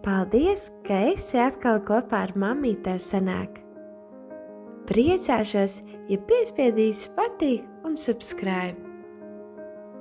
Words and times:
Paldies, 0.00 0.70
ka 0.88 0.96
esi 1.10 1.36
atkal 1.36 1.82
kopā 1.84 2.22
ar 2.24 2.30
mammīti 2.40 2.86
tev 2.86 3.02
sanāk. 3.04 3.58
Priecāšos, 4.88 5.74
ja 6.08 6.16
piespiedīsi 6.30 7.10
patīk 7.18 7.66
un 7.84 7.98
subscribe. 8.00 8.80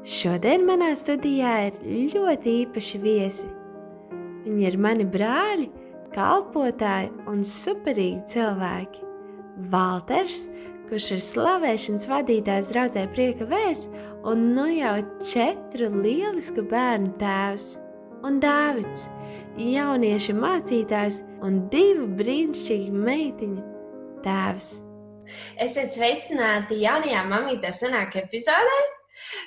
Šodien 0.08 0.64
manā 0.70 0.94
studijā 0.96 1.52
ir 1.68 1.82
ļoti 2.16 2.54
īpaši 2.62 3.02
viesi. 3.04 3.50
Viņi 4.46 4.70
ir 4.70 4.80
mani 4.80 5.10
brāļi, 5.18 5.68
kalpotāji 6.16 7.12
un 7.28 7.44
superīgi 7.44 8.24
cilvēki. 8.38 9.04
Valters, 9.76 10.46
kurš 10.88 11.12
ir 11.18 11.24
slavēšanas 11.28 12.08
vadītājs 12.08 12.72
draudzē 12.72 13.04
prieka 13.12 13.52
vēs, 13.52 13.90
un 14.24 14.54
nu 14.56 14.72
jau 14.72 14.96
četru 15.28 15.92
lielisku 16.00 16.64
bērnu 16.72 17.18
tēvs. 17.20 17.74
Un 18.24 18.40
Dāvids, 18.44 19.06
jauniešu 19.58 20.36
mācītājs 20.38 21.22
un 21.46 21.64
divu 21.74 22.06
brīnišķīgu 22.20 23.02
meitiņu 23.08 23.66
tēvs. 24.26 24.70
Esiet 25.62 25.94
sveicināti 25.94 26.80
jaunajā 26.84 27.26
mamītē 27.30 27.74
sanāk 27.76 28.18
epizodē. 28.24 28.80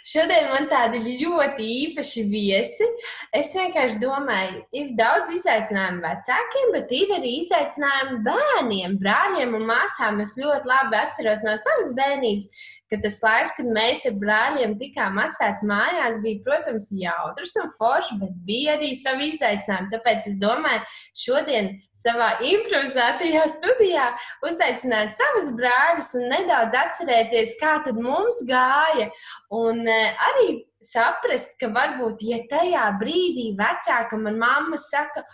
Šodien 0.06 0.50
man 0.52 0.68
tādi 0.70 1.00
ļoti 1.00 1.66
īpaši 1.86 2.24
viesi. 2.30 2.88
Es 3.34 3.52
vienkārši 3.56 4.00
domāju, 4.02 4.62
ir 4.76 4.92
daudz 4.98 5.32
izaicinājumu 5.36 6.04
vecākiem, 6.04 6.74
bet 6.76 6.92
ir 6.96 7.14
arī 7.18 7.32
izaicinājumi 7.40 8.20
bērniem, 8.26 8.98
brāļiem 9.02 9.56
un 9.58 9.66
māsām. 9.70 10.20
Es 10.24 10.36
ļoti 10.38 10.70
labi 10.70 11.00
atceros 11.00 11.44
no 11.46 11.56
savas 11.60 11.94
bērnības, 11.98 12.50
ka 12.92 13.00
tas 13.04 13.18
laiks, 13.24 13.54
kad 13.56 13.70
mēs 13.72 14.04
ar 14.08 14.18
brāļiem 14.20 14.76
tikām 14.80 15.16
atstāti 15.22 15.68
mājās, 15.70 16.20
bija, 16.24 16.42
protams, 16.44 16.90
jautrs 17.00 17.56
un 17.62 17.72
foršs, 17.78 18.12
bet 18.20 18.36
bija 18.48 18.76
arī 18.76 18.92
savi 18.98 19.32
izaicinājumi. 19.32 19.92
Tāpēc 19.94 20.28
es 20.28 20.36
domāju, 20.42 20.84
šodien 21.24 21.72
savā 22.02 22.32
improvizētajā 22.52 23.46
studijā 23.54 24.08
uzaicināt 24.48 25.14
savus 25.16 25.52
brāļus 25.58 26.12
un 26.18 26.28
nedaudz 26.32 26.76
atcerēties, 26.82 27.56
kā 27.62 27.78
tad 27.86 28.00
mums 28.02 28.42
gāja. 28.48 29.08
Un 29.54 29.84
uh, 29.86 30.26
arī 30.32 30.62
saprast, 30.86 31.54
ka 31.60 31.68
varbūt, 31.74 32.22
ja 32.26 32.40
tajā 32.50 32.84
brīdī 33.00 33.50
vecākam 33.58 34.26
un 34.30 34.38
mamma 34.40 34.78
saka, 34.80 35.24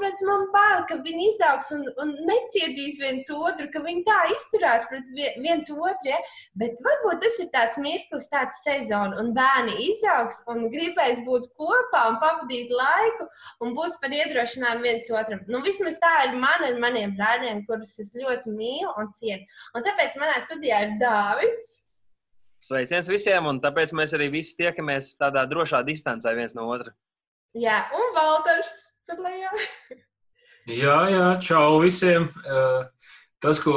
bet 0.00 0.22
man 0.28 0.46
bail, 0.54 0.84
ka 0.88 0.98
viņi 1.04 1.28
izaugs 1.30 1.70
un, 1.76 1.84
un 2.02 2.14
necietīs 2.28 2.98
viens 3.02 3.30
otru, 3.34 3.68
ka 3.72 3.82
viņi 3.84 4.04
tā 4.06 4.18
izturās 4.34 4.88
pret 4.90 5.06
viens 5.42 5.70
otru, 5.74 6.10
ja? 6.10 6.20
bet 6.60 6.76
varbūt 6.84 7.22
tas 7.24 7.38
ir 7.42 7.50
tāds 7.54 7.80
mirklis, 7.82 8.30
tāds 8.32 8.62
sezona, 8.66 9.18
un 9.22 9.32
bērni 9.36 9.76
izaugs 9.88 10.42
un 10.52 10.68
gribēs 10.72 11.22
būt 11.26 11.50
kopā 11.58 12.04
un 12.12 12.20
pavadīt 12.22 12.72
laiku 12.74 13.28
un 13.64 13.74
būs 13.76 13.98
par 14.02 14.14
iedrošinājumu 14.14 14.88
viens 14.88 15.10
otram. 15.14 15.44
Nu, 15.50 15.62
vismaz 15.64 16.00
tā 16.02 16.12
ir 16.28 16.36
man 16.40 16.66
ar 16.66 16.78
maniem 16.82 17.16
brāļiem, 17.18 17.64
kurus 17.68 17.96
es 18.02 18.14
ļoti 18.18 18.52
mīlu 18.54 18.92
un 19.00 19.10
cienu. 19.16 19.46
Un 19.74 19.86
tāpēc 19.86 20.18
manā 20.20 20.38
studijā 20.44 20.84
ir 20.86 20.96
Dāvids. 21.02 21.83
Sveiciens 22.64 23.08
visiem, 23.10 23.44
un 23.50 23.60
tāpēc 23.60 23.92
mēs 23.96 24.14
arī 24.16 24.30
visi 24.32 24.56
tiekamies 24.56 25.14
tādā 25.20 25.44
drošā 25.50 25.82
distancē 25.84 26.32
viens 26.36 26.54
no 26.56 26.70
otra. 26.72 26.94
Jā, 27.54 27.84
un 27.94 28.14
Valters 28.16 28.74
tur 29.06 29.20
lejā. 29.22 29.52
jā, 30.82 30.98
jā, 31.12 31.26
čau 31.44 31.78
visiem. 31.82 32.30
Tas, 33.44 33.60
ko 33.60 33.76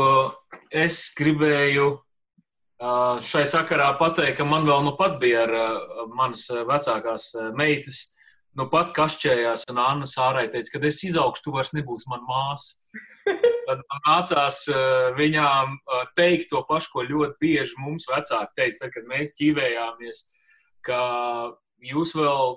es 0.71 1.01
gribēju 1.17 1.89
šai 3.27 3.43
sakarā 3.49 3.89
pateikt, 3.99 4.37
ka 4.39 4.45
man 4.47 4.65
vēl 4.67 4.85
nu 4.85 4.93
pat 4.97 5.17
bija 5.21 5.43
ar 5.47 5.53
manas 6.13 6.45
vecākās 6.49 7.31
meitas, 7.57 8.03
nu 8.57 8.69
pat 8.71 8.93
kašķējās, 8.97 9.67
un 9.73 9.81
Anna 9.81 10.09
Sārai 10.09 10.47
teica, 10.53 10.77
ka 10.77 10.85
es 10.87 11.03
izaugšu, 11.05 11.43
tu 11.43 11.53
vairs 11.53 11.73
nebūsi 11.75 12.09
man 12.09 12.23
māsa. 12.29 12.86
Tad 13.67 13.81
man 13.81 14.03
nācās 14.05 14.61
uh, 14.71 15.09
viņām 15.17 15.73
uh, 15.75 16.03
teikt 16.15 16.51
to 16.53 16.61
pašu, 16.67 16.93
ko 16.93 17.03
ļoti 17.07 17.35
bieži 17.41 17.79
mums 17.81 18.07
vecāki 18.09 18.61
teica, 18.61 18.85
tad, 18.85 18.93
kad 18.95 19.09
mēs 19.09 19.35
ķīvējāmies, 19.39 20.21
ka 20.87 21.01
jūs 21.89 22.13
vēl, 22.15 22.55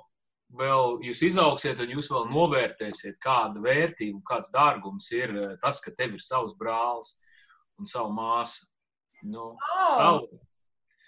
vēl 0.61 1.01
jūs 1.09 1.25
izaugsiet 1.31 1.83
un 1.83 1.97
jūs 1.97 2.11
vēl 2.13 2.29
novērtēsiet, 2.31 3.19
kāda 3.23 3.63
vērtība, 3.65 4.23
kāds 4.31 4.53
dārgums 4.55 5.11
ir 5.17 5.35
uh, 5.35 5.57
tas, 5.63 5.83
ka 5.83 5.95
tev 5.97 6.15
ir 6.19 6.25
savs 6.25 6.55
brālis 6.59 7.17
un 7.81 7.91
savu 7.91 8.15
māsu. 8.15 8.71
Nu, 9.27 9.51
oh. 9.53 10.23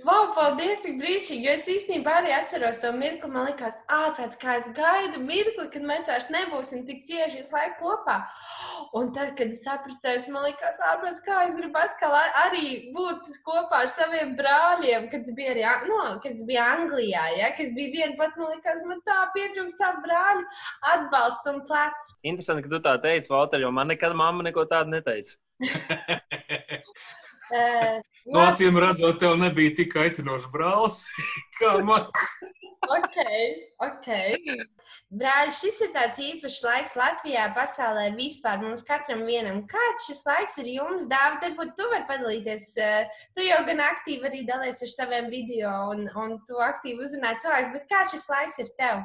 Wow, 0.02 0.32
paldies, 0.34 0.80
tik 0.82 0.96
brīnišķīgi. 0.98 1.44
Jo 1.46 1.52
es 1.54 1.64
īstenībā 1.70 2.14
arī 2.18 2.32
atceros 2.34 2.80
to 2.82 2.90
mirkli. 2.96 3.28
Man 3.30 3.46
liekas, 3.46 3.76
ārprāts, 3.92 4.38
kā 4.40 4.56
es 4.58 4.66
gaidu 4.74 5.20
mirkli, 5.22 5.68
kad 5.70 5.84
mēs 5.86 6.08
vairs 6.10 6.26
nebūsim 6.34 6.82
tik 6.88 7.04
cieši 7.06 7.38
visu 7.38 7.54
laiku 7.54 7.78
kopā. 7.84 8.16
Un 8.98 9.12
tad, 9.14 9.36
kad 9.38 9.54
es 9.54 9.62
apprecējos, 9.70 10.26
man 10.34 10.48
liekas, 10.48 10.80
ārprāts, 10.90 11.22
kā 11.22 11.44
es 11.46 11.54
gribu 11.60 11.78
atkal 11.78 12.16
arī 12.42 12.90
būt 12.96 13.30
kopā 13.46 13.84
ar 13.84 13.94
saviem 13.94 14.34
brāļiem, 14.38 15.06
kad 15.12 15.22
es 15.22 15.36
biju, 15.38 15.54
arī, 15.54 15.64
no, 15.92 16.02
kad 16.24 16.34
es 16.34 16.42
biju 16.50 16.64
Anglijā. 16.66 17.28
Ja, 17.38 17.54
kad 17.54 17.68
es 17.68 17.74
biju 17.78 17.94
viena 17.94 18.18
pat, 18.18 18.34
man 18.40 18.56
liekas, 18.56 18.82
man 18.88 19.06
tā 19.06 19.20
pietrūkst 19.38 19.84
savu 19.84 20.02
brāļu 20.08 20.46
atbalsts 20.96 21.52
un 21.54 21.62
plecs. 21.68 22.14
Interesanti, 22.26 22.66
ka 22.66 22.74
tu 22.74 22.82
tā 22.82 22.98
teici, 23.06 23.30
Valter, 23.30 23.62
jo 23.62 23.70
man 23.70 23.94
nekad 23.94 24.18
mamma 24.18 24.50
neko 24.50 24.66
tādu 24.72 24.96
neteica. 24.98 25.38
Uh, 27.52 27.98
no 28.32 28.46
acīm 28.48 28.78
redzot, 28.80 29.18
tev 29.20 29.36
nebija 29.40 29.74
tik 29.82 29.96
aitinošs 30.00 30.48
brālis 30.52 31.02
kā 31.60 31.74
man. 31.84 32.08
ok, 32.88 33.18
ok. 33.86 34.08
Brāļi, 35.12 35.52
šis 35.58 35.80
ir 35.84 35.90
tāds 35.94 36.20
īpašs 36.24 36.60
laiks 36.64 36.94
Latvijā, 36.96 37.46
pasaulē, 37.56 38.08
vispār 38.16 38.60
mums 38.62 38.84
katram 38.88 39.26
vienam. 39.28 39.62
Kāds 39.68 40.08
šis 40.08 40.22
laiks 40.28 40.56
ir 40.64 40.70
jums, 40.72 41.08
Dāvid? 41.10 41.44
Varbūt 41.44 41.74
tu 41.76 41.88
vari 41.92 42.08
padalīties. 42.08 42.68
Tu 43.36 43.48
jau 43.48 43.62
gan 43.68 43.84
aktīvi 43.90 44.30
arī 44.30 44.44
dalies 44.48 44.80
ar 44.82 44.94
saviem 44.96 45.28
video 45.32 45.74
un, 45.92 46.06
un 46.16 46.38
tu 46.48 46.62
aktīvi 46.64 47.04
uzrunā 47.04 47.36
cilvēks, 47.44 47.74
bet 47.76 47.90
kāds 47.92 48.16
šis 48.16 48.30
laiks 48.32 48.62
ir 48.64 48.72
tev? 48.80 49.04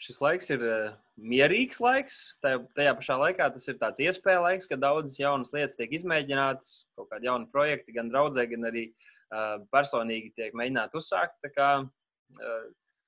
šis 0.00 0.20
laiks 0.24 0.48
ir 0.54 0.62
uh, 0.64 0.92
mierīgs 1.20 1.80
laiks. 1.82 2.18
Tajā, 2.44 2.94
pašā 2.98 3.16
laikā 3.20 3.48
tas 3.54 3.68
ir 3.68 3.78
tāds 3.80 4.02
iespēja 4.02 4.42
laiks, 4.44 4.68
kad 4.70 4.82
daudzas 4.82 5.18
jaunas 5.20 5.52
lietas 5.54 5.78
tiek 5.78 5.92
izmēģinātas, 5.98 6.72
kaut 6.98 7.10
kādi 7.12 7.28
jauni 7.28 7.48
projekti, 7.52 7.94
gan 7.96 8.10
draudzē, 8.12 8.46
gan 8.50 8.68
arī 8.70 8.88
uh, 8.90 9.60
personīgi 9.74 10.34
tiek 10.38 10.56
mēģināti 10.56 11.00
uzsākt. 11.00 11.36
Tā 11.44 11.52
kā, 11.54 11.70
uh, 11.84 12.66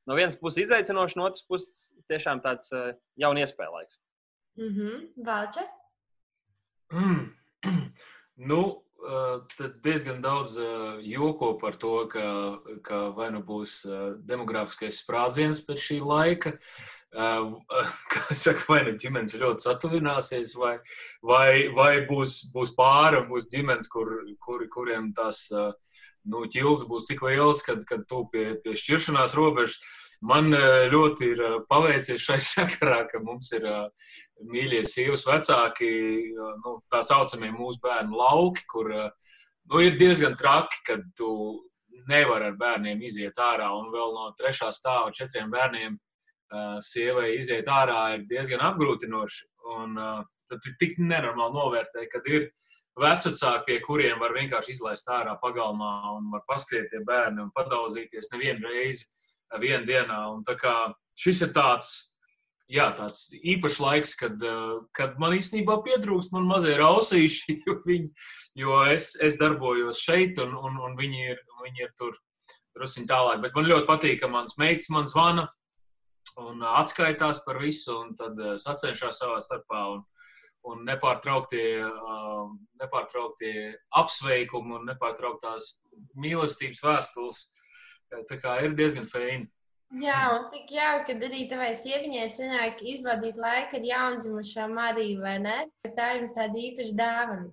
no 0.09 0.19
vienas 0.19 0.39
puses 0.39 0.67
izaicinoši, 0.67 1.19
no 1.19 1.29
otras 1.31 1.47
puses 1.49 1.93
tiešām 2.13 2.45
tāds 2.45 2.73
uh, 2.77 2.93
jauns 3.21 3.45
iespēja 3.47 3.75
laiks. 3.75 4.01
Mm 4.61 4.73
-hmm. 4.77 4.97
Mm. 6.93 7.29
nu, 8.51 8.63
tad 9.57 9.81
diezgan 9.83 10.21
daudz 10.23 10.59
joko 11.01 11.59
par 11.59 11.75
to, 11.75 12.09
ka, 12.09 12.59
ka 12.83 13.09
vai 13.17 13.31
nu 13.33 13.41
būs 13.43 13.83
demografiskais 14.29 15.01
sprādziens 15.03 15.65
pēc 15.67 15.81
šī 15.81 15.99
laika, 16.05 16.53
kā 16.53 17.02
saka, 18.45 18.65
vai 18.69 18.83
nu 18.87 18.95
ģimenes 18.97 19.37
ļoti 19.37 19.67
satuvināsies, 19.67 20.55
vai, 20.57 20.77
vai, 21.21 21.69
vai 21.77 21.93
būs, 22.09 22.53
būs 22.55 22.73
pāri, 22.77 23.21
būs 23.29 23.51
ģimenes, 23.53 23.91
kur, 23.93 24.15
kur, 24.41 24.65
kuriem 24.73 25.11
tās 25.17 25.51
nu, 25.53 26.45
ķildes 26.47 26.87
būs 26.89 27.09
tik 27.11 27.25
lielas, 27.27 27.63
kad, 27.67 27.83
kad 27.89 28.07
tu 28.09 28.25
pie, 28.33 28.53
pie 28.63 28.77
šķiršanās 28.79 29.37
robežas. 29.37 29.77
Man 30.23 30.55
ļoti 30.55 31.33
ir 31.35 31.43
paveicies 31.69 32.23
šai 32.23 32.39
sakarā, 32.55 33.03
ka 33.11 33.21
mums 33.25 33.51
ir 33.59 33.67
mīļie 34.49 34.85
sievas 34.89 35.27
vecāki, 35.27 35.91
nu, 36.63 36.79
tā 36.91 37.03
saucamie 37.07 37.51
mūsu 37.55 37.83
bērnu 37.83 38.17
lauki, 38.17 38.65
kur 38.71 38.89
nu, 38.95 39.83
ir 39.83 39.99
diezgan 39.99 40.39
traki, 40.39 40.81
kad 40.87 41.05
tu 41.19 41.35
nevari 42.09 42.49
ar 42.49 42.57
bērniem 42.59 43.03
iziet 43.05 43.39
ārā. 43.39 43.69
Un 43.79 43.93
vēl 43.93 44.15
no 44.15 44.31
trešā 44.39 44.71
stāva 44.75 45.13
četriem 45.15 45.51
bērniem 45.53 45.99
sievai 46.85 47.33
iziet 47.39 47.69
ārā 47.71 48.01
ir 48.17 48.27
diezgan 48.31 48.65
apgrūtinoši. 48.69 49.49
Un 49.79 49.97
tad 49.97 50.61
tu 50.65 50.75
tik 50.81 50.99
nenormāli 51.01 51.57
novērtē, 51.57 52.07
kad 52.13 52.27
ir 52.29 52.51
vecāki, 52.99 53.65
pie 53.67 53.79
kuriem 53.85 54.21
var 54.21 54.35
vienkārši 54.37 54.75
izlaist 54.75 55.09
ārā 55.09 55.39
pagalmā 55.41 55.93
un 56.19 56.31
var 56.35 56.43
paskriet 56.49 56.91
tie 56.93 57.01
bērni 57.07 57.47
un 57.47 57.53
padauzīties 57.57 58.33
nevienu 58.35 58.69
reizi 58.69 59.09
vienā 59.61 59.87
dienā. 59.89 60.19
Un 60.35 60.45
kā 60.45 60.93
šis 61.17 61.47
ir 61.47 61.55
tāds 61.57 62.13
jā, 62.73 62.89
tāds 62.97 63.27
īpašs 63.37 63.79
laiks, 63.83 64.15
kad, 64.19 64.37
eh, 64.43 64.75
kad 64.97 65.19
man 65.21 65.37
īstenībā 65.37 65.79
pietrūkst 65.85 66.33
man 66.33 66.49
mazie 66.49 66.77
rausīši, 66.81 67.59
jo, 67.67 67.79
viņi, 67.87 68.11
jo 68.63 68.83
es, 68.93 69.13
es 69.21 69.39
darbojos 69.41 70.03
šeit, 70.03 70.41
un, 70.43 70.55
un, 70.57 70.79
un 70.87 70.97
viņi, 70.99 71.27
ir, 71.35 71.43
viņi 71.65 71.87
ir 71.87 71.93
tur 71.99 72.17
druskuļi 72.77 73.09
tālāk. 73.11 73.43
Bet 73.45 73.57
man 73.57 73.69
ļoti 73.69 73.89
patīk, 73.89 74.21
ka 74.23 74.31
mans 74.33 74.57
meitas 74.61 74.89
man 74.93 75.09
zvana 75.09 75.49
un 76.41 76.63
atskaitās 76.65 77.43
par 77.47 77.61
visu, 77.63 77.95
un 78.05 78.17
tad 78.19 78.39
eh, 78.41 78.57
sacenšas 78.61 79.23
savā 79.23 79.39
starpā. 79.45 79.85
Un, 79.97 80.03
un 80.63 80.85
nepārtrauktie, 80.87 81.83
uh, 81.83 82.53
nepārtrauktie 82.79 83.73
apsveikumi 83.99 84.77
un 84.77 84.85
nepārtrauktās 84.93 85.65
mīlestības 86.15 86.85
vēstules. 86.85 87.41
Tā 88.29 88.39
kā 88.39 88.61
ir 88.63 88.77
diezgan 88.79 89.09
feini. 89.11 89.49
Jā, 90.01 90.21
un 90.33 90.47
tik 90.53 90.71
jauki, 90.73 91.19
ka 91.19 91.27
arī 91.27 91.43
tavai 91.51 91.73
sieviņai 91.77 92.29
sanāk 92.33 92.79
izbaudīt 92.95 93.37
laiku 93.37 93.77
ar 93.77 93.89
jaundzimušo 93.91 94.69
Mariju, 94.71 95.19
vai 95.21 95.35
ne? 95.43 95.57
Tā 95.99 96.15
jums 96.17 96.33
tāda 96.37 96.63
īpaša 96.69 96.95
dāvana. 96.97 97.51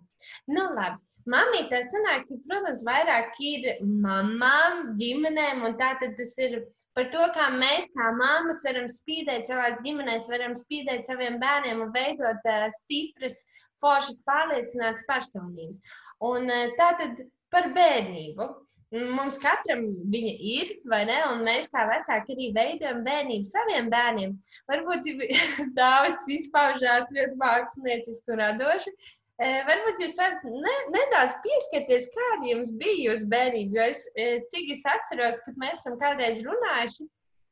Nu, 0.47 0.69
labi. 0.77 1.01
Mamī, 1.29 1.65
tev 1.69 1.83
sanāk, 1.85 2.23
ka, 2.29 2.37
protams, 2.47 2.85
vairāk 2.87 3.35
ir 3.43 3.67
mamām, 3.83 4.93
ģimenēm, 5.01 5.65
un 5.67 5.75
tā 5.81 5.91
tad 5.99 6.15
tas 6.17 6.31
ir 6.41 6.61
par 6.99 7.07
to, 7.13 7.25
kā 7.31 7.47
mēs, 7.55 7.93
kā 7.95 8.09
mammas, 8.17 8.59
varam 8.67 8.89
spīdēt 8.91 9.47
savās 9.47 9.77
ģimenēs, 9.85 10.27
varam 10.31 10.55
spīdēt 10.59 11.07
saviem 11.07 11.37
bērniem 11.39 11.79
un 11.85 11.93
veidot 11.95 12.47
uh, 12.51 12.65
stipras, 12.81 13.37
foršas, 13.79 14.19
pārliecinātas 14.27 15.05
personības. 15.07 15.79
Un 16.27 16.51
uh, 16.51 16.73
tā 16.79 16.89
tad 16.99 17.21
par 17.53 17.69
bērnību. 17.77 18.49
Mums 18.89 19.37
katram 19.39 19.83
viņa 20.11 20.33
ir, 20.49 20.73
vai 20.89 21.03
ne? 21.05 21.19
Un 21.29 21.43
mēs 21.45 21.69
kā 21.71 21.85
vecāki 21.87 22.33
arī 22.33 22.47
veidojam 22.55 23.03
bērnību 23.05 23.47
saviem 23.47 23.87
bērniem. 23.93 24.33
Varbūt 24.67 25.07
Dāvids 25.79 26.25
izpaužās 26.35 27.07
ļoti 27.15 27.39
mākslinieciski 27.39 28.33
un 28.33 28.43
radoši. 28.43 28.95
Varbūt 29.39 30.01
jūs 30.03 30.17
varat 30.19 30.41
ne, 30.43 30.73
nedaudz 30.91 31.37
pieskarties, 31.45 32.09
kāda 32.15 32.49
jums 32.49 32.73
bija 32.81 33.11
jūsu 33.11 33.29
bērnība. 33.31 33.77
Jo 33.77 33.85
es, 33.93 34.03
cik 34.51 34.73
es 34.75 34.83
atceros, 34.95 35.39
kad 35.45 35.55
mēs 35.61 35.79
esam 35.79 35.95
kādreiz 36.01 36.41
runājuši, 36.43 37.07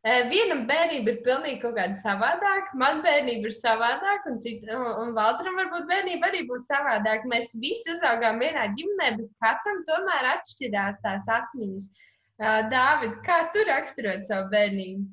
Vienam 0.05 0.61
bērnība 0.69 1.11
ir 1.11 1.17
pilnīgi 1.25 1.57
kaut 1.59 1.73
kāda 1.75 1.97
savādāka, 1.99 2.75
man 2.79 3.01
bērnība 3.03 3.49
ir 3.49 3.55
savādāka, 3.55 4.29
un, 4.31 4.37
cita, 4.39 4.77
un 5.01 5.11
Valtram 5.17 5.57
varbūt 5.59 5.87
bērnība 5.89 6.29
arī 6.29 6.45
būs 6.47 6.67
savādāka. 6.69 7.27
Mēs 7.27 7.51
visi 7.59 7.91
uzaugām 7.91 8.39
vienā 8.39 8.69
ģimenē, 8.77 9.09
bet 9.17 9.33
katram 9.43 9.81
tomēr 9.89 10.29
atšķirās 10.35 11.01
tās 11.03 11.27
atmiņas. 11.39 11.89
Dāvid, 12.71 13.17
kā 13.25 13.41
tu 13.51 13.65
raksturot 13.67 14.23
savu 14.29 14.47
bērnību? 14.53 15.03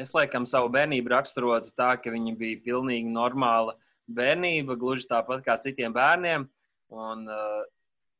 Es 0.00 0.10
laikam 0.16 0.48
savu 0.50 0.72
bērnību 0.74 1.12
raksturotu 1.12 1.70
tā, 1.78 1.92
ka 2.02 2.10
viņa 2.10 2.34
bija 2.40 2.62
pilnīgi 2.64 3.12
normāla 3.14 3.76
bērnība, 4.08 4.76
gluži 4.80 5.08
tāpat 5.10 5.44
kā 5.46 5.56
citiem 5.62 5.94
bērniem. 5.94 6.48
Un, 6.94 7.24
uh, 7.28 7.62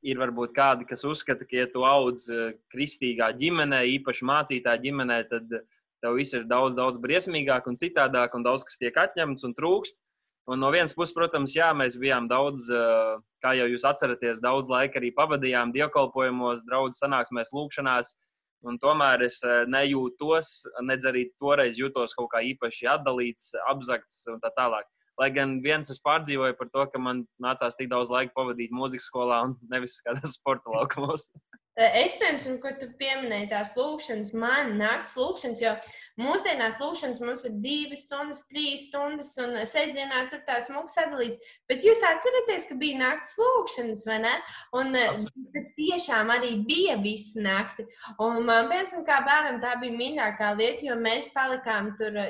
ir 0.04 0.20
varbūt 0.20 0.52
kādi, 0.56 0.86
kas 0.88 1.04
uzskata, 1.08 1.46
ka, 1.48 1.56
ja 1.56 1.68
tu 1.70 1.84
audz 1.88 2.26
kristīgā 2.72 3.30
ģimenē, 3.40 3.80
īpaši 3.98 4.26
mācītā 4.28 4.74
ģimenē, 4.82 5.22
tad 5.30 5.54
tev 6.04 6.18
viss 6.18 6.36
ir 6.36 6.44
daudz, 6.48 6.76
daudz 6.76 7.00
briesmīgāk 7.00 7.68
un 7.70 7.78
citādāk, 7.80 8.36
un 8.36 8.44
daudz 8.44 8.66
kas 8.68 8.76
tiek 8.80 8.96
atņemts 9.00 9.46
un 9.48 9.56
trūkst. 9.56 9.96
Un 10.44 10.60
no 10.60 10.68
vienas 10.68 10.92
puses, 10.92 11.14
protams, 11.16 11.54
jā, 11.56 11.70
mēs 11.72 11.96
bijām 11.96 12.26
daudz, 12.28 12.66
eh, 12.68 13.14
kā 13.40 13.54
jau 13.56 13.64
jūs 13.70 13.86
atceraties, 13.88 14.42
daudz 14.44 14.68
laika 14.68 15.00
arī 15.00 15.08
pavadījām 15.16 15.72
dievkalpojumos, 15.72 16.66
draugu 16.68 16.92
sanāksmēs, 16.92 17.54
lūgšanās. 17.56 18.12
Un 18.68 18.76
tomēr 18.80 19.24
es 19.24 19.40
eh, 19.40 19.64
nejūtos, 19.64 20.66
nedz 20.84 21.08
arī 21.08 21.30
toreiz 21.40 21.80
jutos 21.80 22.12
kaut 22.12 22.28
kā 22.34 22.44
īpaši 22.44 22.90
atdalīts, 22.92 23.54
apzakts 23.72 24.26
un 24.28 24.44
tā 24.44 24.52
tālāk. 24.52 24.84
Lai 25.20 25.28
gan 25.30 25.60
viens 25.62 25.90
es 25.92 26.00
pārdzīvoju 26.02 26.56
par 26.58 26.70
to, 26.74 26.84
ka 26.90 26.98
man 26.98 27.22
nācās 27.42 27.78
tik 27.78 27.90
daudz 27.92 28.10
laika 28.10 28.34
pavadīt 28.34 28.74
mūzikas 28.74 29.06
skolā 29.10 29.44
un 29.48 29.54
nevis 29.70 30.00
kādā 30.06 30.26
sporta 30.30 30.74
laukumos. 30.74 31.28
Es, 31.74 32.12
piemēram, 32.20 32.60
ko 32.62 32.70
tu 32.78 32.86
pieminēji, 33.00 33.48
tās 33.50 33.72
lūkšanas, 33.74 34.28
man 34.38 34.76
naktas 34.78 35.16
lūkšanas, 35.18 35.58
jo 35.58 35.72
mūsdienās 36.22 36.76
lūkšanas 36.78 37.18
mums 37.18 37.42
ir 37.48 37.56
divas 37.64 38.04
stundas, 38.06 38.44
trīs 38.46 38.84
stundas, 38.86 39.32
un 39.42 39.56
sestdienās 39.66 40.30
tur 40.30 40.44
tā 40.46 40.60
smūgi 40.62 40.92
sadalīts. 40.92 41.56
Bet 41.66 41.82
jūs 41.82 41.98
atceraties, 42.06 42.68
ka 42.68 42.76
bija 42.78 43.00
naktas 43.00 43.32
lūkšanas, 43.40 44.04
vai 44.06 44.20
ne? 44.22 44.34
Un 44.78 44.94
tiešām 45.74 46.30
arī 46.36 46.52
bija 46.68 46.94
visu 47.02 47.42
nakti. 47.42 47.88
Un 48.22 48.46
man, 48.46 48.70
piemēram, 48.70 49.02
kā 49.10 49.18
bērnam, 49.26 49.58
tā 49.64 49.74
bija 49.82 49.98
mīļākā 49.98 50.52
lieta, 50.60 50.86
jo 50.86 50.98
mēs 51.02 51.32
palikām 51.34 51.90
tur 51.98 52.20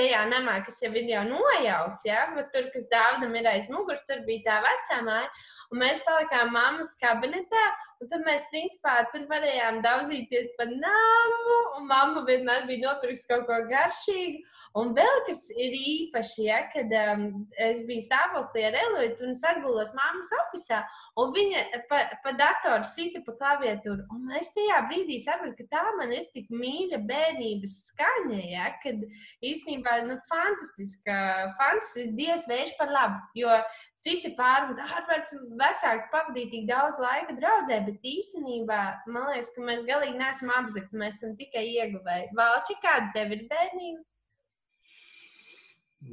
tajā 0.00 0.24
namā, 0.32 0.62
kas 0.64 0.80
jau 0.80 0.94
ir 0.96 1.12
jau 1.12 1.26
nojaus, 1.28 2.00
ja? 2.08 2.24
Bet 2.32 2.48
tur, 2.56 2.72
kas 2.72 2.88
Dāvidam 2.88 3.36
ir 3.36 3.52
aiz 3.52 3.68
muguras, 3.68 4.00
tur 4.08 4.24
bija 4.24 4.46
tā 4.48 4.58
vecā 4.64 5.02
māja. 5.04 5.28
Un 5.68 5.84
mēs 5.84 6.00
palikām 6.08 6.56
mammas 6.56 6.96
kabinetā, 6.96 7.68
un 8.02 8.10
tad 8.10 8.24
mēs, 8.26 8.46
principā, 8.52 8.94
tur 9.12 9.24
varējām 9.30 9.80
daudzīties 9.84 10.52
pa 10.58 10.66
namu, 10.70 11.56
un 11.78 11.88
mamma 11.90 12.22
vienmēr 12.26 12.66
bija 12.68 12.86
nopirkusi 12.86 13.26
kaut 13.30 13.46
ko 13.48 13.58
garšīgu. 13.70 14.44
Un 14.78 14.92
vēl 14.96 15.22
kas 15.26 15.44
ir 15.56 15.74
īpaši, 15.74 16.44
ja, 16.46 16.60
kad 16.72 16.92
um, 17.00 17.24
es 17.68 17.82
biju 17.88 18.04
stāvoklī 18.04 18.66
ar 18.68 18.78
Eluitu 18.82 19.26
un 19.26 19.34
sagulos 19.38 19.94
mammas 19.96 20.30
oficiālā, 20.42 20.84
un 21.18 21.32
viņa 21.34 21.64
pa, 21.90 22.02
pa 22.24 22.34
datoru 22.38 22.86
sita 22.86 23.22
pa 23.26 23.34
klaviatūru. 23.40 24.06
Un 24.14 24.30
es 24.38 24.52
tajā 24.56 24.82
brīdī 24.90 25.18
sapratu, 25.22 25.56
ka 25.62 25.78
tā 25.78 25.84
man 25.98 26.14
ir 26.14 26.28
tik 26.34 26.52
mīļa 26.54 27.02
bērnības 27.08 27.76
skaņa, 27.90 28.40
ja, 28.52 28.70
kad 28.84 29.02
īstenībā 29.44 30.00
nu, 30.06 30.18
fantastiska, 30.30 31.18
fantastiski 31.58 32.16
dievs 32.18 32.46
vērš 32.50 32.76
par 32.78 32.92
labu. 32.94 33.22
Jo 33.38 33.58
Citi 33.98 34.30
pārmet, 34.38 34.78
ārpēc 34.78 35.30
vecāki 35.58 36.04
pavadīja 36.12 36.50
tik 36.52 36.66
daudz 36.68 37.00
laika 37.02 37.34
draudzē, 37.34 37.80
bet 37.88 38.04
īstenībā 38.06 38.82
man 39.10 39.24
liekas, 39.32 39.50
ka 39.56 39.64
mēs 39.66 39.82
galīgi 39.88 40.20
neesam 40.20 40.52
apzakti. 40.54 41.00
Mēs 41.00 41.18
esam 41.18 41.32
tikai 41.40 41.64
ieguvēji. 41.72 42.28
Valči, 42.38 42.76
kāda 42.84 43.10
tev 43.16 43.34
ir 43.34 43.42
bērnība? 43.50 44.04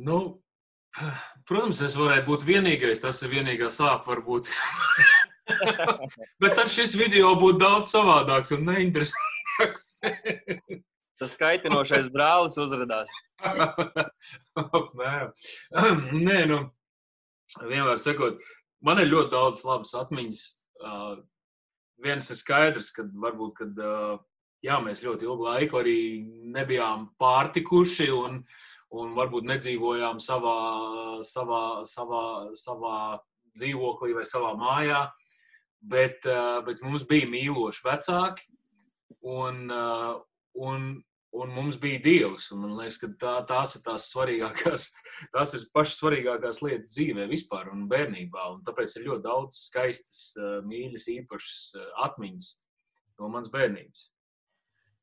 Nu, 0.08 0.18
protams, 1.46 1.84
es 1.86 1.94
varēju 2.00 2.26
būt 2.26 2.48
vienīgais. 2.48 3.04
Tas 3.04 3.22
ir 3.22 3.30
vienīgā 3.36 3.70
sāpe, 3.70 4.10
varbūt. 4.10 4.50
bet 6.42 6.58
tad 6.58 6.74
šis 6.74 6.96
video 6.98 7.36
būtu 7.38 7.62
daudz 7.62 7.94
savādāks 7.94 8.56
un 8.58 8.66
neinteresantāks. 8.72 9.92
Tas 11.22 11.38
kaitinošais 11.38 12.10
brālis 12.12 12.58
uzrādās. 12.60 13.14
Nē, 16.26 16.40
nu, 16.50 16.60
vienmēr 17.64 18.00
sakot, 18.02 18.44
man 18.86 19.00
ir 19.02 19.12
ļoti 19.12 19.32
daudz 19.34 19.66
labas 19.68 19.96
atmiņas. 19.98 20.44
Uh, 20.84 21.18
viens 22.04 22.30
ir 22.30 22.40
skaidrs, 22.40 22.92
ka 22.96 23.06
varbūt, 23.08 23.54
kad, 23.62 23.80
uh, 23.80 24.18
jā, 24.66 24.80
mēs 24.84 25.04
ļoti 25.06 25.28
ilgu 25.28 25.48
laiku 25.48 25.80
arī 25.82 26.00
nebijām 26.56 27.10
pārtikuši 27.22 28.10
un, 28.16 28.42
un 28.96 29.16
varbūt 29.18 29.48
nedzīvojām 29.52 30.20
savā, 30.24 30.58
savā, 31.26 31.64
savā, 31.90 32.26
savā 32.60 32.98
dzīvoklī 33.56 34.16
vai 34.18 34.26
savā 34.28 34.52
mājā, 34.60 35.06
bet, 35.80 36.28
uh, 36.28 36.60
bet 36.68 36.84
mums 36.84 37.08
bija 37.08 37.30
mīloši 37.32 37.86
vecāki. 37.88 38.52
Un, 39.26 39.66
uh, 39.74 40.20
un 40.62 40.92
un 41.42 41.52
mums 41.56 41.78
bija 41.82 42.00
Dievs. 42.04 42.50
Man 42.56 42.76
liekas, 42.80 43.00
ka 43.02 43.10
tā, 43.22 43.36
tās 43.50 43.76
ir 43.78 43.84
tās 43.86 44.08
svarīgākās, 44.14 44.88
tās 45.36 45.56
ir 45.58 45.68
pašas 45.76 46.00
svarīgākās 46.02 46.62
lietas 46.66 46.96
dzīvē 46.96 47.28
vispār 47.32 47.72
un 47.74 47.88
bērnībā. 47.92 48.50
Un 48.56 48.64
tāpēc 48.68 48.98
ir 48.98 49.08
ļoti 49.10 49.26
daudz 49.28 49.62
skaistas, 49.68 50.20
eh, 50.40 50.60
mīļas, 50.68 51.08
īpašas 51.20 51.62
eh, 51.80 51.88
atmiņas 52.08 52.52
no 53.20 53.32
manas 53.32 53.52
bērnības. 53.54 54.10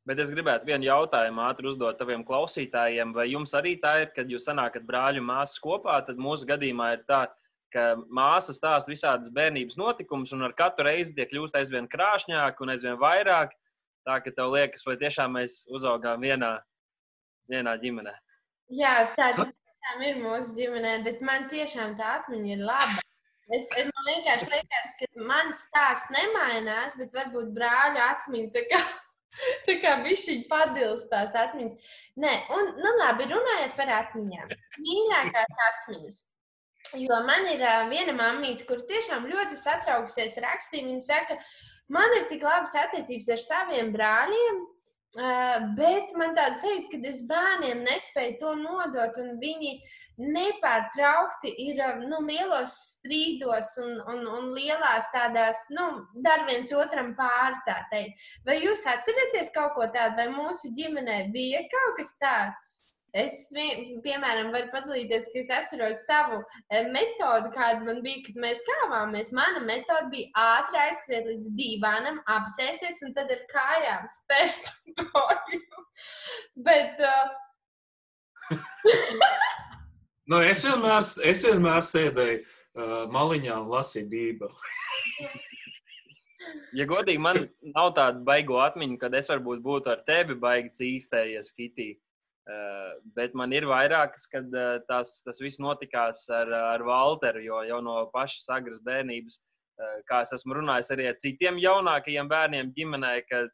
Bet 0.09 0.19
es 0.19 0.33
gribētu 0.35 0.67
vienu 0.67 0.89
jautājumu 0.89 1.45
ātri 1.45 1.69
uzdot 1.71 1.99
taviem 2.01 2.25
klausītājiem. 2.27 3.13
Vai 3.15 3.29
jums 3.31 3.53
arī 3.55 3.77
tā 3.79 4.01
ir, 4.03 4.11
kad 4.17 4.31
jūs 4.31 4.49
sanākat 4.49 4.83
brāļu 4.89 5.23
un 5.23 5.29
māsas 5.29 5.63
kopā, 5.63 6.01
tad 6.07 6.19
mūsu 6.19 6.49
gadījumā 6.49 6.89
ir 6.97 7.05
tā, 7.07 7.29
ka 7.73 7.85
māsa 8.11 8.55
stāsta 8.57 8.91
visādas 8.91 9.31
bērnības 9.33 9.79
notikumus, 9.79 10.33
un 10.35 10.43
ar 10.49 10.57
katru 10.59 10.89
reizi 10.89 11.15
tie 11.17 11.29
kļūst 11.31 11.55
aizvien 11.57 11.87
krāšņāk 11.93 12.61
un 12.61 12.75
aizvien 12.75 12.99
vairāk. 13.01 13.55
Tā 14.07 14.19
ka 14.23 14.33
tev 14.35 14.51
liekas, 14.57 14.83
vai 14.87 14.97
tiešām 14.99 15.37
mēs 15.39 15.63
uzaugām 15.71 16.25
vienā, 16.27 16.57
vienā 17.51 17.77
ģimenē. 17.83 18.15
Jā, 18.75 18.95
tā 19.15 19.31
tiešām 19.37 20.03
ir 20.09 20.19
mūsu 20.25 20.57
ģimenē, 20.57 20.97
bet 21.07 21.23
man 21.23 21.47
tiešām 21.53 21.95
tā 21.99 22.17
atmiņa 22.19 22.57
ir 22.57 22.65
laba. 22.67 22.99
Es, 23.53 23.69
es 23.77 23.89
man 23.91 24.09
vienkārši 24.09 24.49
liekas, 24.49 24.93
ka 24.99 25.09
mans 25.29 25.63
stāsts 25.69 26.11
nemainās, 26.15 26.97
bet 26.99 27.15
varbūt 27.15 27.53
brāļa 27.55 28.09
atmiņa 28.15 28.53
tā 28.55 28.63
kā, 28.71 28.81
tā 29.69 29.79
kā 29.83 29.97
bišķiņ 30.03 30.45
padils 30.51 31.07
tās 31.13 31.37
atmiņas. 31.39 31.95
Nē, 32.23 32.35
un, 32.57 32.75
nu 32.83 32.95
labi, 32.99 33.29
runājot 33.31 33.77
par 33.79 33.93
atmiņām. 34.01 34.55
Mīļākās 34.79 35.65
atmiņas. 35.69 36.23
Jo 36.99 37.23
man 37.25 37.47
ir 37.49 37.63
uh, 37.65 37.87
viena 37.89 38.13
mamīte, 38.17 38.67
kur 38.69 38.83
tiešām 38.89 39.29
ļoti 39.31 39.57
satraukusies 39.57 40.35
rakstīja. 40.45 40.89
Viņa 40.91 41.05
saka, 41.05 41.37
ka 41.39 41.72
Man 41.93 42.19
ir 42.19 42.29
tik 42.31 42.45
labas 42.47 42.77
attiecības 42.79 43.33
ar 43.35 43.43
saviem 43.43 43.91
brāļiem, 43.95 44.63
Uh, 45.13 45.59
bet 45.77 46.15
man 46.17 46.31
tāda 46.33 46.57
sajūta, 46.57 46.89
ka 46.89 47.09
es 47.11 47.19
bērniem 47.29 47.83
nespēju 47.85 48.39
to 48.41 48.53
nodot, 48.57 49.19
un 49.21 49.35
viņi 49.43 49.75
nepārtraukti 50.17 51.51
ir 51.67 51.83
nu, 52.07 52.23
lielos 52.25 52.73
strīdos 52.95 53.75
un, 53.83 53.99
un, 54.09 54.23
un 54.25 54.47
lielās 54.57 55.11
tādās, 55.13 55.61
nu, 55.77 56.07
dar 56.25 56.47
viens 56.49 56.73
otram 56.73 57.13
pāri. 57.19 58.07
Vai 58.47 58.57
jūs 58.63 58.87
atceraties 58.89 59.53
kaut 59.53 59.77
ko 59.77 59.91
tādu, 59.93 60.17
vai 60.17 60.31
mūsu 60.33 60.73
ģimenē 60.81 61.27
bija 61.37 61.61
kaut 61.69 62.01
kas 62.01 62.17
tāds? 62.17 62.73
Es, 63.13 63.35
piemēram, 63.53 64.55
varu 64.55 64.71
padalīties, 64.73 65.27
ka 65.35 65.41
es 65.43 65.51
atceros 65.53 65.99
savu 66.07 66.39
e, 66.73 66.79
metodi, 66.95 67.51
kāda 67.53 67.85
man 67.85 68.01
bija, 68.05 68.23
kad 68.25 68.39
mēs 68.41 68.63
kāvāmies. 68.65 69.35
Mana 69.37 69.61
metode 69.67 70.09
bija 70.15 70.33
ātri 70.57 70.81
aizskriet 70.87 71.29
līdz 71.29 71.51
divānam, 71.59 72.23
apsēsties 72.33 73.03
un 73.05 73.13
tad 73.19 73.29
ar 73.35 73.43
kājām 73.53 74.09
spērt 74.15 74.73
projām. 75.03 75.85
Bet, 76.65 77.05
uh, 77.05 77.27
Nu, 80.31 80.39
es, 80.39 80.63
vienmēr, 80.65 81.03
es 81.29 81.41
vienmēr 81.45 81.83
sēdēju 81.85 82.39
uh, 82.41 82.93
maliņā 83.13 83.57
un 83.61 83.73
lasīju 83.77 84.09
Bībeli. 84.13 84.57
Ja 86.75 86.85
godīgi, 86.91 87.21
man 87.23 87.37
nav 87.63 87.93
tāda 87.95 88.19
baigo 88.27 88.57
atmiņa, 88.59 88.97
kad 88.99 89.15
es 89.15 89.29
varbūt 89.31 89.61
būtu 89.63 89.93
ar 89.93 90.01
tevi 90.09 90.35
baigi 90.43 90.73
cīkstējies, 90.75 91.53
Kitī. 91.55 91.87
Uh, 92.43 92.97
bet 93.15 93.37
man 93.39 93.53
ir 93.55 93.69
vairākas, 93.71 94.25
kad 94.27 94.49
uh, 94.51 94.81
tas, 94.89 95.21
tas 95.23 95.39
viss 95.39 95.61
notikās 95.63 96.25
ar, 96.35 96.51
ar 96.75 96.83
Walteru, 96.83 97.39
jo 97.45 97.61
jau 97.69 97.79
no 97.87 98.01
pašas 98.11 98.49
agras 98.51 98.81
bērnības, 98.83 99.37
uh, 99.39 99.93
kā 100.09 100.25
es 100.25 100.35
esmu 100.35 100.59
runājis 100.59 100.91
arī 100.91 101.07
ar 101.13 101.21
citiem 101.23 101.61
jaunākajiem 101.63 102.31
bērniem 102.33 102.73
ģimenē, 102.75 103.13
ka 103.29 103.45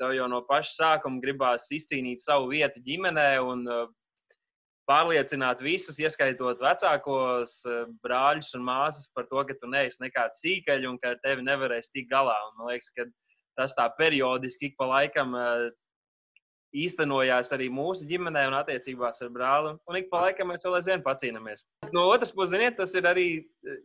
tev 0.00 0.14
jau 0.16 0.30
no 0.30 0.40
paša 0.48 0.72
sākuma 0.78 1.20
gribās 1.20 1.68
izcīnīt 1.74 2.24
savu 2.24 2.48
vietu 2.54 2.80
ģimenē 2.86 3.28
un 3.44 3.66
pārliecināt 4.88 5.62
visus, 5.64 5.98
ieskaitot 6.00 6.60
vecākos 6.62 7.56
eh, 7.68 7.84
brāļus 8.04 8.52
un 8.58 8.64
māsas, 8.66 9.08
par 9.16 9.28
to, 9.30 9.40
ka 9.48 9.56
tu 9.60 9.70
neesi 9.70 10.02
nekāds 10.04 10.42
sīkaļs 10.44 10.88
un 10.90 10.98
ka 11.00 11.14
tevi 11.24 11.44
nevarēs 11.46 11.92
tikt 11.92 12.10
galā. 12.12 12.36
Un, 12.48 12.58
man 12.58 12.72
liekas, 12.72 12.90
ka 12.96 13.08
tas 13.58 13.76
tā 13.78 13.88
periodiski 13.98 14.70
ik 14.70 14.78
pa 14.80 14.88
laikam 14.90 15.36
eh, 15.38 15.70
īstenojās 16.74 17.52
arī 17.54 17.68
mūsu 17.72 18.08
ģimenē 18.08 18.46
un 18.50 18.58
attiecībās 18.58 19.22
ar 19.22 19.30
brāli. 19.34 19.76
Un 19.88 20.00
ik 20.00 20.10
pa 20.10 20.24
laikam 20.26 20.50
mēs 20.50 20.66
vēl 20.66 20.80
aizvien 20.80 21.04
pacīnāmies. 21.04 21.62
No 21.94 22.08
otras 22.10 22.34
puses, 22.34 22.56
ziniet, 22.56 22.76
tas 22.80 22.94
ir 22.98 23.06
arī. 23.10 23.28
Eh, 23.68 23.78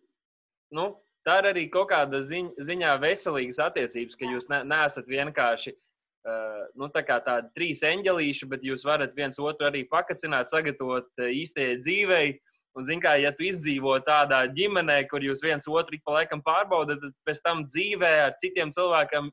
nu, 0.76 0.92
Tā 1.28 1.36
ir 1.42 1.50
arī 1.50 1.66
kaut 1.72 1.90
kāda 1.92 2.22
ziņ, 2.26 2.54
ziņā 2.64 2.96
veselīgas 3.04 3.60
attiecības, 3.62 4.16
ka 4.18 4.28
jūs 4.30 4.48
ne, 4.50 4.62
neesat 4.66 5.10
vienkārši 5.10 5.74
uh, 5.76 6.62
nu, 6.80 6.88
tā 6.94 7.04
kā 7.06 7.20
tādi 7.26 7.52
trīs 7.58 7.84
eņģelīši, 7.86 8.48
bet 8.50 8.64
jūs 8.66 8.86
varat 8.88 9.16
viens 9.18 9.40
otru 9.42 9.68
arī 9.68 9.84
pakacināt, 9.92 10.52
sagatavot 10.52 11.10
uh, 11.20 11.28
īstajai 11.28 11.76
dzīvei. 11.84 12.30
Un, 12.78 12.86
zin, 12.88 13.02
kā, 13.04 13.16
ja 13.20 13.34
tu 13.36 13.44
izdzīvo 13.50 13.98
tādā 14.06 14.44
ģimenē, 14.56 15.02
kur 15.12 15.26
jūs 15.26 15.42
viens 15.44 15.68
otru 15.68 15.98
ik 15.98 16.06
pa 16.06 16.20
laikam 16.20 16.42
pārbaudat, 16.46 17.02
tad 17.04 17.16
pēc 17.28 17.42
tam 17.44 17.66
dzīvē 17.68 18.12
ar 18.28 18.36
citiem 18.40 18.72
cilvēkiem, 18.72 19.32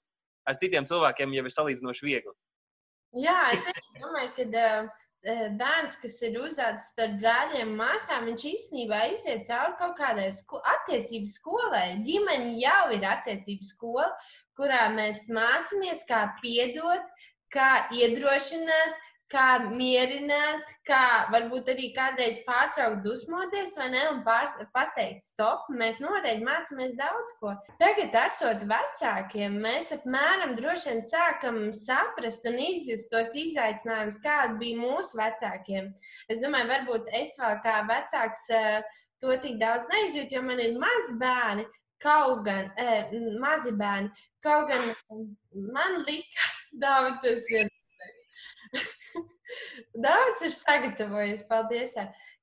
ar 0.49 0.59
citiem 0.59 0.89
cilvēkiem 0.89 1.37
jau 1.37 1.45
ir 1.45 1.55
salīdzinoši 1.55 2.09
viegli. 2.09 2.35
Jā, 3.17 3.41
es 3.55 3.65
domāju, 3.97 4.33
ka 4.37 4.45
uh, 4.47 4.89
Eh, 5.27 5.49
bērns, 5.59 5.97
kas 5.99 6.21
ir 6.23 6.37
uzaugusi 6.39 6.87
starp 6.93 7.17
brāļiem 7.19 7.73
un 7.73 7.79
māsām, 7.81 8.29
viņš 8.29 8.43
īstenībā 8.47 9.01
iziet 9.11 9.49
cauri 9.49 9.73
kaut 9.81 9.97
kādai 9.99 10.29
sko 10.31 10.61
attiecību 10.71 11.33
skolai. 11.33 11.97
Ģimene 12.07 12.53
jau 12.61 12.93
ir 12.95 13.07
attiecību 13.11 13.67
skola, 13.67 14.07
kurā 14.55 14.85
mēs 14.95 15.25
mācāmies, 15.35 16.05
kā 16.07 16.21
piedot, 16.39 17.11
kā 17.51 17.89
iedrošināt, 17.99 19.03
kā 19.33 19.47
mierināt, 19.75 20.71
kā 20.87 21.27
varbūt 21.33 21.71
arī 21.73 21.89
kādreiz 21.97 22.39
pārtraukt 22.47 23.03
dusmoties, 23.05 23.75
vai 23.79 23.89
ne, 23.91 24.03
un 24.13 24.21
pār, 24.27 24.51
pateikt, 24.75 25.27
stop. 25.27 25.67
Mēs 25.75 25.99
noteikti 26.03 26.47
mācāmies 26.47 26.95
daudz 26.99 27.35
ko. 27.41 27.55
Tagad, 27.83 28.15
esot 28.27 28.63
vecākiem, 28.71 29.59
mēs 29.63 29.91
apmēram 29.97 30.55
droši 30.59 30.93
vien 30.93 31.03
sākam 31.11 31.59
saprast 31.75 32.47
un 32.51 32.61
izjust 32.63 33.11
tos 33.13 33.35
izaicinājumus, 33.39 34.21
kādi 34.23 34.61
bija 34.63 34.85
mūsu 34.85 35.19
vecākiem. 35.19 35.91
Es 36.31 36.43
domāju, 36.45 36.71
varbūt 36.75 37.11
es 37.19 37.35
vēl 37.41 37.59
kā 37.67 37.81
vecāks 37.91 38.47
eh, 38.55 38.79
to 39.23 39.35
tik 39.43 39.59
daudz 39.63 39.89
neizjūtu, 39.91 40.39
jo 40.39 40.45
man 40.47 40.63
ir 40.63 40.79
mazi 40.79 41.19
bērni. 41.21 41.67
Kaut 42.05 42.45
gan 42.45 42.69
eh, 42.77 43.11
mazi 43.41 43.73
bērni, 43.75 44.11
kaut 44.45 44.69
gan 44.69 44.85
man 45.73 46.03
lika, 46.05 46.51
Dāvид, 46.77 47.23
tas 47.23 47.47
vienīgais. 47.49 48.19
Daudz 50.07 50.47
ir 50.47 50.55
sagatavojies, 50.55 51.45
paldies. 51.51 51.97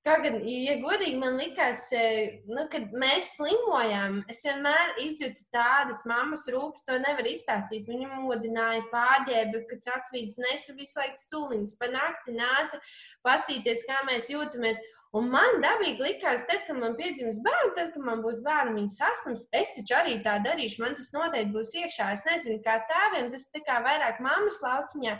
Kaut 0.03 0.19
gan, 0.19 0.41
ja 0.43 0.73
godīgi 0.81 1.15
man 1.15 1.37
likās, 1.39 1.85
e, 1.95 2.07
nu, 2.43 2.65
kad 2.71 2.91
mēs 2.99 3.37
slimojām, 3.37 4.17
es 4.31 4.41
vienmēr 4.43 4.97
izjūtu 4.99 5.45
tādas 5.55 6.01
mammas 6.09 6.43
rūpes, 6.51 6.83
to 6.83 6.97
nevar 6.99 7.29
izstāstīt. 7.31 7.87
Viņa 7.87 8.17
modināja, 8.25 8.81
pārģēba, 8.91 9.61
kad 9.69 9.87
sasvīts 9.87 10.41
nesu 10.43 10.75
visu 10.75 10.99
laiku 10.99 11.21
suliņas, 11.21 11.77
pa 11.79 11.87
nakti 11.93 12.35
nāca 12.35 12.81
pastīties, 13.23 13.85
kā 13.87 14.01
mēs 14.09 14.27
jūtamies. 14.33 14.83
Un 15.15 15.31
man 15.31 15.61
dabīgi 15.63 16.03
likās, 16.03 16.43
tad, 16.49 16.65
kad 16.67 16.81
man 16.81 16.97
piedzims 16.99 17.39
bērns, 17.45 17.75
tad, 17.77 17.93
kad 17.93 18.03
man 18.03 18.25
būs 18.25 18.41
bērns, 18.43 18.75
viņa 18.75 18.93
saslims, 18.97 19.47
es 19.55 19.71
taču 19.77 19.95
arī 20.01 20.17
tā 20.25 20.39
darīšu. 20.43 20.81
Man 20.83 20.99
tas 20.99 21.13
noteikti 21.15 21.53
būs 21.55 21.71
iekšā. 21.79 22.09
Es 22.17 22.27
nezinu, 22.27 22.59
kā 22.65 22.79
tēviem, 22.91 23.31
tas 23.31 23.47
tā 23.53 23.63
kā 23.63 23.79
vairāk 23.87 24.19
mammas 24.25 24.59
lauciņā. 24.65 25.15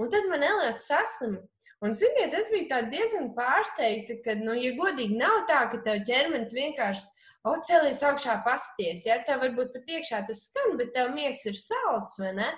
Un 0.00 0.12
tad 0.12 0.28
man 0.30 0.44
Elīte 0.46 0.82
saslima. 0.82 1.42
Un, 1.82 1.94
ziniet, 1.98 2.34
es 2.38 2.46
biju 2.52 2.78
diezgan 2.92 3.32
pārsteigta, 3.34 4.20
ka, 4.22 4.36
nu, 4.38 4.54
ja 4.54 4.70
godīgi, 4.78 5.18
nav 5.18 5.42
tā, 5.50 5.64
ka 5.72 5.80
tev 5.82 6.04
ķermenis 6.06 6.54
vienkārši 6.54 7.08
o, 7.48 7.56
celies 7.66 8.04
augšā 8.06 8.38
pasties. 8.46 9.02
Ja? 9.08 9.18
Tev 9.26 9.42
varbūt 9.42 9.74
pat 9.74 9.90
iekšā 9.96 10.22
tas 10.28 10.44
skan, 10.46 10.76
bet 10.78 10.94
tev 10.94 11.10
miegs 11.16 11.42
ir 11.50 11.58
salds, 11.58 12.20
vai 12.22 12.30
ne? 12.38 12.52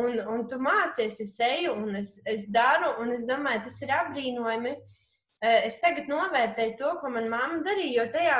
Un, 0.00 0.16
un 0.32 0.46
tu 0.48 0.56
mācies, 0.62 1.18
es 1.20 1.34
eju 1.44 1.74
un 1.74 1.98
es, 1.98 2.14
es 2.30 2.46
daru, 2.54 2.94
un 3.02 3.12
es 3.12 3.26
domāju, 3.28 3.66
tas 3.66 3.80
ir 3.84 3.92
apbrīnojami. 3.98 4.76
Uh, 4.78 4.98
es 5.40 5.78
tagad 5.80 6.08
novērtēju 6.10 6.74
to, 6.76 6.90
ko 7.00 7.08
manā 7.12 7.30
mamma 7.32 7.62
darīja, 7.64 8.02
jo 8.02 8.06
tajā 8.12 8.38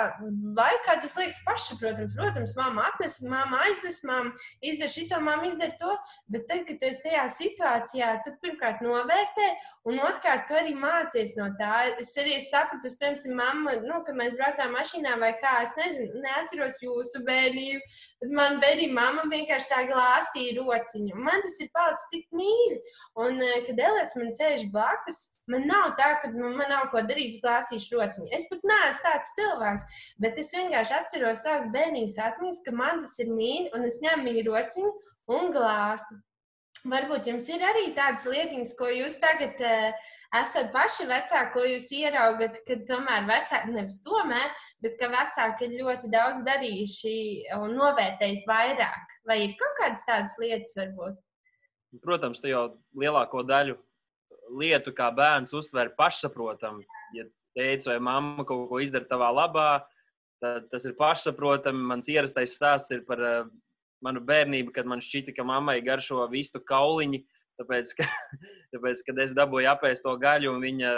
laikā 0.59 0.97
tas 1.00 1.14
liekas 1.16 1.38
pašsaprotami. 1.47 2.11
Protams, 2.12 2.52
mamma 2.59 2.85
atnes, 2.90 3.16
mamma 3.25 3.62
aiznes, 3.64 4.02
mamma 4.04 4.35
izdara 4.61 4.92
šito, 4.92 5.21
mamma 5.25 5.49
izdara 5.49 5.73
to. 5.80 5.95
Bet 6.33 6.45
tad, 6.50 6.66
kad 6.69 6.80
tu 6.83 6.90
esi 6.90 7.04
tajā 7.07 7.25
situācijā, 7.37 8.11
tad 8.26 8.37
pirmkārt 8.45 8.85
novērtē, 8.85 9.49
un 9.88 10.02
otrkārt 10.04 10.45
tu 10.50 10.59
arī 10.61 10.75
mācies 10.76 11.33
no 11.40 11.49
tā. 11.61 11.87
Es 12.02 12.12
arī 12.21 12.37
sapratu, 12.45 12.92
piemēram, 13.00 13.40
mamma, 13.40 13.78
nu, 13.87 14.02
kad 14.04 14.21
mēs 14.21 14.37
braucām 14.37 14.76
mašīnā 14.76 15.16
vai 15.25 15.33
kā, 15.40 15.57
es 15.64 15.73
nezinu, 15.80 16.21
neatceros 16.26 16.80
jūsu 16.85 17.25
bērnību, 17.25 18.30
man 18.37 18.61
bērnība 18.61 18.99
mamma 19.00 19.25
vienkārši 19.33 19.73
tā 19.73 19.83
glāstīja 19.88 20.61
rociņu. 20.61 21.16
Man 21.16 21.40
tas 21.49 21.57
ir 21.64 21.73
palicis 21.73 22.09
tik 22.12 22.28
mīļi. 22.37 22.80
Un, 23.25 23.40
eh, 23.40 23.61
kad 23.66 23.85
Elēts 23.88 24.21
man 24.21 24.33
sēž 24.37 24.69
blakus, 24.75 25.30
Man 25.50 25.66
nav 25.66 25.94
tā, 25.99 26.12
ka 26.23 26.30
nu, 26.35 26.52
man 26.59 26.68
nav 26.70 26.90
ko 26.92 27.02
darīt, 27.09 27.40
glāzīšu 27.42 27.97
rociņu. 27.97 28.28
Es 28.37 28.47
pat 28.50 28.66
neesmu 28.70 29.04
tāds 29.06 29.32
cilvēks, 29.38 29.87
bet 30.23 30.38
es 30.38 30.52
vienkārši 30.54 30.97
atceros 30.99 31.44
savas 31.47 31.66
bērnības 31.75 32.18
atmiņas, 32.26 32.61
ka 32.66 32.75
man 32.76 33.00
tas 33.02 33.16
ir 33.25 33.32
mīļi, 33.35 33.70
un 33.75 33.88
es 33.88 33.99
ņemu 34.04 34.26
viņu 34.28 34.44
rociņu 34.50 34.92
un 35.37 35.52
glāstu. 35.56 36.20
Varbūt 36.90 37.28
jums 37.28 37.49
ir 37.52 37.64
arī 37.66 37.90
tādas 37.97 38.25
lietiņas, 38.30 38.76
ko 38.78 38.88
jūs 38.92 39.18
tagad 39.20 39.59
uh, 39.64 40.12
esat 40.38 40.70
paši 40.75 41.06
vecāki, 41.11 41.50
ko 41.54 41.64
jūs 41.66 41.88
ieraugat, 41.99 42.61
ka 42.66 42.78
tomēr 42.88 43.26
vecāki, 43.28 43.75
nevis 43.75 43.99
tomēr, 44.04 44.54
bet 44.85 44.97
ka 45.00 45.11
vecāki 45.12 45.66
ir 45.66 45.76
ļoti 45.82 46.11
daudz 46.12 46.44
darījuši 46.47 47.16
un 47.59 47.76
novērtējuši 47.78 48.49
vairāk. 48.49 49.16
Vai 49.28 49.40
ir 49.44 49.56
kaut 49.61 49.76
kādas 49.80 50.06
tādas 50.06 50.37
lietas, 50.40 50.76
varbūt? 50.78 51.18
Protams, 52.04 52.40
tu 52.40 52.52
jau 52.52 52.64
lielāko 52.94 53.42
daļu 53.47 53.76
lietu, 54.59 54.92
kā 54.97 55.11
bērns 55.14 55.54
uztver 55.57 55.92
pašsaprotami. 55.99 56.87
Ja 57.16 57.26
teica 57.57 57.92
vai 57.92 57.99
mamma 58.02 58.47
kaut 58.47 58.69
ko 58.71 58.80
izdara 58.83 59.09
tavā 59.09 59.30
labā, 59.35 59.71
tad 60.42 60.69
tas 60.73 60.87
ir 60.88 60.97
pašsaprotami. 60.99 61.83
Mans 61.92 62.09
ierastais 62.11 62.54
stāsts 62.57 62.95
ir 62.95 63.04
par 63.09 63.23
uh, 63.25 63.50
manu 64.04 64.23
bērnību, 64.26 64.73
kad 64.76 64.88
man 64.88 65.02
šķita, 65.04 65.35
ka 65.37 65.47
mammai 65.47 65.80
garšo 65.85 66.25
vistu 66.33 66.62
kauliņi. 66.64 67.25
Tāpēc, 67.61 67.92
ka, 67.99 68.09
tāpēc, 68.75 69.04
kad 69.07 69.23
es 69.26 69.37
dabūju 69.37 69.69
apēst 69.75 70.07
to 70.07 70.16
gaļu, 70.21 70.54
un 70.54 70.64
viņa 70.64 70.95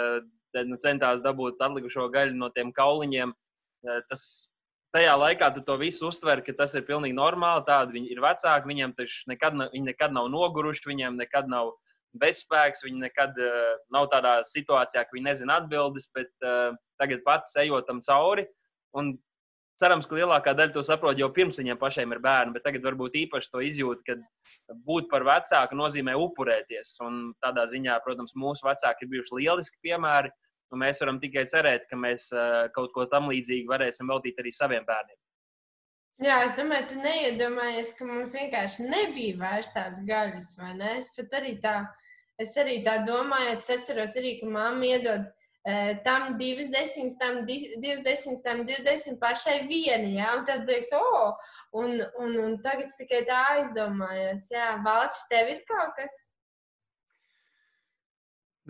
tad, 0.55 0.69
nu, 0.69 0.79
centās 0.81 1.21
dabūt 1.25 1.61
atlikušo 1.63 2.07
gaļu 2.13 2.37
no 2.39 2.49
tiem 2.55 2.71
kauliņiem, 2.75 3.33
uh, 3.33 4.01
tas 4.09 4.27
tajā 4.93 5.13
laikā 5.17 5.49
tu 5.55 5.63
to 5.65 5.75
visu 5.81 6.07
uztver, 6.07 6.43
ka 6.45 6.53
tas 6.57 6.75
ir 6.77 6.85
pilnīgi 6.87 7.17
normāli. 7.17 7.65
Tādi 7.67 7.97
viņi 7.97 8.13
ir 8.13 8.21
vecāki, 8.23 8.69
viņiem 8.69 8.93
nekad, 9.31 9.57
viņi 9.73 9.87
nekad 9.89 10.13
nav 10.15 10.29
noguruši, 10.31 10.85
viņiem 10.91 11.17
nekad 11.19 11.49
nav 11.49 11.73
bezspēks. 12.21 12.83
Viņi 12.85 13.03
nekad 13.05 13.37
uh, 13.41 13.75
nav 13.93 14.09
tādā 14.13 14.39
situācijā, 14.49 15.05
ka 15.05 15.15
viņi 15.15 15.29
nezina 15.29 15.59
atbildes, 15.61 16.09
bet 16.15 16.31
uh, 16.45 16.73
tagad 17.01 17.23
pats 17.25 17.55
ejot 17.63 17.87
tam 17.89 18.01
cauri. 18.05 18.45
Un 18.97 19.15
cerams, 19.81 20.07
ka 20.07 20.17
lielākā 20.17 20.53
daļa 20.57 20.75
to 20.75 20.83
saprot 20.85 21.19
jau 21.19 21.31
pirms 21.33 21.57
viņiem 21.59 21.79
pašiem 21.81 22.13
ir 22.13 22.21
bērni, 22.23 22.53
bet 22.55 22.65
tagad 22.67 22.85
varbūt 22.85 23.17
īpaši 23.23 23.51
to 23.51 23.63
izjūt, 23.65 24.05
ka 24.07 24.17
būt 24.87 25.09
par 25.11 25.25
vecāku 25.27 25.77
nozīmē 25.79 26.15
upurēties. 26.19 26.95
Un 27.05 27.33
tādā 27.43 27.65
ziņā, 27.71 27.97
protams, 28.05 28.35
mūsu 28.37 28.67
vecāki 28.67 29.05
ir 29.05 29.13
bijuši 29.15 29.37
lieliski 29.41 29.81
piemēri. 29.89 30.33
Mēs 30.73 31.03
varam 31.03 31.19
tikai 31.21 31.43
cerēt, 31.45 31.83
ka 31.85 31.97
mēs 31.99 32.31
uh, 32.33 32.63
kaut 32.73 32.95
ko 32.95 33.05
tam 33.05 33.27
līdzīgu 33.29 33.69
varēsim 33.69 34.09
veltīt 34.09 34.39
arī 34.41 34.53
saviem 34.57 34.87
bērniem. 34.87 35.19
Jā, 36.21 36.39
es 36.47 36.53
domāju, 36.57 36.87
tu 36.91 37.01
neiedomājies, 37.01 37.91
ka 37.97 38.05
mums 38.05 38.33
vienkārši 38.37 38.85
nebija 38.85 39.37
vairs 39.39 39.69
tās 39.73 39.99
gaļas, 40.07 40.51
vai 40.57 40.71
ne? 40.77 40.91
Es 41.01 41.09
pat 41.15 41.33
arī 41.39 41.55
tā 41.61 41.75
Es 42.43 42.57
arī 42.59 42.81
tā 42.85 42.99
domāju, 43.07 43.55
es 43.57 43.71
atceros 43.73 44.17
arī, 44.19 44.35
ka 44.41 44.49
mamma 44.49 44.89
iedod 44.89 45.23
uh, 45.27 45.93
tam 46.05 46.35
divas 46.39 46.69
desmitas, 46.73 47.17
tam 47.21 47.45
di 47.47 47.57
divas 47.77 48.03
desmitas, 48.05 48.43
tam 48.45 48.65
divas 48.67 48.83
desmitas 48.87 49.21
pašai 49.21 49.57
viena. 49.69 50.11
Ja? 50.17 50.35
Un 50.37 50.45
tad 50.49 50.67
liekas, 50.67 50.91
oh, 50.97 51.33
un, 51.79 51.97
un, 52.19 52.37
un 52.45 52.59
tagad 52.65 52.89
es 52.89 52.99
tikai 52.99 53.23
tā 53.29 53.39
aizdomājos. 53.55 54.49
Jā, 54.53 54.75
Valči, 54.85 55.25
tev 55.31 55.55
ir 55.55 55.65
kaut 55.69 55.95
kas? 55.99 56.19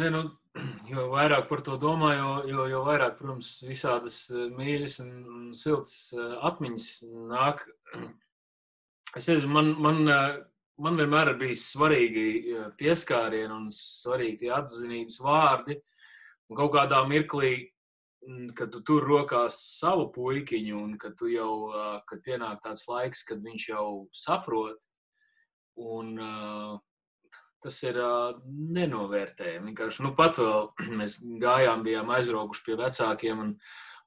Ne, 0.02 0.10
nu, 0.14 0.24
jo 0.94 1.10
vairāk 1.14 1.48
par 1.50 1.62
to 1.66 1.78
domāju, 1.82 2.24
jo, 2.24 2.34
jo, 2.54 2.66
jo 2.72 2.82
vairāk, 2.88 3.18
protams, 3.20 3.56
visādas 3.66 4.26
mīļas 4.32 5.00
un, 5.06 5.14
un 5.36 5.54
siltas 5.58 6.14
atmiņas 6.50 6.92
nāk. 7.34 7.66
Es 9.14 9.28
nezinu, 9.30 9.52
man, 9.54 9.68
man, 9.78 10.08
man 10.82 10.98
vienmēr 10.98 11.34
ir 11.34 11.40
bijis 11.42 11.68
svarīgi 11.74 12.26
pieskārieni 12.80 13.54
un 13.54 13.68
svarīgi 13.74 14.46
tie 14.46 14.54
atzinības 14.56 15.20
vārdi. 15.24 15.78
Un 16.50 16.60
kaut 16.60 16.74
kādā 16.76 17.02
mirklī 17.10 17.54
kad 18.56 18.72
tu 18.72 18.80
tur 18.88 19.04
rokās 19.04 19.58
savu 19.80 20.08
puikiņu, 20.16 20.78
un 20.80 20.96
kad, 21.02 21.20
jau, 21.28 21.74
kad 22.08 22.22
pienāk 22.24 22.62
tāds 22.64 22.86
laiks, 22.88 23.26
kad 23.28 23.44
viņš 23.44 23.66
jau 23.74 23.88
saprot, 24.16 24.80
un 25.76 26.14
uh, 26.22 26.78
tas 27.64 27.80
ir 27.88 27.98
nenovērtējami. 28.78 29.72
Vienkārši 29.72 30.06
nu, 30.06 30.14
pat 30.18 30.40
vēl 30.42 30.70
mēs 31.00 31.18
gājām, 31.42 31.84
bijām 31.86 32.14
aizbraukuši 32.16 32.66
pie 32.68 32.78
vecākiem. 32.80 33.44
Un, 33.44 33.58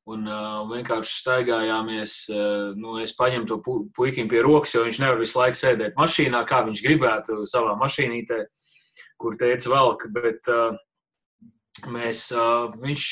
Un 0.06 0.28
uh, 0.30 0.60
vienkārši 0.70 1.16
staigājāmies. 1.18 2.12
Uh, 2.30 2.75
nu, 2.78 2.94
es 3.02 3.10
paņēmu 3.18 3.48
to 3.50 3.56
pu 3.62 3.78
puikiņu 3.96 4.30
pie 4.30 4.42
rokas, 4.44 4.76
jo 4.76 4.84
viņš 4.86 5.00
nevar 5.02 5.18
visu 5.18 5.40
laiku 5.40 5.58
sēdēt 5.58 5.96
mašīnā, 5.98 6.44
kā 6.46 6.60
viņš 6.68 6.82
gribētu 6.84 7.38
savā 7.50 7.72
mašīnītē, 7.80 8.38
kur 9.18 9.34
teica 9.40 9.72
velk. 9.72 10.04
Bet 10.14 10.46
uh, 10.52 10.76
mēs, 11.90 12.28
uh, 12.34 12.68
viņš, 12.82 13.06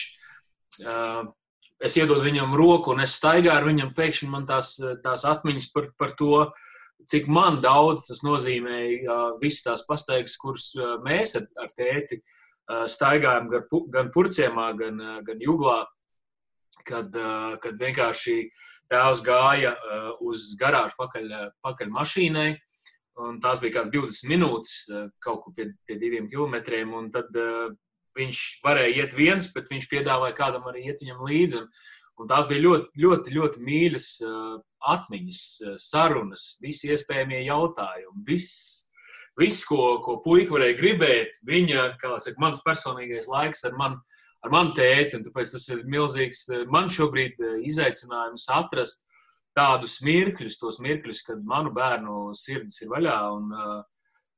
es 1.85 1.97
iedodu 1.99 2.23
viņam 2.25 2.55
roku 2.59 2.95
un 2.95 3.03
es 3.03 3.17
staigāju 3.19 3.57
ar 3.57 3.67
viņam, 3.67 3.91
pēkšņi 3.95 4.31
man 4.31 4.47
tās, 4.47 4.77
tās 5.03 5.27
atmiņas 5.31 5.69
par, 5.75 5.91
par 5.99 6.15
to, 6.19 6.39
cik 7.11 7.27
man 7.31 7.61
daudz 7.63 8.07
tas 8.09 8.23
nozīmēja 8.27 9.19
visas 9.43 9.67
tās 9.67 9.85
pastaigas, 9.87 10.39
kuras 10.41 10.71
mēs 11.05 11.37
ar, 11.39 11.47
ar 11.63 11.71
tēti 11.79 12.23
staigājam 12.91 13.51
gan, 13.53 13.69
gan 13.93 14.11
purciemā, 14.15 14.71
gan, 14.79 14.99
gan 15.27 15.43
juglā, 15.43 15.85
kad, 16.89 17.15
kad 17.63 17.81
vienkārši 17.81 18.37
tēvs 18.91 19.23
gāja 19.25 19.75
uz 20.25 20.53
garāžu 20.61 20.99
pakaļ, 20.99 21.31
pakaļ 21.65 21.93
mašīnai, 21.95 22.51
un 23.25 23.39
tās 23.43 23.63
bija 23.63 23.79
kāds 23.79 23.95
20 23.95 24.29
minūtes 24.29 24.75
kaut 25.23 25.45
kur 25.45 25.55
pie, 25.57 25.71
pie 25.87 25.97
diviem 26.03 26.27
kilometriem, 26.31 26.93
tad 27.15 27.31
viņš 28.19 28.41
varēja 28.65 29.03
iet 29.03 29.17
viens, 29.17 29.51
bet 29.55 29.71
viņš 29.73 29.91
piedāvāja 29.91 30.37
kādam 30.39 30.67
arī 30.71 30.87
iet 30.89 31.03
viņam 31.03 31.23
līdzi. 31.27 31.61
Un, 31.61 31.69
un 32.23 32.31
tās 32.31 32.49
bija 32.51 32.63
ļoti, 32.65 32.91
ļoti, 33.05 33.35
ļoti 33.35 33.65
mīļas 33.69 34.09
uh, 34.27 34.57
atmiņas, 34.95 35.43
uh, 35.65 35.77
sarunas, 35.81 36.47
visi 36.63 36.91
iespējamie 36.95 37.43
jautājumi. 37.49 38.25
Viss, 38.29 38.91
viss 39.41 39.67
ko, 39.69 39.99
ko 40.05 40.21
puika 40.25 40.57
varēja 40.57 40.79
gribēt, 40.81 41.41
viņa, 41.47 41.89
kā 42.03 42.17
saka, 42.23 42.41
mans 42.43 42.63
personīgais 42.67 43.31
laiks 43.31 43.67
ar 43.69 43.79
mani. 43.81 44.21
Ar 44.45 44.53
mani 44.53 44.75
tēti, 44.77 45.23
tāpēc 45.25 45.55
tas 45.57 45.67
ir 45.73 45.83
milzīgs 45.89 46.45
uh, 46.53 46.63
man 46.73 46.91
šobrīd 46.93 47.41
izaicinājums 47.65 48.47
atrast 48.53 49.07
tādus 49.57 50.01
mirkļus, 50.05 50.59
tos 50.61 50.81
mirkļus, 50.85 51.23
kad 51.25 51.45
manu 51.49 51.73
bērnu 51.75 52.35
sirds 52.37 52.83
ir 52.83 52.91
vaļā 52.93 53.19
un 53.37 53.53
uh, 53.55 53.83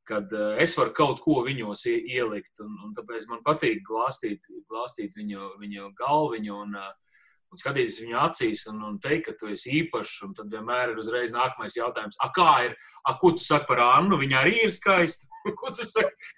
kad 0.06 0.30
es 0.62 0.76
varu 0.78 0.92
kaut 0.94 1.22
ko 1.24 1.40
viņos 1.46 1.82
ielikt. 1.90 2.52
Un, 2.62 2.76
un 2.86 2.92
tāpēc 2.94 3.26
man 3.30 3.42
patīk 3.46 3.82
glāstīt, 3.88 4.44
glāstīt 4.70 5.16
viņu, 5.18 5.56
viņu 5.58 5.90
galviņu 5.98 6.60
un, 6.62 6.76
uh, 6.78 6.92
un 7.52 7.60
skatīties 7.60 8.00
viņu 8.02 8.18
acīs 8.20 8.66
un, 8.70 8.82
un 8.86 8.98
teikt, 9.02 9.28
ka 9.28 9.36
tu 9.40 9.50
esi 9.52 9.74
īpašs. 9.80 10.18
Un 10.26 10.34
tad 10.38 10.52
vienmēr 10.52 10.92
ir 10.92 11.00
uzreiz 11.02 11.34
nākamais 11.34 11.78
jautājums, 11.78 12.18
a, 12.22 12.30
kā 12.34 12.52
ir, 12.68 12.76
a, 13.02 13.16
ko 13.20 13.32
tu 13.36 13.44
saki 13.44 13.68
par 13.70 13.82
Annu? 13.86 14.20
Viņa 14.22 14.42
arī 14.42 14.60
ir 14.66 14.74
skaista. 14.74 15.30
ko 15.60 15.72
tu 15.76 15.86
saki? 15.88 16.30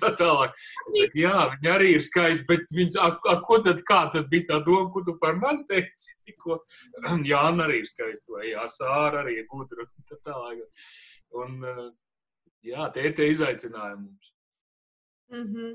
Tā 0.00 0.12
tālāk. 0.18 0.56
Es 0.88 0.98
saku, 0.98 1.22
jā, 1.22 1.36
viņa 1.54 1.74
arī 1.76 1.92
ir 1.96 2.04
skaista, 2.04 2.46
bet 2.48 2.74
viņas, 2.74 2.98
a, 3.02 3.08
a, 3.32 3.36
ko 3.46 3.60
tad, 3.64 3.84
kā 3.88 4.02
tad 4.14 4.28
bija 4.32 4.48
tā 4.50 4.60
doma, 4.66 4.90
ko 4.94 5.04
tu 5.06 5.16
par 5.22 5.38
mani 5.40 5.66
teici? 5.70 6.16
Tikko, 6.28 6.60
jā, 7.32 7.42
arī 7.66 7.82
ir 7.82 7.88
skaista, 7.90 8.34
vai 8.36 8.52
jā, 8.52 8.66
Sāra 8.72 9.22
arī 9.24 9.40
ir 9.42 9.48
gudra. 9.50 9.88
Tā 10.10 10.20
tālāk. 10.26 10.66
Un, 11.42 11.58
uh, 11.64 11.88
jā, 12.66 12.90
tie 12.94 13.08
ir 13.08 13.16
tie 13.16 13.32
izaicinājumi 13.32 14.04
mums. 14.04 14.34
Mm 15.32 15.48
-hmm. 15.48 15.72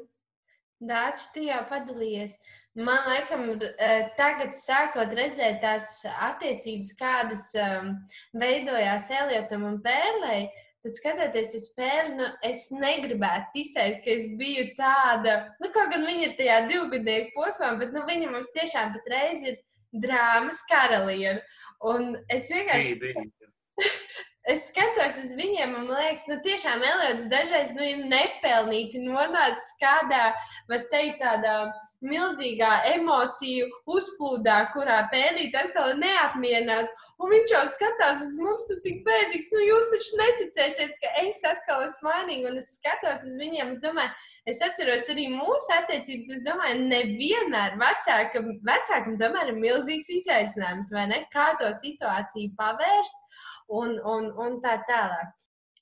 Dāčs, 0.88 1.32
tu 1.34 1.42
jau 1.42 1.64
padalījies. 1.70 2.36
Man 2.78 3.08
liekas, 3.10 3.72
eh, 3.82 4.10
tagad 4.18 4.54
sākot 4.54 5.14
redzēt 5.18 5.62
tās 5.64 6.06
attiecības, 6.06 6.92
kādas 7.00 7.46
um, 7.58 7.96
veidojās 8.38 9.10
Eliotam 9.10 9.64
un 9.66 9.80
Pērlei, 9.82 10.44
tad 10.88 11.00
skatoties 11.00 11.54
uz 11.60 11.68
spēli, 11.70 12.16
nu, 12.18 12.28
es 12.48 12.68
negribētu 12.72 13.52
ticēt, 13.56 14.00
ka 14.06 14.14
es 14.14 14.28
biju 14.40 14.70
tāda, 14.80 15.38
nu, 15.62 15.72
kaut 15.76 15.92
gan 15.94 16.08
viņi 16.08 16.30
ir 16.30 16.36
tajā 16.40 16.62
divgadnieku 16.72 17.36
posmā, 17.36 17.74
bet 17.82 17.92
nu, 17.96 18.06
viņa 18.08 18.32
mums 18.32 18.54
tiešām 18.56 18.96
patreiz 18.96 19.44
ir 19.46 19.60
drāmas 19.92 20.64
karaliene. 20.72 21.44
Un 21.92 22.16
es 22.34 22.50
vienkārši. 22.54 22.98
Bija, 23.04 23.28
bija. 23.28 23.88
es 24.52 24.68
skatos 24.72 25.18
uz 25.24 25.34
viņiem, 25.38 25.74
un 25.76 25.90
man 25.90 26.00
liekas, 26.02 26.24
nu, 26.30 26.38
tiešām 26.46 26.84
Eliods 26.86 27.28
dažreiz 27.32 27.74
nu, 27.76 27.84
ir 27.84 28.06
nepelnīti 28.12 29.02
nonācis 29.04 29.74
kādā, 29.82 30.32
var 30.72 30.86
teikt, 30.94 31.20
tādā 31.24 31.58
milzīgā 32.06 32.72
emociju 32.94 33.68
uzplūdā, 33.90 34.58
kurā 34.74 35.02
pēdīt 35.12 35.56
atkal 35.58 35.96
ir 35.96 36.02
neapmierināts. 36.04 37.10
Un 37.18 37.34
viņš 37.34 37.54
jau 37.56 37.66
skatās 37.74 38.24
uz 38.24 38.34
mums, 38.40 38.70
tu 38.70 38.78
tik 38.86 39.04
bēdīgs, 39.08 39.52
nu 39.54 39.66
jūs 39.66 39.92
taču 39.94 40.22
neticēsiet, 40.22 40.98
ka 41.04 41.14
es 41.26 41.44
atkal 41.48 41.86
esmu 41.88 42.12
vainīga, 42.12 42.52
un 42.52 42.62
es 42.62 42.76
skatos 42.78 43.26
uz 43.28 43.38
viņiem, 43.42 43.74
es 43.76 43.84
domāju, 43.84 44.14
Es 44.48 44.62
atceros 44.64 45.10
arī 45.12 45.26
mūsu 45.28 45.74
attiecības. 45.76 46.30
Es 46.38 46.44
domāju, 46.46 46.86
nevienmēr 46.88 47.74
vecākam, 47.82 48.54
vecākam 48.64 49.18
tomēr 49.20 49.52
ir 49.52 49.58
milzīgs 49.60 50.08
izaicinājums, 50.22 50.92
vai 50.96 51.04
ne? 51.12 51.18
Kā 51.34 51.50
to 51.60 51.68
situāciju 51.76 52.54
pavērst 52.56 53.27
un, 53.70 53.98
un, 54.00 54.32
un 54.38 54.58
tā 54.64 54.78
tālāk. 54.88 55.34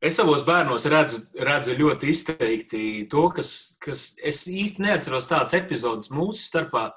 Es 0.05 0.19
savos 0.19 0.43
bērnos 0.45 0.85
redzu, 0.91 1.21
redzu 1.39 1.73
ļoti 1.79 2.11
izteikti 2.11 2.83
to, 3.09 3.29
kas, 3.33 3.49
kas 3.81 4.11
es 4.21 4.43
īsti 4.51 4.83
neatceros 4.83 5.29
tādas 5.29 5.55
epizodes 5.57 6.11
mūsu 6.13 6.43
starpā, 6.43 6.89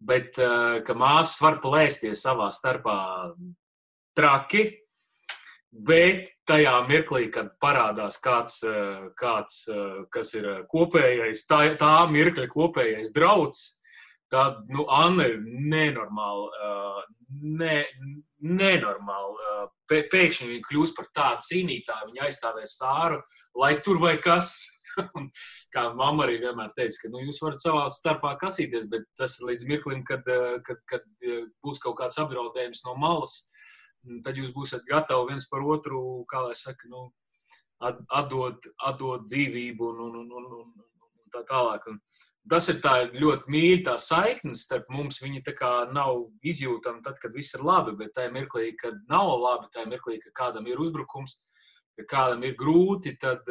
bet 0.00 0.38
uh, 0.40 0.80
ka 0.86 0.96
māsas 0.98 1.38
var 1.44 1.60
plēsties 1.62 2.24
savā 2.24 2.48
starpā 2.54 2.98
traki, 4.18 4.64
Bet 5.70 6.30
tajā 6.48 6.72
mirklī, 6.88 7.28
kad 7.30 7.52
parādās 7.60 8.16
kāds, 8.24 8.62
eh, 8.64 9.08
kāds 9.20 9.68
eh, 9.68 10.04
kas 10.10 10.32
ir 10.34 10.64
kopējais, 10.72 11.44
tā, 11.44 11.76
tā 11.76 12.08
mirkļa 12.08 12.48
kopējais 12.48 13.12
draugs, 13.12 13.77
tad 14.32 14.64
nu, 14.72 14.84
Anna 14.92 15.26
ir 15.30 15.38
nenormāli, 15.42 16.48
ne, 17.60 17.76
nenormāli. 18.38 19.52
Pēkšņi 19.88 20.48
viņa 20.50 20.66
kļūst 20.68 20.96
par 20.96 21.08
tādu 21.16 21.46
cīnītāju, 21.48 22.10
viņa 22.10 22.26
aizstāvēs 22.26 22.76
sāru, 22.80 23.22
lai 23.56 23.78
tur 23.84 24.00
vai 24.02 24.16
kas. 24.22 24.56
Kā 25.74 25.84
mamma 25.94 26.24
arī 26.26 26.40
vienmēr 26.42 26.72
teica, 26.76 27.04
ka 27.04 27.12
nu, 27.12 27.20
jūs 27.22 27.38
varat 27.44 27.62
savā 27.62 27.84
starpā 27.92 28.34
kasīties, 28.40 28.88
bet 28.90 29.04
tas 29.20 29.36
ir 29.38 29.50
līdz 29.50 29.68
mirklim, 29.68 30.02
kad, 30.08 30.26
kad, 30.66 30.80
kad 30.90 31.06
būs 31.64 31.80
kaut 31.84 32.00
kāds 32.00 32.18
apdraudējums 32.20 32.84
no 32.88 32.96
malas 32.98 33.36
tad 34.24 34.38
jūs 34.38 34.52
būsiet 34.54 34.86
gatavi 34.88 35.32
viens 35.32 35.46
par 35.50 35.64
otru, 35.66 36.00
kā 36.30 36.42
lai 36.46 36.54
saka, 36.58 36.88
nu, 36.90 37.08
atdot, 37.80 38.68
atdot 38.90 39.26
dzīvību 39.28 39.90
un, 39.92 40.00
un, 40.06 40.16
un, 40.22 40.30
un, 40.40 40.46
un 40.62 40.86
tā 41.32 41.44
tālāk. 41.48 41.86
Un 41.90 41.98
tas 42.50 42.68
ir 42.72 42.80
tā 42.84 42.94
ļoti 43.12 43.52
mīļa 43.52 43.82
tā 43.90 43.96
saikne 44.02 44.56
starp 44.56 44.88
mums. 44.92 45.20
Viņa 45.24 45.42
tā 45.46 45.54
kā 45.58 45.72
nav 45.92 46.24
izjūtama 46.42 47.02
tad, 47.04 47.18
kad 47.22 47.34
viss 47.36 47.56
ir 47.56 47.64
labi, 47.66 47.96
bet 47.98 48.14
tajā 48.16 48.32
mirklī, 48.34 48.72
kad 48.80 48.96
nav 49.10 49.34
labi, 49.36 49.70
tajā 49.74 49.90
mirklī, 49.90 50.18
kad 50.24 50.36
kādam 50.42 50.68
ir 50.70 50.80
uzbrukums, 50.80 51.40
kad 51.98 52.08
kādam 52.12 52.44
ir 52.46 52.56
grūti, 52.58 53.16
tad, 53.20 53.42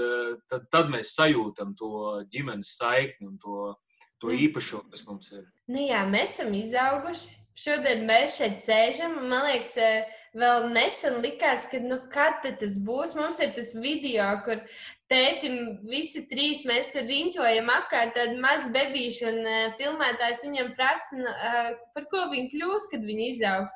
tad, 0.50 0.70
tad 0.72 0.94
mēs 0.94 1.16
sajūtam 1.18 1.76
to 1.78 1.92
ģimenes 2.32 2.78
saikni 2.80 3.28
un 3.28 3.38
to, 3.44 3.74
to 4.22 4.32
mm. 4.32 4.40
īpašumu, 4.48 4.90
kas 4.94 5.06
mums 5.10 5.34
ir. 5.36 5.44
Nu 5.72 5.84
jā, 5.84 6.04
mēs 6.10 6.38
esam 6.38 6.56
izauguši 6.58 7.38
Šodien 7.58 8.04
mēs 8.06 8.36
šeit 8.38 8.60
sēžam, 8.62 9.16
man 9.32 9.48
liekas, 9.48 9.72
eh, 9.82 10.18
vēl 10.38 10.68
nesen 10.76 11.16
likās, 11.24 11.64
ka, 11.72 11.80
nu, 11.82 11.98
kad 12.14 12.46
tas 12.46 12.76
būs. 12.86 13.16
Mums 13.18 13.40
ir 13.42 13.50
tas 13.56 13.72
video, 13.74 14.28
kur 14.46 14.62
tētim 15.10 15.80
visi 15.90 16.22
trīs 16.30 16.62
mēs 16.70 16.92
tur 16.94 17.08
riņķojam 17.10 17.72
apkārt 17.74 18.14
tādu 18.14 18.38
mazu 18.44 18.70
bebīšu, 18.76 19.32
un 19.32 19.42
uh, 19.42 19.74
filmētājs 19.80 20.46
viņam 20.46 20.70
prasa, 20.78 21.18
uh, 21.18 21.72
par 21.98 22.06
ko 22.12 22.28
viņi 22.36 22.52
kļūs, 22.54 22.92
kad 22.94 23.10
viņi 23.10 23.32
izaugs. 23.34 23.74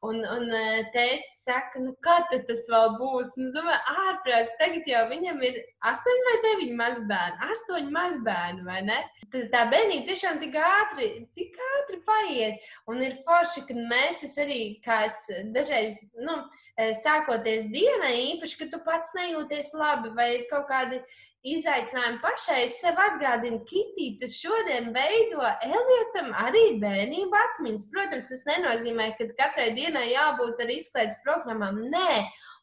Un, 0.00 0.22
un 0.24 0.46
eh, 0.56 0.86
tēvs 0.94 1.34
saka, 1.44 1.80
nu, 1.82 1.90
kad 2.04 2.30
tas 2.48 2.62
vēl 2.72 2.94
būs? 2.96 3.34
Un 3.36 3.48
es 3.50 3.52
domāju, 3.52 3.96
ārprāts, 4.06 4.54
tagad 4.56 4.86
jau 4.88 5.02
viņam 5.10 5.42
ir 5.44 5.58
astoņi 5.90 6.22
vai 6.28 6.36
deviņi 6.46 6.76
mazbērni. 6.78 7.50
Astoņi 7.52 7.92
mazbērni, 7.96 8.64
vai 8.64 8.78
ne? 8.86 8.96
Tad 9.28 9.50
tā 9.52 9.66
bērnība 9.68 10.08
tiešām 10.08 10.40
tik 10.40 10.56
ātri, 10.56 11.10
tik 11.36 11.60
ātri 11.74 12.00
paiet. 12.08 12.72
Un 12.88 13.04
ir 13.04 13.18
forši, 13.26 13.66
ka 13.68 13.76
mēs 13.92 14.24
arī, 14.40 14.62
kā 14.86 15.02
es 15.10 15.20
dažreiz, 15.52 16.00
nu, 16.16 16.38
sākoties 17.00 17.66
dienai, 17.72 18.14
īpaši, 18.34 18.60
ka 18.60 18.70
tu 18.72 18.80
pats 18.84 19.16
nejūties 19.16 19.74
labi, 19.76 20.14
vai 20.16 20.30
ir 20.36 20.46
kaut 20.52 20.68
kādi 20.70 21.02
izaicinājumi 21.46 22.18
pašai. 22.20 22.58
Es 22.66 22.76
sev 22.82 22.98
atgādinu, 23.00 23.62
Kitī, 23.68 24.10
tu 24.20 24.28
šodien 24.28 24.90
veido 24.92 25.40
Eliotam 25.64 26.34
arī 26.36 26.76
bērnību 26.82 27.38
atmiņas. 27.44 27.86
Protams, 27.92 28.28
tas 28.28 28.44
nenozīmē, 28.48 29.10
ka 29.16 29.28
katrai 29.38 29.70
dienai 29.76 30.10
jābūt 30.10 30.60
ar 30.60 30.72
izklaides 30.74 31.20
programmām. 31.24 31.80
Nē, 31.94 32.18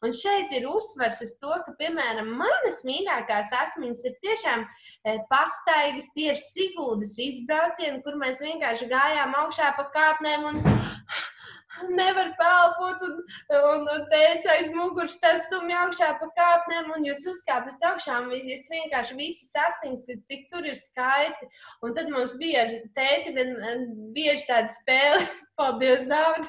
un 0.06 0.14
šeit 0.14 0.54
ir 0.54 0.68
uzsvers 0.70 1.22
uz 1.26 1.34
to, 1.42 1.50
ka, 1.66 1.74
piemēram, 1.80 2.30
manas 2.38 2.84
mīļākās 2.86 3.50
atmiņas 3.64 4.04
ir 4.10 4.14
tiešām 4.22 4.62
e, 4.62 5.16
pastaigas, 5.32 6.12
tie 6.14 6.30
ir 6.32 6.38
Siguldas 6.38 7.16
izbraucieni, 7.22 8.02
kur 8.06 8.20
mēs 8.20 8.44
vienkārši 8.44 8.90
gājām 8.92 9.34
augšā 9.42 9.74
pa 9.78 9.88
kāpnēm 9.96 10.46
un 10.52 10.62
nevar 11.90 12.32
pelpot, 12.38 13.04
un, 13.08 13.18
un, 13.58 13.88
un 13.94 14.06
teica, 14.12 14.54
aiz 14.56 14.70
muguras 14.74 15.18
tev 15.22 15.40
stumj 15.44 15.74
augšā 15.82 16.12
pa 16.20 16.30
kāpnēm, 16.38 16.92
un 16.96 17.08
jūs 17.08 17.26
uzkāpat 17.32 17.84
augšā, 17.90 18.20
un 18.24 18.32
jūs 18.52 18.68
vienkārši 18.72 19.18
visi 19.18 19.48
sasniegsiet, 19.48 20.24
cik 20.30 20.48
tur 20.52 20.68
ir 20.68 20.78
skaisti. 20.78 21.50
Un 21.84 21.96
tad 21.96 22.10
mums 22.12 22.36
bija 22.40 22.66
ar 22.66 22.74
tēti 22.98 23.34
bieži 24.16 24.48
tāda 24.48 24.72
spēle, 24.74 25.26
paldies 25.58 26.04
daudz, 26.10 26.48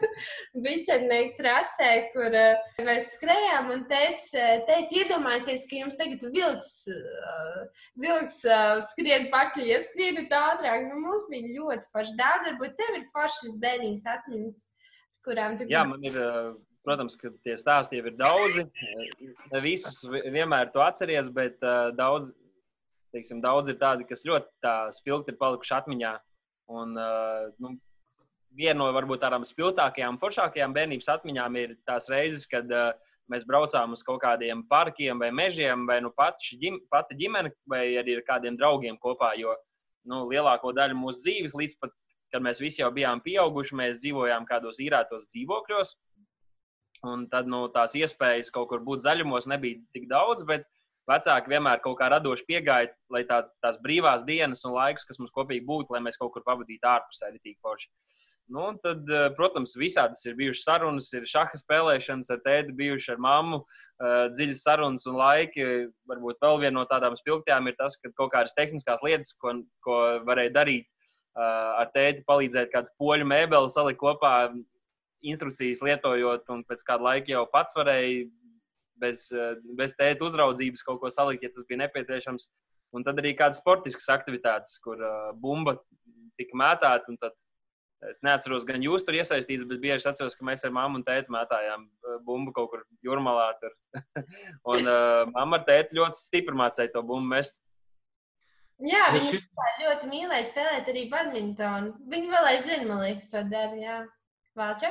biķernieku 0.66 1.38
trasē, 1.40 1.90
kur 2.12 2.28
uh, 2.28 2.68
mēs 2.84 3.16
skrējām, 3.16 3.72
un 3.74 3.86
teica, 3.90 4.44
teica 4.68 5.00
iedomājieties, 5.00 5.64
ka 5.70 5.80
jums 5.80 5.98
tagad 6.00 6.28
vilks, 6.36 6.70
uh, 6.92 7.88
vilks 8.04 8.42
uh, 8.48 8.76
skrien 8.92 9.30
pakaļ, 9.34 9.66
ja 9.72 9.80
skrienat 9.88 10.36
ātrāk. 10.42 10.86
Nu, 10.90 11.00
mums 11.08 11.26
bija 11.32 11.56
ļoti 11.56 11.90
forši 11.90 12.20
daudz, 12.20 12.46
varbūt 12.52 12.78
tev 12.80 13.00
ir 13.00 13.10
foršas 13.16 13.58
bērnības 13.64 14.08
atmiņas 14.18 14.62
kurām 15.24 15.56
tu 15.58 15.66
Jā, 15.70 15.82
man 15.88 16.04
ir, 16.04 16.16
protams, 16.86 17.16
ka 17.20 17.32
tie 17.46 17.56
stāsti 17.60 17.98
jau 17.98 18.08
ir 18.10 18.16
daudzi. 18.20 18.66
Ne 19.52 19.62
visus 19.64 20.02
vienmēr 20.08 20.72
to 20.74 20.84
atceries, 20.84 21.30
bet 21.34 21.58
daudz, 21.98 22.32
teiksim, 23.14 23.42
daudz 23.44 23.72
ir 23.72 23.80
tādi, 23.80 24.06
kas 24.08 24.26
ļoti 24.28 24.74
spilgti 24.98 25.34
ir 25.34 25.40
palikuši 25.40 25.76
atmiņā. 25.80 26.14
Un, 26.74 26.94
nu, 27.60 27.74
viena 28.56 28.78
no 28.80 28.90
varbūt 28.94 29.22
tādām 29.24 29.46
spilgtākajām, 29.48 30.20
foršākajām 30.22 30.76
bērnības 30.76 31.10
atmiņām 31.16 31.58
ir 31.60 31.74
tās 31.88 32.08
reizes, 32.12 32.46
kad 32.50 32.70
uh, 32.70 32.92
mēs 33.32 33.46
braucām 33.48 33.96
uz 33.96 34.04
kaut 34.06 34.22
kādiem 34.22 34.62
parkiem 34.70 35.22
vai 35.22 35.30
mežiem, 35.34 35.86
vai 35.88 36.00
nu 36.04 36.12
pati, 36.14 36.58
ģim, 36.60 36.80
pati 36.92 37.18
ģimene, 37.20 37.52
vai 37.70 37.84
arī 38.00 38.18
ar 38.18 38.24
kādiem 38.28 38.58
draugiem 38.60 39.00
kopā. 39.02 39.32
Jo 39.40 39.56
nu, 40.08 40.26
lielāko 40.28 40.74
daļu 40.76 40.98
mūsu 41.00 41.24
dzīves 41.24 41.56
līdz 41.56 41.78
pat 41.80 41.94
kad 42.34 42.42
mēs 42.42 42.58
visi 42.58 42.82
jau 42.82 42.90
bijām 42.90 43.22
pieauguši, 43.22 43.76
mēs 43.78 44.00
dzīvojām 44.02 44.46
kādos 44.48 44.80
īrētos 44.82 45.28
dzīvokļos. 45.30 45.94
Un 47.06 47.28
tad 47.30 47.46
nu, 47.50 47.68
tās 47.70 47.94
iespējas 47.94 48.50
kaut 48.50 48.72
kur 48.72 48.82
būt 48.82 49.04
zaļumos 49.04 49.46
nebija 49.50 49.78
tik 49.94 50.08
daudz, 50.10 50.42
bet 50.48 50.66
vecāki 51.10 51.52
vienmēr 51.52 51.82
kaut 51.84 51.98
kā 52.00 52.08
radoši 52.12 52.46
piegāja, 52.48 52.92
lai 53.12 53.24
tā, 53.28 53.42
tās 53.64 53.78
brīvās 53.84 54.24
dienas 54.28 54.64
un 54.64 54.74
laiks, 54.76 55.06
kas 55.08 55.20
mums 55.20 55.34
kopīgi 55.34 55.66
būtu, 55.68 55.94
lai 55.94 56.02
mēs 56.04 56.20
kaut 56.20 56.32
kur 56.34 56.44
pavadītu 56.46 56.88
ārpusē, 56.88 57.32
ir 57.32 57.42
tik 57.42 57.58
forši. 57.64 57.90
Nu, 58.52 58.66
tad, 58.84 59.08
eh, 59.08 59.30
protams, 59.36 59.72
visādas 59.80 60.24
ir 60.28 60.36
bijušas 60.36 60.66
sarunas, 60.68 61.08
ir 61.16 61.24
šaha 61.28 61.56
spēlēšanas 61.56 62.28
ar 62.34 62.42
tēti, 62.44 62.76
bijušas 62.76 63.14
ar 63.14 63.22
mammu, 63.24 63.62
eh, 63.64 64.28
dziļas 64.36 64.64
sarunas 64.66 65.06
un 65.08 65.16
laiki. 65.16 65.68
Varbūt 66.10 66.42
vēl 66.44 66.60
viena 66.60 66.76
no 66.80 66.84
tādām 66.84 67.16
spilgtām 67.16 67.68
ir 67.68 67.76
tas, 67.78 67.96
ka 67.96 68.12
kaut 68.12 68.32
kādas 68.32 68.56
tehniskās 68.58 69.00
lietas, 69.00 69.32
ko, 69.40 69.62
ko 69.84 70.20
varēja 70.28 70.52
darīt 70.52 70.86
ar 71.34 71.88
tēti 71.90 72.22
palīdzēt 72.28 72.70
kādas 72.70 72.92
poļu 73.00 73.26
mēbeles 73.26 73.74
salikt 73.74 73.98
kopā, 73.98 74.54
instrukcijas 75.24 75.82
lietojot, 75.82 76.44
un 76.52 76.62
pēc 76.68 76.84
kāda 76.86 77.08
laika 77.08 77.32
jau 77.32 77.44
pats 77.50 77.74
varēja 77.74 78.28
bez, 79.04 79.28
bez 79.78 79.96
tēta 79.98 80.26
uzraudzības 80.26 80.84
kaut 80.86 81.02
ko 81.02 81.12
salikt, 81.12 81.44
ja 81.44 81.52
tas 81.52 81.66
bija 81.68 81.84
nepieciešams. 81.84 82.48
Un 82.94 83.06
tad 83.06 83.18
arī 83.18 83.32
kādas 83.38 83.58
sportiskas 83.62 84.10
aktivitātes, 84.14 84.76
kur 84.82 85.00
uh, 85.00 85.32
bumba 85.38 85.76
tika 86.38 86.58
mētāta. 86.58 87.32
Es 88.04 88.20
neatceros, 88.26 88.66
gan 88.68 88.82
jūs 88.84 89.06
tur 89.06 89.16
iesaistīts, 89.16 89.64
bet 89.64 89.80
bieži 89.80 90.10
atceros, 90.10 90.34
ka 90.36 90.44
mēs 90.44 90.64
ar 90.66 90.72
mammu 90.76 91.00
un 91.00 91.04
tēti 91.06 91.32
mētājām 91.32 91.86
bumbu 92.26 92.52
kaut 92.54 92.70
kur 92.72 92.82
jūrmalā. 93.06 93.46
un 94.74 94.90
uh, 94.90 95.22
mamma 95.32 95.60
ar 95.60 95.68
tēti 95.68 95.96
ļoti 95.98 96.20
stipri 96.20 96.58
mācīja 96.58 96.92
to 96.92 97.02
bumbu 97.02 97.32
mest. 97.32 97.56
Jā, 98.84 99.06
viņi 99.14 99.30
šis... 99.30 99.48
ļoti 99.80 100.10
mīlēja 100.10 100.50
spēlēt 100.50 100.90
arī 100.92 101.06
badmintonu. 101.12 101.94
Viņi 102.10 102.30
vēl 102.34 102.50
aizvien, 102.52 102.86
man 102.90 103.04
liekas, 103.06 103.30
to 103.32 103.42
dara. 103.48 103.78
Jā, 103.78 103.98
Vāča? 104.58 104.90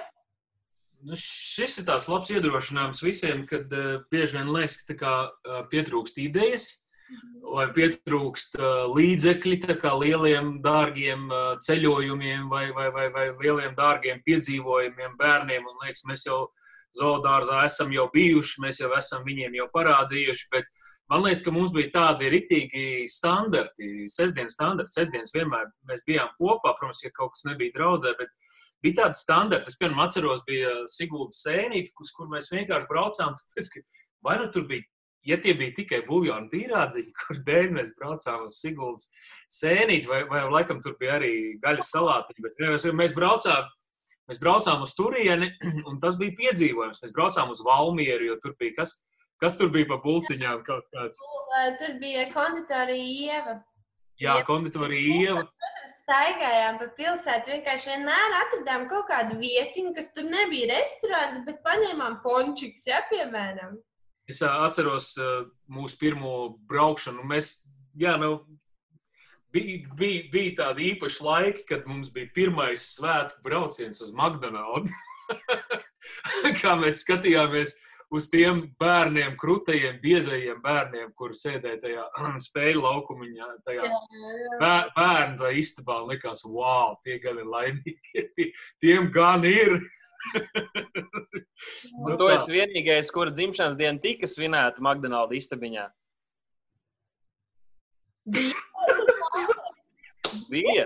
Nu, 1.04 1.18
šis 1.20 1.80
ir 1.82 1.88
tāds 1.88 2.08
labs 2.12 2.32
iedrošinājums 2.32 3.04
visiem, 3.04 3.44
kad 3.50 3.72
uh, 3.76 4.00
bieži 4.13 4.38
vien 4.38 4.52
liekas, 4.56 4.80
ka 4.88 4.96
kā, 5.00 5.13
uh, 5.28 5.62
pietrūkst 5.72 6.20
idejas 6.24 6.68
mhm. 7.12 7.42
vai 7.58 7.68
pietrūkst 7.76 8.58
uh, 8.60 8.86
līdzekļi 8.94 9.60
lieliem, 10.04 10.54
dārgiem 10.63 11.28
uh, 11.30 11.54
ceļojumiem 11.66 12.48
vai, 12.50 12.70
vai, 12.76 12.89
vai, 12.96 13.10
vai 13.12 13.28
lieliem, 13.42 13.76
dārgiem 13.76 14.24
piedzīvojumiem 14.26 15.18
bērniem. 15.20 15.68
Un, 15.68 15.84
liekas, 15.84 16.08
mēs 16.08 16.26
jau 16.30 16.48
zoodārzā 16.96 17.66
esam 17.68 17.92
jau 17.92 18.08
bijuši, 18.13 18.62
mēs 18.62 18.80
jau 18.80 18.92
esam 18.96 19.24
viņiem 19.28 19.60
jau 19.60 19.68
parādījuši. 19.76 20.50
Bet, 20.54 20.70
uh, 20.70 20.94
Man 21.12 21.22
liekas, 21.22 21.44
ka 21.44 21.52
mums 21.52 21.74
bija 21.76 21.92
tādi 21.94 22.30
ritīgi 22.32 22.84
standarti, 23.12 24.08
sestdienas 24.12 24.56
standarti. 24.56 24.94
Sestdienas 24.96 25.34
vienmēr 25.36 25.68
mēs 25.89 26.02
bijām 26.08 26.32
kopā, 26.39 26.72
protams, 26.80 27.04
ja 27.04 27.12
kaut 27.13 27.36
kas 27.36 27.44
nebija 27.50 27.76
draudzē, 27.76 28.13
bet 28.20 28.32
bija 28.84 29.04
tādi 29.04 29.19
standarti. 29.19 29.72
Es, 29.72 29.78
piemēram, 29.80 30.02
atceros, 30.06 30.41
bija 30.48 30.74
Sigulda 30.91 31.36
sēnīte, 31.38 31.93
uz 32.04 32.12
kur 32.15 32.32
mēs 32.32 32.52
vienkārši 32.54 32.89
braucām. 32.89 33.38
Tāpēc, 33.39 33.69
vai 34.26 34.39
nu 34.41 34.50
tur 34.54 34.67
bija, 34.69 34.86
ja 35.28 35.38
tie 35.43 35.56
bija 35.60 35.76
tikai 35.80 36.02
buļļoni 36.08 36.52
pīrādziņi, 36.52 37.13
kur 37.22 37.39
dēļ 37.48 37.72
mēs 37.78 37.93
braucām 38.00 38.48
uz 38.48 38.60
Siguldas 38.63 39.08
sēnīti, 39.54 40.10
vai, 40.12 40.24
vai 40.32 40.43
laikam 40.52 40.84
tur 40.84 40.98
bija 41.00 41.17
arī 41.22 41.34
gaļas 41.63 41.93
salātiņi, 41.96 42.46
bet 42.48 42.67
mēs, 42.67 42.91
mēs 43.04 43.15
braucām. 43.17 43.72
Mēs 44.32 44.38
braucām 44.39 44.86
uz 44.86 44.93
turieni, 44.96 45.50
un 45.89 45.98
tas 46.00 46.15
bija 46.15 46.36
piedzīvojums. 46.38 47.02
Mēs 47.04 47.12
braucām 47.15 47.50
uz 47.52 47.60
Valmieru, 47.65 48.30
jo 48.30 48.38
tur 48.39 48.54
bija 48.56 48.78
kas, 48.78 49.02
Kas 49.43 49.58
tur 49.60 49.72
bija 49.74 49.89
pa 49.89 49.98
pulciņām 50.00 50.62
kaut 50.63 50.86
kāds? 50.93 51.17
Tur 51.82 51.96
bija 52.00 52.22
konditorija 52.32 53.08
Ieva. 53.28 53.56
Jā, 54.22 54.38
konditorija 54.48 55.17
Ieva. 55.19 55.41
Staigājām 55.93 56.79
pa 56.82 56.88
pilsētu. 56.97 57.53
Vienkārši 57.53 57.91
vienmēr 57.91 58.36
atradām 58.39 58.88
kaut 58.91 59.06
kādu 59.12 59.38
vietiņu, 59.41 59.93
kas 59.97 60.10
tur 60.15 60.25
nebija 60.25 60.71
restorāns, 60.71 61.43
bet 61.45 61.62
paņēmām 61.65 62.19
pončiks, 62.23 62.88
ja, 62.89 63.03
piemēram. 63.12 63.77
Es 64.29 64.39
atceros 64.47 65.13
mūsu 65.69 65.99
pirmo 65.99 66.34
braukšanu. 66.69 67.25
Mēs, 67.27 67.53
jā, 67.99 68.15
nu, 68.21 68.38
bija, 69.53 69.82
bija, 69.99 70.25
bija 70.34 70.56
tādi 70.63 70.89
īpaši 70.93 71.25
laiki, 71.27 71.65
kad 71.69 71.88
mums 71.89 72.12
bija 72.13 72.32
pirmais 72.36 72.88
svētku 72.95 73.43
brauciens 73.45 74.01
uz 74.03 74.13
McDonald's. 74.15 74.93
Kā 76.62 76.75
mēs 76.79 77.03
skatījāmies 77.03 77.77
uz 78.13 78.28
tiem 78.32 78.62
bērniem, 78.82 79.34
krūtajiem, 79.41 79.97
biezajiem 80.04 80.62
bērniem, 80.63 81.10
kur 81.17 81.34
sēdēja 81.38 81.80
tajā 81.84 82.06
spēļu 82.47 82.86
laukumiņā, 82.86 83.49
tajā 83.67 83.89
bērnu 84.62 85.41
tajā 85.41 85.58
istabā. 85.62 85.99
Likās, 86.10 86.45
wow, 86.45 86.95
tie 87.06 87.19
gan 87.23 87.41
ir 87.41 87.49
laimīgi. 87.49 88.47
Tiem 88.84 89.10
gan 89.13 89.45
ir. 89.49 89.80
nu, 92.06 92.15
tu 92.19 92.30
esi 92.32 92.54
vienīgais, 92.54 93.12
kura 93.13 93.34
dzimšanas 93.34 93.78
diena 93.80 93.99
tika 94.04 94.30
svinēta 94.30 94.84
McDonald's 94.84 95.41
istabiņā. 95.41 95.89
Bija. 98.34 98.56
Bija. 100.49 100.86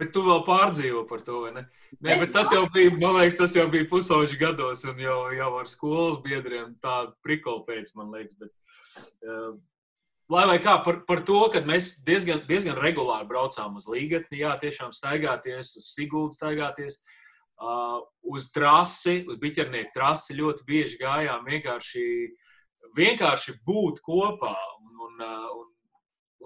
Bet 0.00 0.14
tu 0.14 0.22
vēl 0.24 0.38
pārdzīvo 0.46 1.02
par 1.10 1.20
to, 1.26 1.42
vai 1.44 1.50
ne? 1.52 1.62
Nē, 2.00 2.14
bet 2.22 2.30
tas 2.32 2.48
jau 2.54 2.62
bija, 2.72 2.92
man 2.94 3.18
liekas, 3.18 3.36
tas 3.36 3.56
jau 3.56 3.66
bija 3.68 3.88
pusauģi 3.90 4.38
gados, 4.40 4.86
un 4.88 5.02
jau, 5.02 5.18
jau 5.36 5.50
ar 5.58 5.68
skolas 5.68 6.20
biedriem 6.24 6.70
tādu 6.80 7.12
prikolu 7.26 7.66
pēc, 7.66 7.90
man 7.98 8.14
liekas. 8.14 8.38
Bet, 8.40 8.54
uh, 9.28 9.50
lai 10.32 10.46
vai 10.48 10.56
kā 10.64 10.78
par, 10.86 11.02
par 11.08 11.20
to, 11.28 11.42
ka 11.52 11.60
mēs 11.68 11.98
diezgan, 12.06 12.40
diezgan 12.48 12.80
regulāri 12.80 13.28
braucām 13.28 13.76
uz 13.76 13.90
līgatni, 13.92 14.40
jā, 14.40 14.54
tiešām 14.62 14.94
staigāties, 14.96 15.74
uz 15.82 15.90
Siguldu 15.92 16.32
staigāties, 16.38 17.02
uh, 17.60 18.00
uz 18.32 18.48
trasi, 18.54 19.18
uz 19.28 19.36
biķernieku 19.42 19.92
trasi 19.98 20.38
ļoti 20.40 20.64
bieži 20.64 21.02
gājām 21.02 21.44
vienkārši, 21.44 22.06
vienkārši 22.96 23.58
būt 23.68 24.00
kopā. 24.06 24.56
Un, 24.80 24.96
un, 25.10 25.20
uh, 25.28 25.52
un 25.60 25.68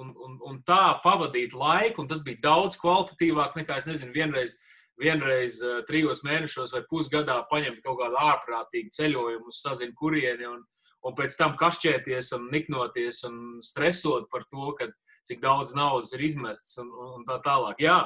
un, 0.00 0.12
un, 0.26 0.38
un 0.50 0.60
tā 0.66 0.98
pavadīt 1.04 1.54
laiku, 1.56 2.02
un 2.02 2.10
tas 2.10 2.22
bija 2.24 2.42
daudz 2.48 2.78
kvalitatīvāk 2.80 3.58
nekā, 3.58 3.78
es 3.78 3.88
nezinu, 3.90 4.14
vienreiz, 4.14 4.56
vienreiz 5.00 5.60
uh, 5.62 5.80
trijos 5.88 6.24
mēnešos 6.26 6.74
vai 6.76 6.84
pusgadā 6.90 7.40
paņemt 7.50 7.82
kaut 7.84 8.00
kādu 8.02 8.20
ārprātīgu 8.20 8.94
ceļojumu, 8.94 9.54
sazinu, 9.54 9.96
kurieni, 9.98 10.48
un, 10.50 10.60
un 11.04 11.16
pēc 11.18 11.38
tam 11.40 11.56
kašķēties 11.60 12.34
un 12.38 12.50
niknoties 12.52 13.24
un 13.28 13.40
stresot 13.62 14.30
par 14.32 14.46
to, 14.50 14.72
ka, 14.78 14.90
cik 15.24 15.40
daudz 15.40 15.72
naudas 15.76 16.12
ir 16.12 16.24
izmests 16.26 16.76
un, 16.82 16.90
un 17.16 17.24
tā 17.28 17.38
tālāk. 17.44 17.80
Jā, 17.80 18.02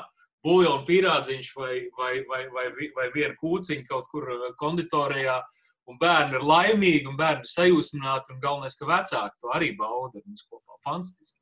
buļbuļsaktas 0.46 0.86
pīrādziņš 0.88 1.48
vai, 1.58 1.72
vai, 1.98 2.12
vai, 2.28 2.44
vai, 2.54 2.66
vai 2.94 3.08
viena 3.14 3.34
kūciņa 3.40 3.88
kaut 3.88 4.06
kur 4.12 4.28
konditorijā. 4.60 5.42
un 5.88 5.96
bērni 5.96 6.36
ir 6.36 6.44
laimīgi, 6.44 7.06
un 7.08 7.16
bērni 7.16 7.46
ir 7.46 7.48
sajūsmināti, 7.48 8.34
un 8.34 8.40
galvenais, 8.42 8.76
ka 8.76 8.84
vecāki 8.86 9.40
to 9.40 9.52
arī 9.56 9.70
bauda. 9.76 10.20
Mums 10.26 10.44
kopā 10.44 10.76
fantastiski. 10.84 11.38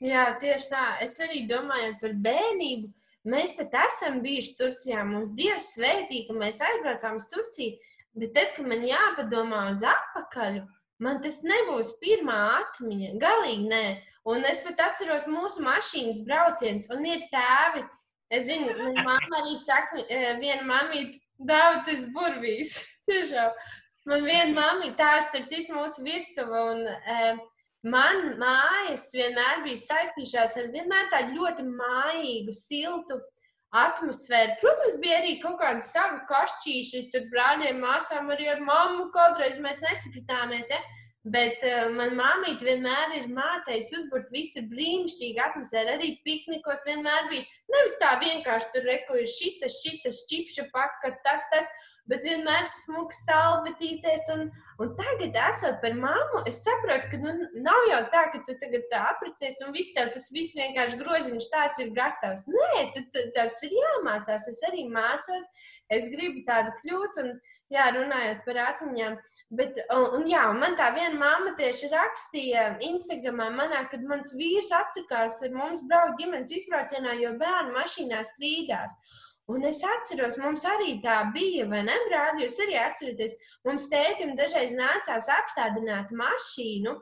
Jā, 0.00 0.24
tieši 0.40 0.70
tā. 0.72 0.84
Es 1.04 1.18
arī 1.20 1.44
domāju 1.48 1.98
par 2.00 2.16
bērnību. 2.24 2.88
Mēs 3.28 3.52
pat 3.58 3.74
esam 3.82 4.22
bijuši 4.24 4.54
Turcijā. 4.56 5.02
Mums 5.04 5.34
Dievs 5.36 5.74
svētīja, 5.74 6.30
ka 6.30 6.36
mēs 6.40 6.60
aizbraucām 6.64 7.18
uz 7.20 7.26
Turciju. 7.28 7.76
Bet 8.16 8.32
tad, 8.34 8.54
kad 8.56 8.68
man 8.70 8.86
jāpadomā 8.88 9.66
uz 9.74 9.84
atpakaļ, 9.86 10.62
man 11.04 11.20
tas 11.22 11.42
nebūs 11.44 11.92
pirmā 12.00 12.38
atmiņa. 12.62 13.12
Galīgi 13.20 13.68
nē. 13.68 13.84
Un 14.30 14.48
es 14.48 14.64
pat 14.64 14.80
atceros 14.88 15.28
mūsu 15.28 15.62
mašīnas 15.64 16.24
braucienus, 16.24 16.88
un 16.92 17.04
ir 17.08 17.28
tēvi. 17.32 17.84
Es 18.32 18.46
zinu, 18.48 18.72
manā 18.78 19.04
mamā 19.04 19.42
arī 19.42 19.56
saka, 19.58 20.00
e, 20.06 20.34
viena 20.40 20.64
mamīte, 20.64 21.20
daudz 21.36 22.06
burvīs. 22.14 22.78
Tiešām. 23.08 23.52
Man 24.08 24.24
viena 24.24 24.52
mamīte, 24.56 24.96
tā 24.96 25.16
ir 25.18 25.28
starp 25.28 25.48
citu 25.50 25.76
mūsu 25.76 26.04
virtuve. 26.06 26.60
Un, 26.72 26.86
uh, 26.88 27.40
Man 27.88 28.34
mājas 28.36 29.06
vienmēr 29.16 29.62
bija 29.64 29.80
saistījušās 29.80 30.56
ar 30.60 30.66
vienmēr 30.74 31.06
tādu 31.12 31.38
ļoti 31.38 31.64
mājīgu, 31.64 32.52
siltu 32.52 33.16
atmosfēru. 33.72 34.58
Protams, 34.60 34.98
bija 35.00 35.20
arī 35.22 35.36
kaut 35.40 35.60
kāda 35.62 35.80
sava 35.86 36.20
kašķīša, 36.28 37.06
tur 37.12 37.28
brāļiem, 37.32 37.80
māsām, 37.80 38.28
arī 38.34 38.50
ar 38.52 38.60
mammu. 38.66 39.08
Kādreiz 39.14 39.56
mēs 39.62 39.80
nesapratāmies. 39.84 40.68
Ja? 40.74 40.80
Bet 41.30 41.64
uh, 41.68 41.88
manā 41.92 42.16
māmīte 42.16 42.64
vienmēr 42.64 43.14
ir 43.18 43.26
mācījusi 43.32 43.96
uzbūvēt 43.98 44.28
visu 44.32 44.64
brīnišķīgu 44.68 45.42
atmosfēru. 45.46 45.96
Arī 45.96 46.14
piknikos 46.24 46.84
vienmēr 46.88 47.28
bija 47.32 47.44
nevis 47.72 47.96
tā 48.00 48.14
vienkārši 48.20 48.72
tur 48.74 48.88
rekojas 48.88 49.36
šitas, 49.36 49.80
šitas, 49.84 50.22
čipša 50.28 50.68
paka, 50.72 51.12
tas, 51.24 51.44
tas 51.52 51.68
bet 52.10 52.26
vienmēr 52.26 52.66
smūgs 52.68 53.22
salvetīties. 53.26 54.26
Un, 54.34 54.48
un 54.82 54.92
tagad, 54.98 55.38
esot 55.48 55.78
par 55.84 55.94
mammu, 55.98 56.42
es 56.50 56.62
saprotu, 56.64 57.12
ka 57.12 57.20
nu, 57.22 57.36
nav 57.66 57.86
jau 57.90 58.00
tā, 58.14 58.24
ka 58.34 58.42
tu 58.46 58.56
tagad 58.62 58.96
apprecējies 59.00 59.62
un 59.66 59.76
viss 59.76 59.94
tev 59.96 60.10
tas 60.16 60.30
viss 60.34 60.58
vienkārši 60.58 61.00
groziņš 61.00 61.48
tāds 61.54 61.84
ir 61.84 61.94
gatavs. 61.96 62.48
Nē, 62.50 62.90
tu, 62.96 63.06
tāds 63.36 63.62
ir 63.66 63.78
jāmācās. 63.78 64.50
Es 64.50 64.60
arī 64.70 64.88
mācos, 64.90 65.48
es 65.92 66.10
gribu 66.12 66.44
tādu 66.50 66.74
kļūt. 66.82 67.24
Un, 67.24 67.34
Jā, 67.70 67.84
runājot 67.94 68.40
par 68.42 68.56
atmiņām. 68.64 69.12
Bet, 69.54 69.76
un, 69.94 70.04
un, 70.18 70.24
jā, 70.26 70.42
un 70.50 70.58
man 70.58 70.74
tā 70.78 70.88
viena 70.94 71.14
māma 71.18 71.52
tieši 71.58 71.90
rakstīja 71.92 72.64
Instagramā, 72.86 73.46
manā, 73.54 73.84
kad 73.92 74.02
mans 74.10 74.32
vīrs 74.38 74.72
atsakās 74.74 75.38
ar 75.46 75.54
mums 75.54 75.84
braukt 75.86 76.18
ģimenes 76.18 76.50
izbraucienā, 76.58 77.14
jo 77.22 77.30
bērnu 77.38 77.76
mašīnā 77.76 78.24
strīdās. 78.26 78.96
Un 79.50 79.64
es 79.66 79.80
atceros, 79.82 80.36
mums 80.38 80.64
arī 80.68 80.98
tā 81.02 81.20
bija, 81.34 81.66
vai 81.70 81.82
ne, 81.86 81.96
brāļi? 82.06 82.44
Jūs 82.44 82.58
arī 82.62 82.76
atceraties, 82.78 83.36
mums 83.66 83.88
tētim 83.90 84.36
dažreiz 84.38 84.74
nācās 84.78 85.30
apstādināt 85.40 86.12
mašīnu. 86.14 86.98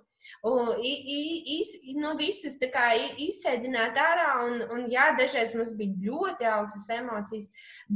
Un, 0.49 0.71
iz, 0.83 1.71
nu, 1.97 2.13
visus 2.19 2.57
tā 2.61 2.69
kā 2.73 2.89
izsēdināt 3.23 3.99
ārā, 4.03 4.29
un, 4.49 4.63
un 4.75 4.87
jā, 4.91 5.11
dažreiz 5.19 5.55
mums 5.57 5.71
bija 5.79 5.95
ļoti 6.09 6.49
augstas 6.51 6.89
emocijas, 6.97 7.49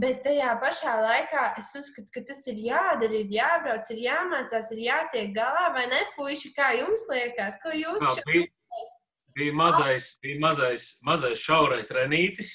bet 0.04 0.22
tajā 0.26 0.54
pašā 0.62 0.94
laikā 1.02 1.44
es 1.60 1.72
uzskatu, 1.78 2.12
ka 2.14 2.24
tas 2.28 2.44
ir 2.52 2.60
jādara, 2.68 3.22
ir 3.24 3.36
jābrauc, 3.36 3.90
ir 3.94 4.04
jāmācās, 4.06 4.70
ir 4.76 4.84
jātiek 4.86 5.34
galā, 5.36 5.68
vai 5.76 5.86
ne, 5.90 6.02
puiši, 6.16 6.54
kā 6.56 6.72
jums 6.78 7.04
liekas, 7.10 7.58
ko 7.62 7.74
jūs 7.76 8.06
šeit? 8.06 8.26
Bija, 8.30 8.50
bija 9.38 9.56
mazais, 9.58 10.12
bija 10.22 10.42
mazais, 10.46 10.92
mazais 11.06 11.42
šaurais 11.42 11.90
renītis, 11.96 12.54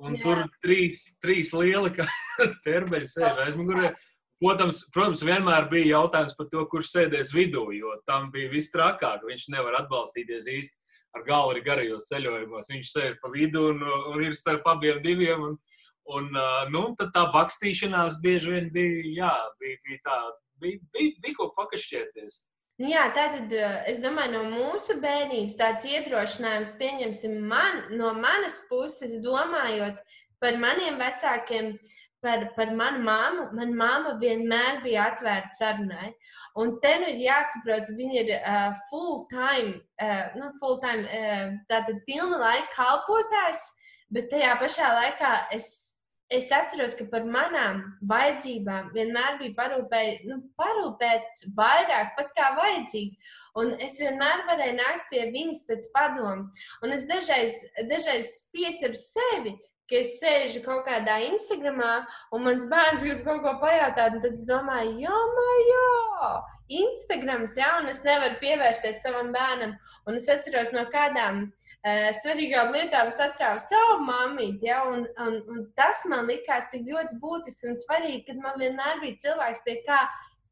Un 0.00 0.16
Jā. 0.16 0.22
tur 0.24 0.38
trīs, 0.64 1.02
trīs 1.20 1.50
lieli 1.52 1.92
terbeļi 2.66 3.08
sēž 3.10 3.42
aizmugurē. 3.46 3.92
Protams, 4.40 4.86
protams, 4.94 5.20
vienmēr 5.26 5.66
bija 5.68 5.98
jautājums 5.98 6.32
par 6.38 6.46
to, 6.48 6.62
kurš 6.72 6.94
sēdēs 6.94 7.34
vidū, 7.36 7.66
jo 7.76 7.92
tam 8.08 8.30
bija 8.32 8.48
viss 8.52 8.72
trakāk. 8.72 9.26
Viņš 9.28 9.50
nevar 9.52 9.76
atbalstīties 9.82 10.48
īsti 10.48 10.76
ar 11.18 11.26
galvu 11.26 11.54
arī 11.54 11.64
garajos 11.66 12.08
ceļojumos. 12.08 12.70
Viņš 12.72 12.92
sēž 12.94 13.18
pa 13.20 13.30
vidu 13.34 13.66
un, 13.74 13.84
un 13.84 14.24
ir 14.24 14.36
starp 14.38 14.64
abiem 14.72 15.02
diviem. 15.04 15.44
Un, 15.50 15.58
un, 16.16 16.30
nu, 16.72 16.84
tā 17.00 17.26
bakstīšanās 17.34 18.20
bieži 18.24 18.54
vien 18.54 18.70
bija, 18.72 19.02
jā, 19.18 19.34
bija, 19.60 19.82
bija 19.86 20.02
tā, 20.06 20.18
bija, 20.62 20.80
bija, 20.96 21.16
bija 21.20 21.36
ko 21.36 21.50
pakašķēties. 21.58 22.40
Nu 22.80 22.88
jā, 22.88 23.02
tātad 23.12 23.52
es 23.90 23.98
domāju, 24.00 24.38
no 24.38 24.42
mūsu 24.48 24.96
bērnības 25.02 25.56
tāds 25.58 25.84
iedrošinājums, 25.84 26.70
pieņemsim, 26.80 27.34
man, 27.44 27.82
no 27.92 28.14
manas 28.16 28.62
puses, 28.70 29.18
domājot 29.20 29.98
par 30.40 30.56
maniem 30.56 30.96
vecākiem, 30.96 31.74
par, 32.24 32.46
par 32.56 32.72
manu 32.76 33.02
māmu. 33.04 33.46
Manā 33.56 33.76
māma 33.76 34.14
vienmēr 34.20 34.80
bija 34.84 35.10
atvērta 35.10 35.52
sarunai. 35.56 36.10
Un 36.60 36.78
te 36.80 36.94
nu 37.02 37.12
ir 37.12 37.20
jāsaprot, 37.26 37.92
viņa 37.96 38.22
ir 38.22 38.32
uh, 38.38 38.72
full 38.88 39.26
time, 39.32 39.76
uh, 40.00 40.32
nu, 40.40 40.50
full 40.60 40.80
time 40.80 41.04
uh, 41.04 41.54
tātad 41.68 42.00
pilna 42.08 42.40
laika 42.40 42.72
kalpotājs, 42.76 43.66
bet 44.08 44.32
tajā 44.32 44.56
pašā 44.60 44.92
laikā 44.96 45.34
es 45.56 45.70
es 46.30 46.50
atceros, 46.54 46.94
ka 46.94 47.06
par 47.10 47.24
manām 47.26 47.82
vajadzībām 48.10 48.92
vienmēr 48.94 49.38
bija 49.40 49.56
parūpēt, 49.56 50.26
nu, 50.30 50.38
parūpēts 50.60 51.48
vairāk 51.56 52.14
pat 52.18 52.30
kā 52.36 52.52
vajadzīgs. 52.58 53.16
Un 53.60 53.74
es 53.82 53.98
vienmēr 53.98 54.44
varēju 54.46 54.76
nākt 54.78 55.08
pie 55.10 55.26
viņas 55.34 55.64
pēc 55.66 55.90
padomu. 55.96 56.46
Un 56.86 56.94
es 56.94 57.08
dažreiz, 57.10 57.58
dažreiz 57.90 58.36
pieķeru 58.54 58.98
sevi, 58.98 59.56
es 59.90 60.12
sēžu 60.20 60.60
kaut 60.62 60.84
kādā 60.86 61.16
Instagramā, 61.32 62.04
un 62.30 62.44
mans 62.46 62.62
bērns 62.70 63.02
grib 63.02 63.24
kaut 63.26 63.42
ko 63.42 63.56
pajautāt, 63.58 64.20
tad 64.22 64.36
es 64.36 64.44
domāju, 64.46 64.92
jā, 65.02 65.16
jā, 65.66 66.28
Instagrams, 66.78 67.56
jā, 67.58 67.72
un 67.80 67.90
es 67.90 68.04
nevaru 68.06 68.38
pievērsties 68.38 69.02
savam 69.02 69.32
bērnam. 69.34 69.74
Un 70.06 70.20
es 70.20 70.30
atceros 70.30 70.70
no 70.70 70.84
kādām 70.94 71.42
uh, 71.48 71.69
svarīgām 72.20 72.74
lietām, 72.74 73.08
es 73.08 73.20
atrāvu 73.24 73.62
savu 73.64 73.98
mammīti, 74.04 74.68
jā, 74.68 74.82
un, 74.90 75.06
un, 75.24 75.40
un 75.48 75.66
tas 75.78 76.04
man 76.10 76.28
likās 76.28 76.68
tik 76.72 76.84
ļoti 76.88 77.18
būtisks 77.22 77.68
un 77.70 77.80
svarīgi, 77.80 78.24
kad 78.28 78.40
man 78.42 78.58
vienmēr 78.60 79.00
bija 79.00 79.20
cilvēks, 79.26 79.64
pie 79.64 79.80
kā 79.86 80.02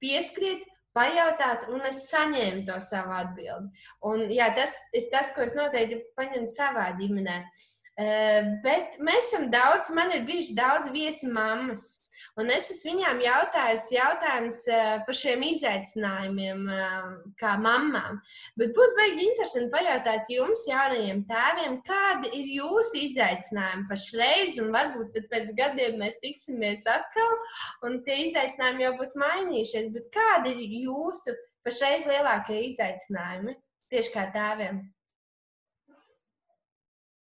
pieskriet, 0.01 0.64
pajautāt, 0.97 1.69
un 1.71 1.85
es 1.87 2.07
saņēmu 2.09 2.64
to 2.67 2.79
savu 2.83 3.12
atbildi. 3.14 3.85
Un, 4.09 4.25
jā, 4.33 4.49
tas 4.57 4.73
ir 4.97 5.11
tas, 5.12 5.35
ko 5.37 5.45
es 5.45 5.55
noteikti 5.55 6.01
paņemu 6.19 6.49
savā 6.51 6.88
ģimenē. 6.99 7.43
Uh, 7.45 7.67
Eh, 7.99 8.45
bet 8.62 8.95
mēs 9.03 9.27
esam 9.27 9.49
daudz, 9.51 9.88
man 9.91 10.12
ir 10.14 10.23
bijuši 10.27 10.55
daudz 10.55 10.93
viesi 10.95 11.27
mammas. 11.35 11.99
Un 12.40 12.50
es 12.54 12.70
esmu 12.72 12.92
viņām 12.92 13.20
jautājusi 13.24 13.96
jautājumus 13.96 14.61
eh, 14.72 14.90
par 15.07 15.18
šiem 15.18 15.44
izaicinājumiem, 15.48 16.64
eh, 16.74 17.07
kā 17.40 17.54
mamām. 17.61 18.20
Bet 18.61 18.74
būtu 18.76 18.98
baigi 18.98 19.26
interesanti 19.28 19.72
pajautāt 19.74 20.31
jums, 20.33 20.64
jaunajiem 20.68 21.24
tēviem, 21.31 21.78
kādi 21.87 22.33
ir 22.40 22.50
jūsu 22.59 23.02
izaicinājumi 23.04 23.88
pašreiz, 23.90 24.59
un 24.62 24.74
varbūt 24.74 25.20
pēc 25.33 25.54
gadiem 25.59 25.98
mēs 26.02 26.20
tiksimies 26.24 26.87
atkal, 26.90 27.38
un 27.87 28.02
tie 28.07 28.20
izaicinājumi 28.26 28.87
jau 28.87 28.94
būs 29.00 29.16
mainījušies. 29.22 29.90
Bet 29.94 30.12
kādi 30.14 30.54
ir 30.57 30.78
jūsu 30.88 31.37
pašreiz 31.66 32.07
lielākie 32.09 32.62
izaicinājumi 32.70 33.59
tieši 33.92 34.14
kā 34.14 34.28
tēviem? 34.35 34.87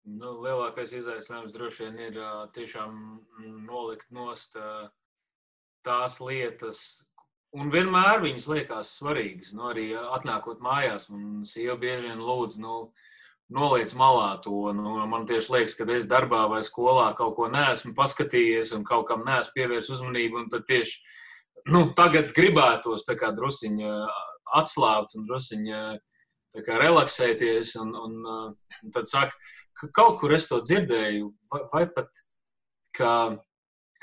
Nu, 0.05 0.35
lielākais 0.45 0.93
izaicinājums 0.99 1.55
droši 1.55 1.87
vien 1.87 2.01
ir 2.11 2.21
uh, 2.21 2.45
tiešām 2.53 2.99
nolikt 3.65 4.11
nost 4.13 4.57
uh, 4.61 4.91
tās 5.87 6.19
lietas, 6.21 6.83
un 7.57 7.73
vienmēr 7.73 8.21
viņas 8.21 8.49
liekas 8.51 8.93
svarīgas. 8.99 9.55
Nu, 9.57 9.71
arī 9.71 9.93
atnākot 9.97 10.61
mājās, 10.65 11.09
man 11.09 11.41
sieva 11.49 11.79
bieži 11.81 12.11
vien 12.11 12.21
lūdz, 12.21 12.59
nu, 12.61 12.77
noliec 13.55 13.95
malā 13.97 14.35
to. 14.45 14.73
Nu, 14.77 14.97
man 15.09 15.25
tieši 15.31 15.57
liekas, 15.57 15.77
ka 15.79 15.89
es 15.97 16.09
darbā 16.11 16.45
vai 16.53 16.61
skolā 16.67 17.11
kaut 17.17 17.37
ko 17.39 17.49
neesmu 17.53 17.95
paskatījies 17.97 18.75
un 18.77 18.85
kaut 18.85 19.09
kam 19.09 19.25
neesmu 19.25 19.57
pievērsis 19.57 19.97
uzmanību, 19.97 20.45
un 20.45 20.51
tad 20.53 20.69
tieši 20.69 21.01
nu, 21.73 21.87
tagad 21.97 22.33
gribētos 22.37 23.09
drusciņā 23.09 23.95
atslābt 24.61 25.17
un 25.17 25.25
drusciņā 25.29 25.85
relaksēties. 26.55 27.75
Un, 27.83 27.95
un, 27.99 28.21
un 28.83 28.95
tad 28.95 29.09
saka, 29.11 29.35
ka 29.79 29.91
kaut 29.95 30.21
kur 30.21 30.35
es 30.37 30.49
to 30.51 30.61
dzirdēju, 30.63 31.33
vai, 31.51 31.63
vai 31.73 31.85
pat 31.91 32.11
ka, 32.95 33.13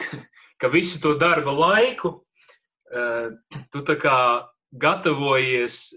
ka 0.62 0.72
visu 0.74 1.02
to 1.04 1.16
darba 1.20 1.54
laiku 1.56 2.16
uh, 2.92 3.32
tu 3.72 3.84
gatavojies, 4.72 5.94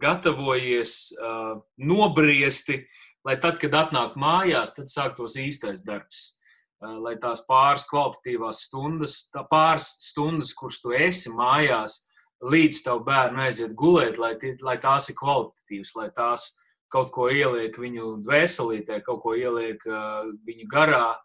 gatavojies 0.00 1.12
uh, 1.16 1.60
nobriesti, 1.76 2.82
lai 3.24 3.36
tad, 3.40 3.58
kad 3.60 3.74
atnāk 3.74 4.16
mājās, 4.20 4.74
tad 4.76 4.92
sāktos 4.92 5.36
īstais 5.40 5.84
darbs. 5.84 6.34
Uh, 6.78 6.94
lai 7.02 7.16
tās 7.18 7.40
pāris 7.48 7.88
kvalitatīvās 7.90 8.68
stundas, 8.68 9.24
tā 9.34 9.42
pāris 9.50 9.88
stundas, 10.12 10.52
kuras 10.54 10.78
tu 10.78 10.92
esi 10.94 11.32
mājās, 11.34 12.04
līdz 12.44 12.82
tavu 12.86 13.04
bērnu 13.06 13.42
aiziet 13.42 13.74
gulēt, 13.78 14.18
lai, 14.18 14.34
lai 14.62 14.76
tās 14.82 15.08
ir 15.10 15.16
kvalitatīvas, 15.18 15.94
lai 15.98 16.08
tās 16.14 16.50
kaut 16.92 17.10
ko 17.12 17.28
ieliek 17.30 17.76
viņu 17.78 18.18
dvēselītē, 18.24 19.00
kaut 19.06 19.22
ko 19.24 19.34
ieliek 19.36 19.82
uh, 19.88 20.28
viņu 20.46 20.68
garā. 20.70 21.16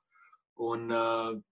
Un, 0.64 0.86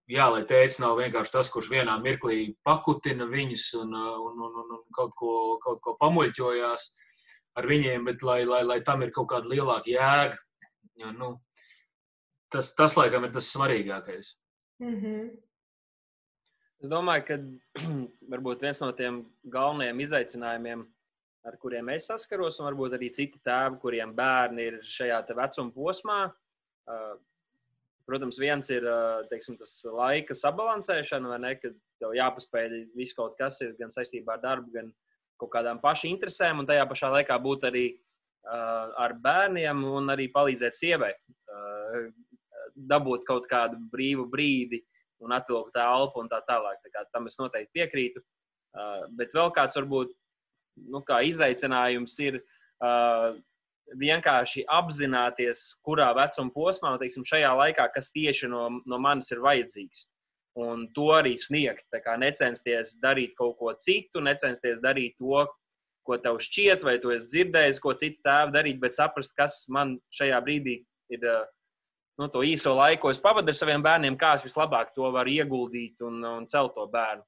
jā, 0.05 0.25
lai 0.29 0.43
tēvs 0.45 0.77
nav 0.79 0.99
vienkārši 0.99 1.33
tas, 1.33 1.49
kurš 1.49 1.71
vienā 1.71 1.95
mirklī 2.03 2.53
pakutina 2.63 3.25
viņus 3.25 3.63
un, 3.79 3.95
un, 3.97 4.43
un, 4.45 4.59
un 4.61 4.83
kaut, 4.93 5.15
ko, 5.17 5.31
kaut 5.63 5.81
ko 5.81 5.95
pamuļķojās 5.97 6.85
ar 7.57 7.67
viņiem, 7.67 8.05
bet 8.05 8.21
lai, 8.23 8.43
lai, 8.45 8.61
lai 8.63 8.79
tam 8.85 9.01
ir 9.01 9.11
kaut 9.15 9.31
kāda 9.33 9.49
lielāka 9.49 9.89
jēga. 9.89 10.37
Ja, 11.01 11.09
nu, 11.17 11.33
tas, 12.53 12.75
tas, 12.77 12.95
laikam, 12.99 13.25
ir 13.25 13.33
tas 13.33 13.49
svarīgākais. 13.55 14.35
Mm 14.83 14.95
-hmm. 15.01 15.25
Es 16.81 16.89
domāju, 16.89 17.25
ka 17.27 17.39
varbūt 18.33 18.63
viens 18.65 18.81
no 18.81 18.91
tiem 18.97 19.23
galvenajiem 19.53 19.99
izaicinājumiem, 20.05 20.85
ar 21.45 21.57
kuriem 21.61 21.89
es 21.93 22.07
saskaros, 22.09 22.59
un 22.59 22.69
varbūt 22.69 22.97
arī 22.97 23.11
citi 23.13 23.41
tēvi, 23.45 23.77
kuriem 23.81 24.15
bērni 24.17 24.69
ir 24.69 24.79
šajā 24.85 25.21
vecuma 25.37 25.73
posmā, 25.75 26.21
Protams, 28.11 28.39
viens 28.41 28.67
ir 28.73 28.83
teiksim, 29.29 29.55
tas 29.59 29.71
laika 29.85 30.35
sabalansēšana, 30.35 31.29
vai 31.31 31.37
ne, 31.39 31.51
kad 31.61 31.75
tev 32.01 32.15
jāpaspēj 32.17 32.73
viss 32.97 33.15
kaut 33.15 33.37
kas, 33.39 33.61
ir 33.63 33.75
gan 33.79 33.93
saistībā 33.93 34.35
ar 34.35 34.41
darbu, 34.43 34.71
gan 34.73 34.89
kaut 35.39 35.51
kādām 35.53 35.79
pašu 35.79 36.09
interesēm, 36.09 36.59
un 36.59 36.67
tajā 36.67 36.83
pašā 36.89 37.11
laikā 37.13 37.37
būt 37.39 37.67
arī 37.69 37.85
ar 38.43 39.13
bērniem 39.21 39.85
un 39.85 40.11
arī 40.11 40.27
palīdzēt 40.33 40.75
sievai 40.75 41.13
dabūt 42.75 43.23
kaut 43.27 43.47
kādu 43.51 43.77
brīvu 43.93 44.25
brīdi 44.31 44.81
un 45.25 45.35
atvilkt 45.35 45.77
elpu 45.79 46.23
un 46.23 46.29
tā 46.31 46.41
tālāk. 46.47 46.81
Tā 46.83 46.93
kā, 46.93 47.05
tam 47.13 47.29
es 47.29 47.39
noteikti 47.39 47.79
piekrītu. 47.79 48.23
Uh, 48.71 49.05
bet 49.19 49.33
vēl 49.35 49.51
kāds 49.55 49.75
varbūt 49.75 50.13
nu, 50.91 51.01
kā 51.07 51.19
izaicinājums 51.27 52.15
ir 52.23 52.39
uh, 52.39 53.33
vienkārši 53.99 54.63
apzināties, 54.71 55.65
kurā 55.85 56.11
vecuma 56.15 56.53
posmā, 56.55 56.95
teiksim, 57.01 57.25
šajā 57.27 57.51
laikā, 57.57 57.89
kas 57.95 58.11
tieši 58.15 58.49
no, 58.51 58.67
no 58.87 58.99
manis 59.01 59.31
ir 59.33 59.43
vajadzīgs. 59.43 60.05
Un 60.61 60.87
to 60.95 61.11
arī 61.15 61.37
sniegt. 61.39 61.87
Necensties 62.19 62.97
darīt 63.03 63.35
kaut 63.39 63.57
ko 63.59 63.73
citu, 63.79 64.23
necensties 64.23 64.81
darīt 64.83 65.15
to, 65.19 65.45
ko 66.07 66.17
tev 66.17 66.39
šķiet, 66.43 66.83
vai 66.83 66.97
tu 66.99 67.13
esi 67.13 67.29
dzirdējis, 67.29 67.79
ko 67.79 67.93
citi 67.95 68.19
tēvi 68.25 68.55
darīt, 68.55 68.79
bet 68.81 68.97
saprast, 68.97 69.35
kas 69.37 69.63
man 69.69 69.99
šajā 70.17 70.39
brīdī 70.43 70.81
ir 71.13 71.27
nu, 72.19 72.27
to 72.31 72.43
īso 72.45 72.73
laiku, 72.77 73.05
ko 73.05 73.13
es 73.13 73.21
pavadu 73.21 73.51
ar 73.51 73.57
saviem 73.57 73.83
bērniem, 73.83 74.17
kā 74.19 74.33
es 74.37 74.45
vislabāk 74.45 74.91
to 74.95 75.11
varu 75.13 75.31
ieguldīt 75.31 76.01
un, 76.05 76.19
un 76.25 76.47
celt 76.51 76.75
to 76.75 76.87
bērnu. 76.91 77.23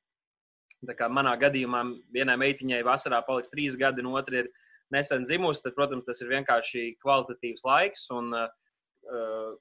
Tā 0.83 0.95
kā 0.99 1.07
manā 1.07 1.33
gadījumā 1.39 1.83
vienai 2.11 2.35
meitiņai 2.41 2.81
vasarā 2.83 3.21
paliks 3.23 3.51
trīs 3.53 3.77
gadi, 3.79 4.03
un 4.03 4.17
otra 4.19 4.41
ir 4.41 4.49
nesen 4.93 5.23
dzimusi, 5.27 5.63
tad, 5.63 5.75
protams, 5.77 6.05
tas 6.07 6.19
ir 6.21 6.31
vienkārši 6.33 6.89
kvalitatīvs 7.03 7.63
laiks. 7.67 8.09
Un, 8.13 8.33
uh, 8.35 9.55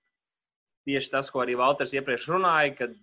tieši 0.89 1.13
tas, 1.13 1.31
ko 1.31 1.45
arī 1.45 1.55
Valters 1.59 1.95
iepriekš 1.95 2.27
runāja, 2.33 2.75
kad, 2.81 2.99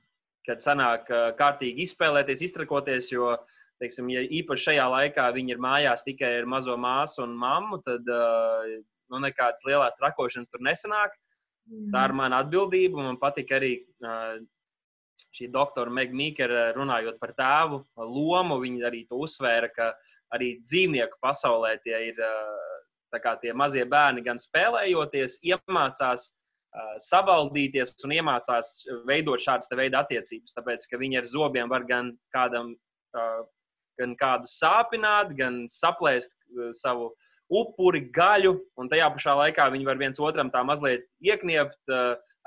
kad 0.48 0.64
sanāk 0.64 1.08
uh, 1.14 1.30
kārtīgi 1.40 1.88
izspēlēties, 1.88 2.44
iztrakoties, 2.50 3.12
jo, 3.14 3.32
teiksim, 3.80 4.12
ja 4.12 4.26
īpaši 4.42 4.70
šajā 4.70 4.86
laikā 4.92 5.30
viņi 5.36 5.56
ir 5.56 5.64
mājās 5.64 6.04
tikai 6.04 6.34
ar 6.42 6.50
mazo 6.50 6.76
māsu 6.76 7.24
un 7.24 7.38
mammu, 7.40 7.80
tad 7.86 8.08
uh, 8.12 8.68
nu, 9.10 9.24
nekādas 9.24 9.64
lielas 9.68 9.98
trakošanas 10.00 10.52
tur 10.52 10.64
nesanāk. 10.66 11.16
Mm. 11.70 11.90
Tā 11.94 12.06
ir 12.10 12.16
mana 12.18 12.44
atbildība. 12.44 13.04
Man 13.06 13.20
patīk 13.22 13.52
arī 13.56 13.74
uh, 14.04 14.40
šī 15.36 15.50
doktora 15.54 15.94
Meg 15.94 16.16
Mīkera 16.16 16.72
runājot 16.76 17.20
par 17.22 17.36
tēvu 17.38 17.84
lomu. 18.00 18.60
Viņa 18.64 18.88
arī 18.90 19.06
to 19.10 19.22
uzsvēra, 19.26 19.70
ka 19.76 19.92
uh, 19.94 20.10
arī 20.36 20.58
dzīvnieku 20.64 21.20
pasaulē 21.22 21.78
tie 21.84 21.98
ir 22.12 22.20
tie 23.42 23.54
mazie 23.58 23.86
bērni, 23.90 24.22
gan 24.26 24.38
spēlējoties, 24.38 25.40
iemācās 25.50 26.30
savaldīties 27.02 27.96
un 28.06 28.14
iemācās 28.14 28.84
veidot 29.10 29.42
šādas 29.42 29.72
veida 29.74 30.04
attiecības. 30.04 30.54
Tāpēc, 30.54 30.86
ka 30.86 31.00
viņi 31.02 31.18
ar 31.18 31.26
zobiem 31.26 31.72
var 31.72 31.88
gan 31.90 32.12
kādam, 32.36 32.76
gan 33.98 34.14
kādu 34.20 34.52
sāpināt, 34.54 35.34
gan 35.40 35.64
saplēst 35.74 36.36
savu 36.78 37.10
upuri, 37.50 38.04
gaļu, 38.14 38.56
un 38.80 38.90
tajā 38.92 39.10
pašā 39.14 39.36
laikā 39.44 39.68
viņi 39.74 39.88
var 39.88 40.00
viens 40.02 40.22
otram 40.22 40.52
tā 40.54 40.62
mazliet 40.68 41.08
iekniept 41.26 41.94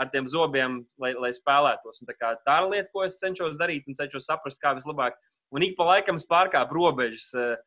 ar 0.01 0.11
tiem 0.13 0.29
zobiem, 0.31 0.81
lai, 1.03 1.13
lai 1.19 1.33
spēlētos. 1.35 2.01
Un 2.01 2.09
tā, 2.09 2.17
kā, 2.17 2.33
tā 2.47 2.63
ir 2.63 2.71
lieta, 2.71 2.91
ko 2.95 3.05
es 3.07 3.19
cenšos 3.21 3.59
darīt 3.61 3.89
un 3.91 3.99
cenšos 3.99 4.27
saprast, 4.31 4.61
kā 4.63 4.73
vislabāk. 4.79 5.19
Un 5.53 5.67
ik 5.67 5.77
pa 5.77 5.91
laikam 5.91 6.19
es 6.19 6.29
pārkāpu 6.29 6.79
robežas. 6.79 7.29
Uh, 7.37 7.59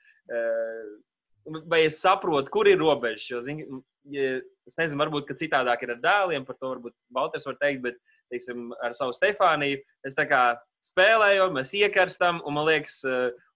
vai 1.69 1.85
es 1.85 1.99
saprotu, 2.01 2.49
kur 2.51 2.67
ir 2.67 2.79
robežas. 2.81 3.27
Jo, 3.29 3.41
zin, 3.45 3.61
es 4.09 4.77
nezinu, 4.79 4.99
varbūt 5.03 5.33
citādāk 5.37 5.85
ir 5.85 5.95
ar 5.95 6.01
dēliem, 6.01 6.45
par 6.45 6.57
to 6.59 6.71
varbūt 6.73 6.95
Balters 7.13 7.45
var 7.45 7.57
teikt, 7.61 7.83
bet 7.85 7.99
teiksim, 8.33 8.71
ar 8.83 8.95
savu 8.97 9.13
Stefāniju 9.13 9.81
es 10.07 10.17
tā 10.17 10.25
kā 10.29 10.41
spēlēju, 10.85 11.51
mēs 11.53 11.73
iekarstam, 11.77 12.41
un 12.45 12.57
man 12.57 12.67
liekas, 12.69 12.99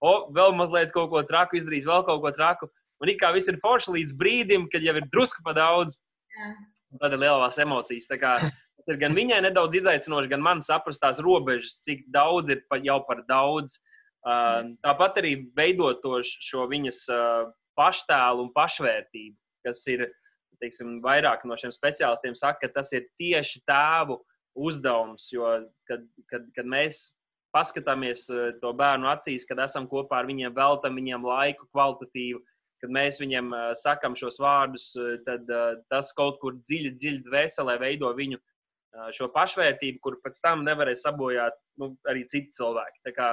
o, 0.01 0.13
vēl 0.33 0.55
mazliet 0.57 0.93
kaut 0.93 1.09
ko 1.13 1.23
traku 1.25 1.59
izdarīt, 1.59 1.87
vēl 1.89 2.05
kaut 2.05 2.21
ko 2.25 2.33
traku. 2.35 2.69
Un 2.99 3.11
it 3.11 3.19
kā 3.21 3.31
viss 3.35 3.47
ir 3.51 3.59
forši 3.63 3.95
līdz 3.95 4.15
brīdim, 4.19 4.67
kad 4.71 4.83
jau 4.83 4.95
ir 4.99 5.07
drusku 5.13 5.43
pa 5.45 5.53
daudz. 5.55 5.99
Tad 6.99 7.13
ir 7.15 7.21
lielās 7.21 7.59
emocijas. 7.61 8.09
Tas 8.09 8.89
ir 8.91 8.99
gan 8.99 9.15
viņai 9.15 9.41
nedaudz 9.45 9.77
izaicinoši, 9.79 10.31
gan 10.31 10.43
man 10.43 10.63
saprast 10.65 11.01
tās 11.03 11.19
robežas, 11.23 11.79
cik 11.85 12.07
daudz 12.11 12.51
ir 12.51 12.63
jau 12.83 12.99
par 13.07 13.23
daudz. 13.29 13.77
Tāpat 14.83 15.21
arī 15.21 15.35
veidot 15.55 16.01
to, 16.03 16.19
šo 16.23 16.67
viņas 16.71 17.05
paštēlu 17.79 18.47
un 18.47 18.51
pašvērtību, 18.55 19.37
kas 19.67 19.85
ir 19.91 20.09
teiksim, 20.59 20.97
vairāk 21.03 21.45
no 21.47 21.55
šiem 21.59 21.71
speciālistiem 21.71 22.35
saka, 22.35 22.65
ka 22.65 22.79
tas 22.81 22.91
ir 22.95 23.07
tieši 23.19 23.61
tēvu 23.69 24.19
uzdevums. 24.59 25.29
Jo, 25.31 25.53
kad, 25.87 26.03
kad, 26.31 26.47
kad 26.55 26.67
mēs 26.67 27.13
paskatāmies 27.55 28.25
to 28.61 28.73
bērnu 28.77 29.07
acīs, 29.09 29.47
kad 29.47 29.61
esam 29.63 29.87
kopā 29.89 30.19
ar 30.19 30.29
viņiem, 30.29 30.53
veltam 30.55 30.99
viņiem 30.99 31.25
laiku 31.25 31.69
kvalitatīvu, 31.71 32.41
kad 32.81 32.93
mēs 32.95 33.19
viņiem 33.21 33.51
sakam 33.79 34.15
šos 34.19 34.39
vārdus, 34.41 34.91
tad 35.25 35.49
tas 35.91 36.13
kaut 36.17 36.39
kur 36.41 36.57
dziļi, 36.59 36.93
dziļi 36.95 37.25
dvēselē 37.27 37.77
veido 37.81 38.11
viņu 38.15 38.39
šo 39.15 39.29
pašvērtību, 39.33 39.99
kur 40.01 40.17
pēc 40.23 40.39
tam 40.43 40.63
nevarēs 40.65 41.03
sabojāt 41.05 41.57
nu, 41.81 41.93
arī 42.09 42.25
citi 42.29 42.55
cilvēki. 42.55 43.03
Tā 43.05 43.13
kā 43.15 43.27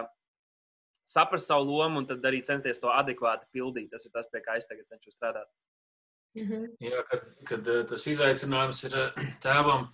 saprast 1.09 1.49
savu 1.49 1.71
lomu 1.71 2.03
un 2.03 2.09
tad 2.11 2.25
arī 2.27 2.43
censties 2.45 2.83
to 2.83 2.91
adekvāti 2.93 3.49
pildīt. 3.55 3.89
Tas 3.93 4.05
ir 4.07 4.13
tas, 4.15 4.29
pie 4.33 4.43
kā 4.45 4.59
es 4.59 4.69
tagad 4.69 4.87
cenšos 4.91 5.17
strādāt. 5.17 5.49
-hmm. 6.37 6.67
Jā, 6.81 7.03
kad, 7.11 7.25
kad 7.49 7.71
tas 7.89 8.07
izaicinājums 8.07 8.85
ir 8.89 8.97
tēvam 9.47 9.89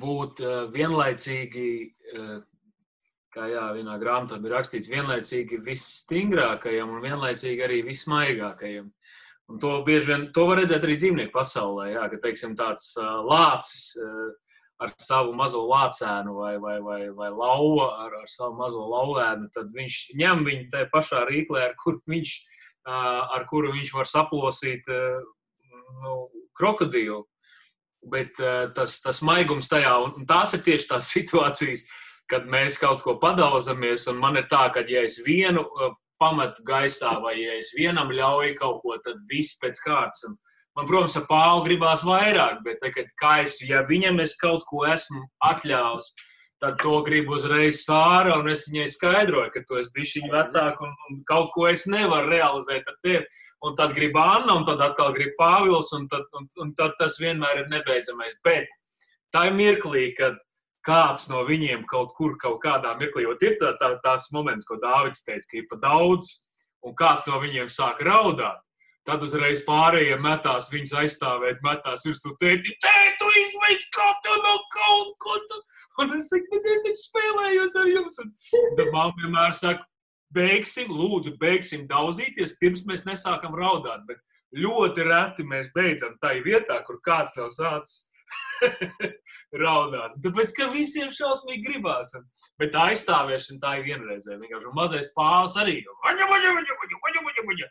būt 0.00 0.40
vienlaicīgi, 0.72 1.68
kā 3.32 3.48
jā, 3.50 3.64
vienā 3.76 3.96
grāmatā 4.00 4.38
ir 4.38 4.52
rakstīts, 4.52 4.90
vienlaicīgi 4.92 5.60
visstingrākajam 5.64 6.92
un 6.92 7.02
vienlaicīgi 7.04 7.64
arī 7.64 7.80
vismaigākajam. 7.86 8.90
Un 9.50 9.58
to 9.60 9.72
bieži 9.86 10.12
vien 10.12 10.28
to 10.34 10.46
var 10.48 10.62
redzēt 10.62 10.84
arī 10.86 10.96
dzīvnieku 11.00 11.34
pasaulē, 11.34 11.90
jā, 11.94 12.06
ka 12.12 12.20
teiksim, 12.22 12.54
tāds 12.56 12.94
lācis 13.26 13.96
ar 14.82 14.92
savu 15.02 15.34
mazo 15.36 15.62
lācēnu 15.68 16.34
vai, 16.36 16.54
vai, 16.62 16.76
vai, 16.82 17.00
vai 17.14 17.30
lauva 17.30 17.88
ar, 18.04 18.16
ar 18.22 18.30
savu 18.30 18.56
mazo 18.58 18.84
laulēnu, 18.90 19.50
tad 19.54 19.70
viņš 19.74 19.98
ņem 20.18 20.46
viņu 20.48 20.70
tajā 20.72 20.88
pašā 20.92 21.24
rīklē, 21.28 21.66
ar 21.68 21.76
kuru 21.80 22.02
viņš, 22.10 22.36
ar 22.88 23.46
kuru 23.50 23.74
viņš 23.76 23.92
var 23.94 24.10
saplosīt 24.10 24.88
nu, 26.02 26.16
krokodīlu. 26.58 27.22
Bet 28.12 28.34
tas, 28.74 28.96
tas 28.98 29.20
maigums 29.22 29.68
tajā, 29.70 29.92
un 30.02 30.26
tās 30.26 30.56
ir 30.56 30.64
tieši 30.66 30.88
tās 30.90 31.10
situācijas, 31.14 31.86
kad 32.32 32.48
mēs 32.50 32.78
kaut 32.80 33.04
ko 33.04 33.18
padauzamies, 33.20 34.08
un 34.10 34.20
man 34.22 34.40
ir 34.40 34.48
tā, 34.50 34.66
ka 34.72 34.84
ja 34.88 35.04
es 35.04 35.20
vienu 35.26 35.66
pametu 36.22 36.64
gaisā, 36.66 37.18
vai 37.22 37.36
ja 37.40 37.58
es 37.58 37.72
vienam 37.76 38.10
ļauju 38.14 38.56
kaut 38.58 38.80
ko, 38.82 38.96
tad 39.04 39.20
viss 39.30 39.58
pēc 39.62 39.84
kārtas. 39.84 40.24
Un, 40.30 40.38
Man, 40.72 40.86
protams, 40.88 41.18
ar 41.20 41.26
Pālu 41.28 41.64
gribās 41.66 42.00
vairāk, 42.08 42.62
bet 42.64 42.78
tagad, 42.80 43.10
es, 43.42 43.58
ja 43.68 43.82
viņam 43.84 44.22
es 44.24 44.32
kaut 44.40 44.62
ko 44.70 44.86
esmu 44.88 45.20
atļāvis, 45.44 46.06
tad 46.62 46.78
to 46.80 46.94
gribu 47.04 47.34
uzreiz 47.36 47.82
sāra, 47.82 48.38
un 48.38 48.48
es 48.48 48.62
viņai 48.70 48.86
skaidroju, 48.88 49.50
ka 49.52 49.60
tu 49.68 49.76
esi 49.80 49.92
bijis 49.92 50.14
viņa 50.16 50.30
vecāka, 50.32 50.86
un, 50.86 50.94
un 51.10 51.18
kaut 51.28 51.50
ko 51.52 51.66
es 51.68 51.84
nevaru 51.90 52.30
realizēt 52.32 52.88
ar 52.88 52.96
tevi. 53.04 53.26
Un 53.66 53.76
tad 53.76 53.92
grib 53.98 54.16
Anna, 54.16 54.54
un 54.54 54.64
tad 54.68 54.80
atkal 54.86 55.12
grib 55.16 55.34
Pāvils, 55.40 55.92
un 55.98 56.06
tad, 56.08 56.24
un, 56.38 56.48
un 56.64 56.72
tad 56.78 56.96
tas 57.02 57.18
vienmēr 57.20 57.64
ir 57.64 57.68
nebeidzamais. 57.74 58.38
Bet 58.46 58.70
tā 59.34 59.50
ir 59.50 59.58
mirklī, 59.58 60.06
kad 60.16 60.40
kāds 60.86 61.28
no 61.30 61.44
viņiem 61.48 61.86
kaut 61.90 62.12
kur, 62.16 62.34
kaut 62.40 62.60
kādā 62.64 62.94
mirklī, 62.98 63.26
jo 63.26 63.36
ir 63.38 63.56
tā, 63.60 63.72
tā, 63.80 63.94
tās 64.04 64.30
moments, 64.34 64.66
ko 64.68 64.78
Dāvids 64.82 65.24
teica, 65.26 65.46
ka 65.50 65.58
ir 65.60 65.68
pa 65.70 65.78
daudz, 65.82 66.32
un 66.82 66.96
kāds 66.98 67.26
no 67.28 67.38
viņiem 67.42 67.70
sāk 67.72 68.02
raudāt. 68.06 68.60
Tad 69.02 69.22
uzreiz 69.26 69.64
pārējie 69.66 70.14
metās 70.22 70.68
viņus 70.70 70.92
aizstāvēt, 71.00 71.62
metās 71.66 72.04
virsū 72.06 72.36
tēti. 72.38 72.76
Tēti, 72.84 73.16
tu 73.18 73.30
izveic 73.40 73.86
kaut 73.96 74.20
ko 74.22 74.36
no 74.44 74.52
kaut 74.70 75.16
ko. 75.24 75.38
Tu. 75.50 75.58
Un 76.02 76.14
es 76.18 76.28
saku, 76.30 76.46
bet 76.52 76.68
es 76.70 76.84
taču 76.84 77.02
spēlējos 77.08 77.74
ar 77.80 77.90
jums. 77.90 78.20
Un 78.22 78.30
tad 78.78 78.92
mamma 78.94 79.16
vienmēr 79.18 79.56
saka, 79.58 79.88
beigsim, 80.30 80.94
lūdzu, 80.94 81.34
beigsim 81.40 81.88
daudzīties, 81.90 82.54
pirms 82.62 82.86
mēs 82.86 83.02
nesākam 83.08 83.58
raudāt. 83.58 84.06
Bet 84.06 84.22
ļoti 84.54 85.08
reti 85.10 85.50
mēs 85.50 85.72
beidzam 85.74 86.14
tai 86.22 86.36
vietā, 86.46 86.78
kur 86.86 87.02
kāds 87.02 87.40
jau 87.40 87.50
sācis 87.50 88.06
raudāt. 89.62 90.16
Tāpēc, 90.24 90.54
ka 90.56 90.68
visiem 90.72 91.12
šausmīgi 91.14 91.66
gribās. 91.66 92.14
Bet 92.60 92.74
tā 92.74 92.88
aizstāvēšana 92.92 93.62
tā 93.62 93.76
ir 93.78 93.86
vienreizēja. 93.90 94.40
Vienkārši 94.42 94.74
mazais 94.78 95.10
pāvs 95.16 95.58
arī. 95.62 95.80
Vaņa, 96.06 96.30
vaņa, 96.32 96.56
vaņa, 96.58 96.78
vaņa, 96.82 97.02
vaņa, 97.06 97.24
vaņa, 97.28 97.46
vaņa. 97.50 97.70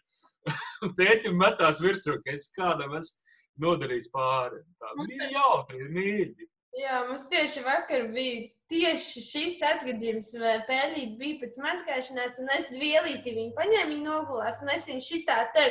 Tēķim 0.99 1.37
metās 1.37 1.83
virsū, 1.83 2.17
ka 2.23 2.33
es 2.37 2.49
kādam 2.55 2.95
esmu 2.99 3.67
nodarījis 3.67 4.09
pāri. 4.13 4.63
Tā 4.81 4.95
ir- 5.05 5.35
jautri, 5.35 5.91
mīļi. 5.97 6.49
Jā, 6.79 7.01
mums 7.03 7.25
tieši 7.27 7.65
vakar 7.65 8.05
bija 8.13 8.45
tieši 8.71 9.21
šis 9.25 9.63
atgadījums. 9.67 10.29
Pērlīt 10.69 11.17
bija 11.19 11.41
pēc 11.41 11.57
mazgāšanās, 11.59 12.37
un 12.39 12.53
es 12.55 12.69
dvielīti 12.71 13.33
viņu 13.35 13.51
paņēmu, 13.57 13.91
viņa 13.91 14.05
nogulās, 14.05 14.61
un 14.63 14.71
es 14.71 14.87
viņu 14.87 15.03
šitā 15.03 15.41
te. 15.55 15.65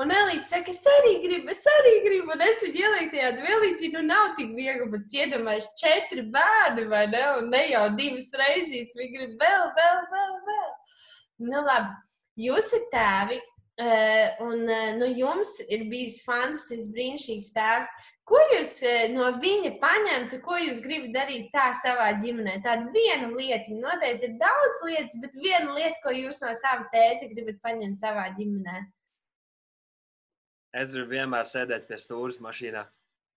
Un 0.00 0.12
Elīte 0.14 0.48
saka, 0.48 0.72
es 0.72 0.80
arī 0.88 1.16
gribu, 1.20 1.50
es 1.52 1.66
arī 1.68 1.90
gribu, 2.06 2.32
un 2.32 2.40
es 2.44 2.62
viņu 2.64 2.78
ielieku 2.80 3.10
tajā 3.12 3.30
dvielītī. 3.36 3.90
Nu, 3.92 4.00
nav 4.06 4.30
tik 4.38 4.54
viegli, 4.56 4.86
bet 4.94 5.12
iedomājieties, 5.12 5.74
četri 5.76 6.22
bērni, 6.32 6.86
vai 6.88 7.02
ne? 7.12 7.24
Un 7.36 7.50
ne 7.52 7.60
jau 7.68 7.82
divas 7.98 8.30
reizes, 8.40 8.94
viņi 8.96 9.10
grib 9.18 9.34
vēl, 9.42 9.66
vēl, 9.76 9.98
vēl, 10.12 10.30
vēl. 10.46 10.70
Nu, 11.50 11.60
labi, 11.66 11.90
jūs 12.46 12.70
esat 12.70 12.86
tēvi, 12.94 13.36
eh, 13.84 14.38
un 14.46 14.62
eh, 14.68 14.94
nu, 14.96 15.08
jums 15.18 15.52
ir 15.68 15.84
bijis 15.90 16.16
fantastisks, 16.24 16.88
brīnišķīgs 16.94 17.50
tēvs. 17.58 17.90
Ko 18.30 18.40
jūs 18.54 18.72
eh, 18.86 19.02
no 19.12 19.26
viņa 19.42 19.74
paņemtu, 19.82 20.38
ko 20.46 20.56
jūs 20.62 20.80
gribat 20.84 21.12
darīt 21.18 21.50
tā 21.52 21.66
savā 21.76 22.08
ģimenē? 22.22 22.56
Tāda 22.64 22.88
viena 22.94 23.28
lieta, 23.34 23.76
noteikti 23.76 24.30
ir 24.30 24.40
daudz 24.40 24.80
lietas, 24.86 25.18
bet 25.20 25.36
viena 25.36 25.76
lieta, 25.76 26.00
ko 26.06 26.16
jūs 26.16 26.40
no 26.40 26.54
sava 26.56 26.88
tēta 26.94 27.28
gribat 27.34 27.60
paņemt 27.68 28.00
savā 28.00 28.30
ģimenē. 28.38 28.86
Es 30.70 30.92
gribu 30.94 31.16
vienmēr 31.16 31.48
sēdēt 31.50 31.88
pie 31.88 31.98
stūres 31.98 32.38
mašīnā. 32.42 32.84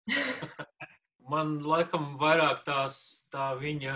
Man 1.31 1.55
laikam 1.65 2.13
vairāk 2.21 2.61
tās 2.67 2.95
tā 3.33 3.53
viņa, 3.57 3.95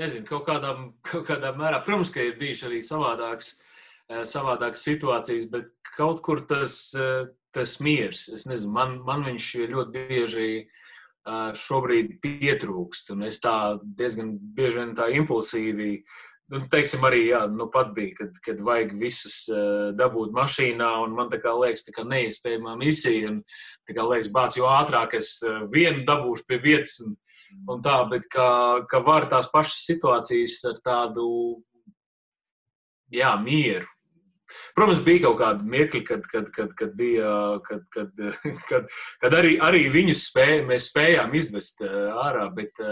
nezinu, 0.00 0.26
kaut 0.26 0.46
kādā, 0.48 0.72
kaut 1.06 1.26
kādā 1.28 1.52
mērā, 1.54 1.82
protams, 1.84 2.10
ka 2.10 2.24
ir 2.24 2.38
bijuši 2.40 2.66
arī 2.70 2.80
savādāks, 2.82 3.52
eh, 4.08 4.24
savādākas 4.26 4.82
situācijas, 4.88 5.50
bet 5.52 5.70
kaut 5.96 6.22
kur 6.26 6.42
tas, 6.48 6.94
eh, 6.94 7.28
tas 7.54 7.78
miers, 7.80 8.28
es 8.34 8.48
nezinu, 8.48 8.72
man, 8.72 8.98
man 9.04 9.22
viņš 9.28 9.50
ļoti 9.70 10.08
bieži 10.08 10.50
eh, 10.64 11.52
šobrīd 11.58 12.18
pietrūkst, 12.24 13.12
un 13.14 13.28
es 13.28 13.38
tā 13.40 13.78
diezgan 13.82 14.36
bieži 14.38 14.80
vien 14.80 14.96
tā 14.96 15.10
impulsīvi, 15.20 16.02
nu, 16.52 16.60
teiksim, 16.70 17.04
arī, 17.06 17.22
jā, 17.30 17.42
nu 17.50 17.68
pat 17.72 17.92
bija, 17.96 18.14
kad, 18.20 18.36
kad 18.44 18.62
vajag 18.64 18.94
visus 19.00 19.38
eh, 19.50 19.90
dabūt 19.98 20.34
mašīnā, 20.36 20.90
un 21.06 21.16
man 21.16 21.30
tā 21.32 21.40
kā 21.42 21.54
liekas, 21.58 21.86
tā 21.86 21.94
kā 21.96 22.06
neiespējamā 22.06 22.76
misija, 22.80 23.32
un 23.32 23.40
tā 23.88 23.96
kā 23.96 24.06
liekas, 24.06 24.30
bāc, 24.34 24.58
jo 24.58 24.68
ātrāk 24.70 25.16
es 25.18 25.36
eh, 25.46 25.64
vienu 25.72 26.06
dabūšu 26.08 26.46
pie 26.48 26.60
vietas, 26.62 27.00
un, 27.04 27.16
un 27.72 27.82
tā, 27.84 27.98
bet 28.12 28.30
ka, 28.32 28.48
ka 28.90 29.02
var 29.06 29.28
tās 29.32 29.50
pašas 29.52 29.82
situācijas 29.88 30.62
ar 30.70 30.80
tādu, 30.86 31.28
jā, 33.14 33.34
mieru. 33.42 33.88
Protams, 34.76 35.00
bija 35.02 35.24
kaut 35.24 35.40
kādi 35.40 35.66
mirkļi, 35.66 36.00
kad, 36.06 36.26
kad, 36.30 36.50
kad, 36.54 36.70
kad, 36.78 36.92
bija, 36.94 37.30
kad, 37.66 37.80
kad, 37.90 38.12
kad, 38.70 38.86
kad 39.18 39.34
arī, 39.34 39.56
arī 39.58 39.88
viņus 39.90 40.28
spēj, 40.30 40.60
mēs 40.68 40.92
spējām 40.92 41.34
izvest 41.34 41.82
eh, 41.82 42.04
ārā, 42.14 42.46
bet, 42.54 42.86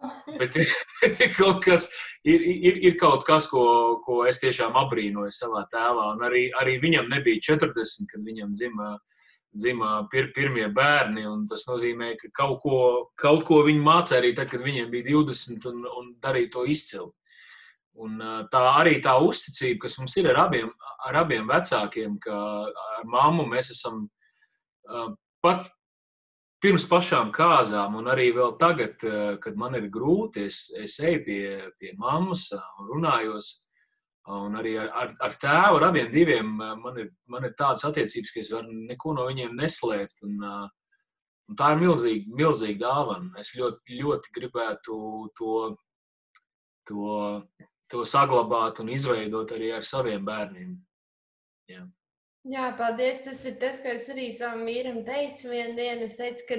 bet, 0.40 0.56
bet 1.02 1.20
ir 1.24 1.34
kaut 1.36 1.62
kas, 1.64 1.86
ir, 2.24 2.40
ir, 2.40 2.78
ir 2.90 2.96
kaut 3.00 3.24
kas, 3.26 3.48
ko, 3.50 3.64
ko 4.04 4.22
es 4.28 4.40
tiešām 4.42 4.76
abrīnoju 4.78 5.34
savā 5.34 5.64
tēvā. 5.72 6.12
Un 6.16 6.24
arī, 6.28 6.46
arī 6.60 6.78
viņam 6.82 7.10
nebija 7.12 7.42
40, 7.52 8.08
kad 8.12 8.24
viņam 8.26 8.54
dzima, 8.56 8.94
dzima 9.56 9.92
pir, 10.12 10.32
pirmie 10.36 10.68
bērni. 10.74 11.26
Tas 11.50 11.66
nozīmē, 11.70 12.14
ka 12.20 12.32
kaut 12.42 12.58
ko, 12.64 12.80
kaut 13.18 13.46
ko 13.48 13.62
viņi 13.66 13.84
mācīja 13.84 14.22
arī 14.22 14.34
tad, 14.36 14.50
kad 14.52 14.64
viņiem 14.64 14.90
bija 14.92 15.10
20 15.12 15.70
un, 15.72 15.86
un 16.00 16.10
darīja 16.22 16.52
to 16.58 16.66
izcili. 16.68 17.12
Un 17.96 18.18
tā 18.52 18.60
arī 18.76 18.98
tā 19.00 19.14
uzticība, 19.24 19.86
kas 19.86 19.94
mums 19.96 20.18
ir 20.20 20.28
ar 20.28 20.42
abiem, 20.42 20.68
ar 21.08 21.16
abiem 21.22 21.46
vecākiem, 21.48 22.18
ka 22.20 22.36
ar 22.68 23.06
mammu 23.08 23.46
mēs 23.48 23.72
esam 23.72 24.02
pat 25.40 25.70
pirms 26.66 26.86
pašām 26.90 27.28
kāzām, 27.34 27.94
un 28.00 28.08
arī 28.10 28.32
vēl 28.34 28.56
tagad, 28.58 29.02
ā, 29.06 29.36
kad 29.42 29.58
man 29.58 29.76
ir 29.78 29.86
grūti, 29.92 30.48
es, 30.50 30.64
es 30.74 30.96
eju 30.98 31.22
pie, 31.26 31.42
pie 31.78 31.92
mammas 32.00 32.48
ā, 32.56 32.62
un 32.82 32.90
runājos. 32.96 33.52
Un 34.34 34.56
arī 34.58 34.72
ar, 34.82 34.88
ar, 34.90 35.12
ar 35.22 35.34
tēvu, 35.38 35.76
ar 35.78 35.84
abiem 35.86 36.08
diviem, 36.10 36.48
ā, 36.58 36.72
man 36.82 36.96
ir, 36.98 37.12
man 37.30 37.46
ir 37.46 37.52
tādas 37.54 37.86
attiecības, 37.86 38.32
ka 38.34 38.42
es 38.42 38.50
varu 38.50 38.74
neko 38.88 39.14
no 39.14 39.28
viņiem 39.28 39.54
neslēpt. 39.54 40.16
Un, 40.26 40.42
un 41.46 41.60
tā 41.60 41.68
ir 41.76 41.82
milzīga, 41.84 42.34
milzīga 42.40 42.80
dāvana. 42.82 43.30
Es 43.38 43.52
ļoti, 43.54 44.00
ļoti 44.00 44.34
gribētu 44.34 44.98
to, 45.38 45.52
to, 46.90 47.20
to 47.94 48.08
saglabāt 48.10 48.82
un 48.82 48.90
izveidot 48.96 49.54
arī 49.54 49.70
ar 49.78 49.86
saviem 49.86 50.26
bērniem. 50.26 50.74
Jā. 51.70 51.86
Jā, 52.46 52.68
paldies. 52.78 53.24
Tas 53.24 53.40
ir 53.48 53.56
tas, 53.58 53.80
ko 53.82 53.90
es 53.96 54.06
arī 54.12 54.28
savam 54.34 54.66
vīram 54.68 55.00
teicu 55.06 55.50
vienā 55.50 55.74
dienā. 55.74 56.06
Es 56.06 56.14
teicu, 56.18 56.44
ka, 56.46 56.58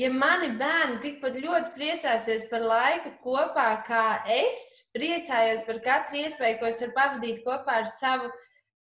ja 0.00 0.08
mani 0.14 0.54
bērni 0.60 1.00
tikpat 1.02 1.34
ļoti 1.42 1.74
priecāsies 1.74 2.46
par 2.48 2.64
laiku 2.64 3.12
kopā, 3.24 3.68
kā 3.84 4.04
es 4.32 4.62
priecājos 4.94 5.66
par 5.66 5.82
katru 5.84 6.22
iespēju, 6.22 6.60
ko 6.60 6.70
es 6.70 6.80
varu 6.84 6.94
pavadīt 6.96 7.42
kopā 7.44 7.82
ar 7.82 7.90
savu, 7.92 8.30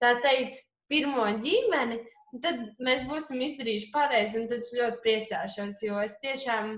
tā 0.03 0.13
teikt, 0.25 0.61
pirmo 0.93 1.25
ģimeni, 1.43 2.03
tad 2.45 2.61
mēs 2.85 3.07
būsim 3.09 3.41
izdarījuši 3.47 3.89
pareizi, 3.95 4.43
un 4.43 4.51
tad 4.51 4.61
es 4.61 4.75
ļoti 4.77 5.01
priecāšos, 5.07 5.81
jo 5.87 6.03
es 6.03 6.19
tiešām 6.21 6.75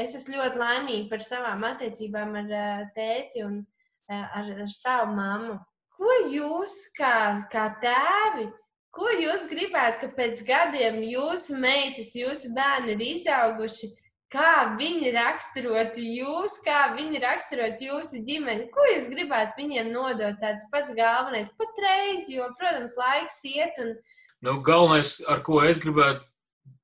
es 0.00 0.14
esmu 0.16 0.38
ļoti 0.38 0.62
laimīga 0.62 1.10
par 1.10 1.26
savām 1.26 1.66
attiecībām 1.68 2.38
ar 2.40 2.48
uh, 2.54 2.86
tēti 2.96 3.44
un 3.44 3.60
uh, 3.60 4.24
ar, 4.38 4.48
ar 4.64 4.72
savu 4.72 5.12
mammu. 5.18 5.58
Ko 5.98 6.16
jūs, 6.30 6.74
kā, 6.96 7.12
kā 7.52 7.66
tēvi, 7.82 8.46
Ko 8.94 9.08
jūs 9.12 9.46
gribētu, 9.50 10.00
ka 10.02 10.08
pēc 10.16 10.42
gadiem 10.48 11.00
jūsu 11.04 11.56
meitas, 11.60 12.14
jūsu 12.16 12.52
bērni 12.56 12.96
ir 12.96 13.04
izauguši? 13.12 13.90
Kā 14.28 14.76
viņi 14.76 15.12
raksturot 15.14 15.96
jūs, 15.96 16.58
kā 16.64 16.90
viņi 16.96 17.20
raksturot 17.22 17.80
jūsu 17.80 18.20
ģimeni? 18.26 18.66
Ko 18.74 18.84
jūs 18.90 19.08
gribētu 19.08 19.56
viņiem 19.56 19.92
nodot? 19.92 20.36
Tāds 20.42 20.68
pats 20.72 20.92
galvenais 20.96 21.48
patreiz, 21.56 22.28
jo, 22.28 22.48
protams, 22.60 22.96
laiks 23.00 23.38
iet. 23.48 23.80
Un... 23.80 23.94
Nu, 24.44 24.58
galvenais, 24.64 25.14
ar 25.32 25.40
ko 25.46 25.62
es 25.64 25.80
gribētu 25.80 26.26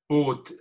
būt, 0.08 0.54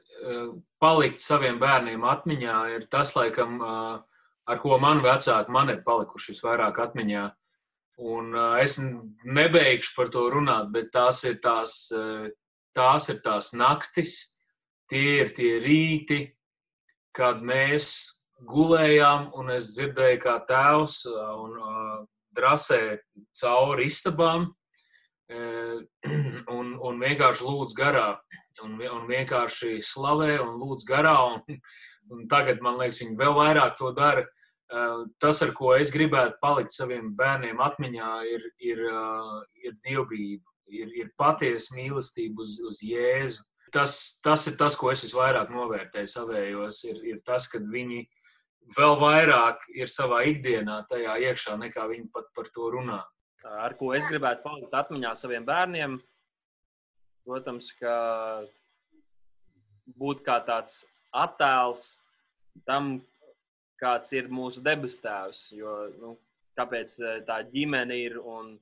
palikt 0.83 1.23
saviem 1.23 1.59
bērniem 1.61 2.03
atmiņā, 2.07 2.57
ir 2.75 2.87
tas, 2.91 3.15
laikam, 3.17 3.59
ar 3.63 4.59
ko 4.63 4.77
man 4.81 5.01
vecāki 5.03 5.53
man 5.53 5.71
ir 5.71 5.83
palikuši 5.85 6.33
visvairāk 6.33 6.79
atmiņā. 6.87 7.29
Un 8.01 8.33
uh, 8.33 8.57
es 8.57 8.79
nebeigšu 8.81 9.93
par 9.95 10.09
to 10.09 10.25
runāt, 10.33 10.71
bet 10.73 10.89
tās 10.93 11.21
ir 11.29 11.37
tās, 11.43 11.91
uh, 11.93 12.25
tās 12.73 13.09
ir 13.13 13.19
tās 13.21 13.51
naktis, 13.53 14.15
tie 14.89 15.21
ir 15.21 15.33
tie 15.37 15.59
rīti, 15.61 16.23
kad 17.13 17.43
mēs 17.45 17.91
gulējām, 18.49 19.29
un 19.37 19.53
es 19.53 19.69
dzirdēju, 19.75 20.23
kā 20.25 20.39
tēvs 20.49 21.03
uh, 21.11 21.37
un, 21.43 22.09
drasē 22.33 22.97
cauri 23.37 23.85
istabām 23.85 24.47
un, 26.57 26.71
un 26.73 26.95
vienkārši 26.97 27.45
lūdz 27.45 27.75
garā. 27.77 28.07
Un, 28.63 28.73
un 28.81 29.05
vienkārši 29.05 29.75
slavē 29.85 30.39
un 30.41 30.57
lūdz 30.57 30.85
garā. 30.89 31.13
Un, 31.29 31.59
un 32.09 32.25
tagad, 32.29 32.57
man 32.65 32.79
liekas, 32.81 33.03
viņi 33.03 33.19
vēl 33.21 33.37
vairāk 33.37 33.77
to 33.77 33.91
dara. 33.93 34.25
Uh, 34.25 34.42
tas, 35.19 35.41
ar 35.45 35.53
ko 35.57 35.73
es 35.77 35.91
gribētu 35.93 36.39
palikt 36.41 36.73
saviem 36.73 37.11
bērniem 37.17 37.61
atmiņā, 37.61 38.11
ir, 38.31 38.45
ir, 38.63 38.83
uh, 38.89 39.41
ir 39.63 39.75
dievbijība, 39.85 40.45
ir, 40.73 40.93
ir 41.03 41.11
patiesa 41.19 41.75
mīlestība 41.77 42.43
uz, 42.45 42.59
uz 42.63 42.81
Jēzu. 42.85 43.43
Tas, 43.73 44.19
tas 44.21 44.45
ir 44.47 44.57
tas, 44.59 44.75
ko 44.77 44.91
es 44.93 45.01
visvairāk 45.01 45.49
novērtēju 45.49 46.09
savējos, 46.09 46.83
ir, 46.91 46.99
ir 47.09 47.21
tas, 47.25 47.47
ka 47.49 47.57
viņi 47.57 48.03
vēl 48.77 48.95
vairāk 49.01 49.65
ir 49.75 49.89
savā 49.89 50.21
ikdienā 50.29 50.83
tajā 50.89 51.17
iekšā, 51.29 51.57
nekā 51.59 51.87
viņi 51.89 52.09
pat 52.13 52.29
par 52.37 52.49
to 52.53 52.69
runā. 52.75 53.01
Ar 53.43 53.73
ko 53.75 53.91
es 53.97 54.05
gribētu 54.07 54.45
palikt 54.45 54.75
atmiņā 54.77 55.15
saviem 55.19 55.45
bērniem, 55.47 55.97
protams, 57.25 57.71
ka 57.79 57.95
būt 59.99 60.23
kā 60.23 60.37
tāds 60.47 60.83
attēls 61.11 61.97
tam, 62.67 63.01
kāds 63.83 64.15
ir 64.15 64.31
mūsu 64.31 64.63
debes 64.63 64.97
tēvs. 65.03 65.49
Jo, 65.57 65.75
nu, 65.99 66.15
kāpēc 66.57 66.95
tā 67.27 67.41
ģimene 67.51 67.99
ir 68.05 68.17
un 68.21 68.55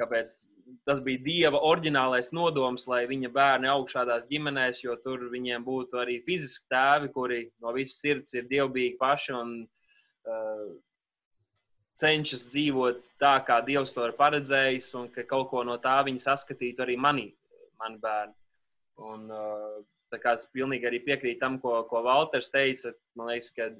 kāpēc 0.00 0.32
tas 0.88 1.00
bija 1.04 1.22
Dieva 1.24 1.60
oriģinālais 1.68 2.32
nodoms, 2.34 2.86
lai 2.88 3.04
viņa 3.10 3.30
bērni 3.34 3.68
aug 3.70 3.90
šādās 3.92 4.24
ģimenēs, 4.30 4.80
jo 4.84 4.96
tur 5.04 5.28
viņiem 5.32 5.64
būtu 5.66 6.00
arī 6.00 6.18
fiziski 6.24 6.66
tēvi, 6.72 7.12
kuri 7.14 7.40
no 7.62 7.74
visas 7.76 8.00
sirds 8.00 8.34
ir 8.34 8.48
dievbijīgi 8.50 8.96
paši 9.00 9.34
un 9.36 9.54
uh, 9.64 10.66
cenšas 12.00 12.48
dzīvot 12.50 13.02
tā, 13.22 13.36
kā 13.46 13.60
Dievs 13.66 13.94
to 13.94 14.06
ir 14.08 14.16
paredzējis, 14.18 14.92
un 14.98 15.10
ka 15.14 15.26
kaut 15.28 15.50
ko 15.52 15.64
no 15.66 15.76
tā 15.82 15.98
viņi 16.06 16.24
saskatītu 16.24 16.84
arī 16.86 16.96
manī, 16.98 17.28
mani 17.80 18.00
bērni. 18.02 18.38
Un, 19.04 19.28
uh, 19.30 19.82
es 20.14 20.44
pilnīgi 20.54 20.86
arī 20.86 21.00
piekrītu 21.02 21.40
tam, 21.40 21.58
ko, 21.58 21.80
ko 21.90 22.04
Valters 22.06 22.52
teica. 22.54 22.92
Man 23.18 23.32
liekas, 23.32 23.50
ka 23.50 23.72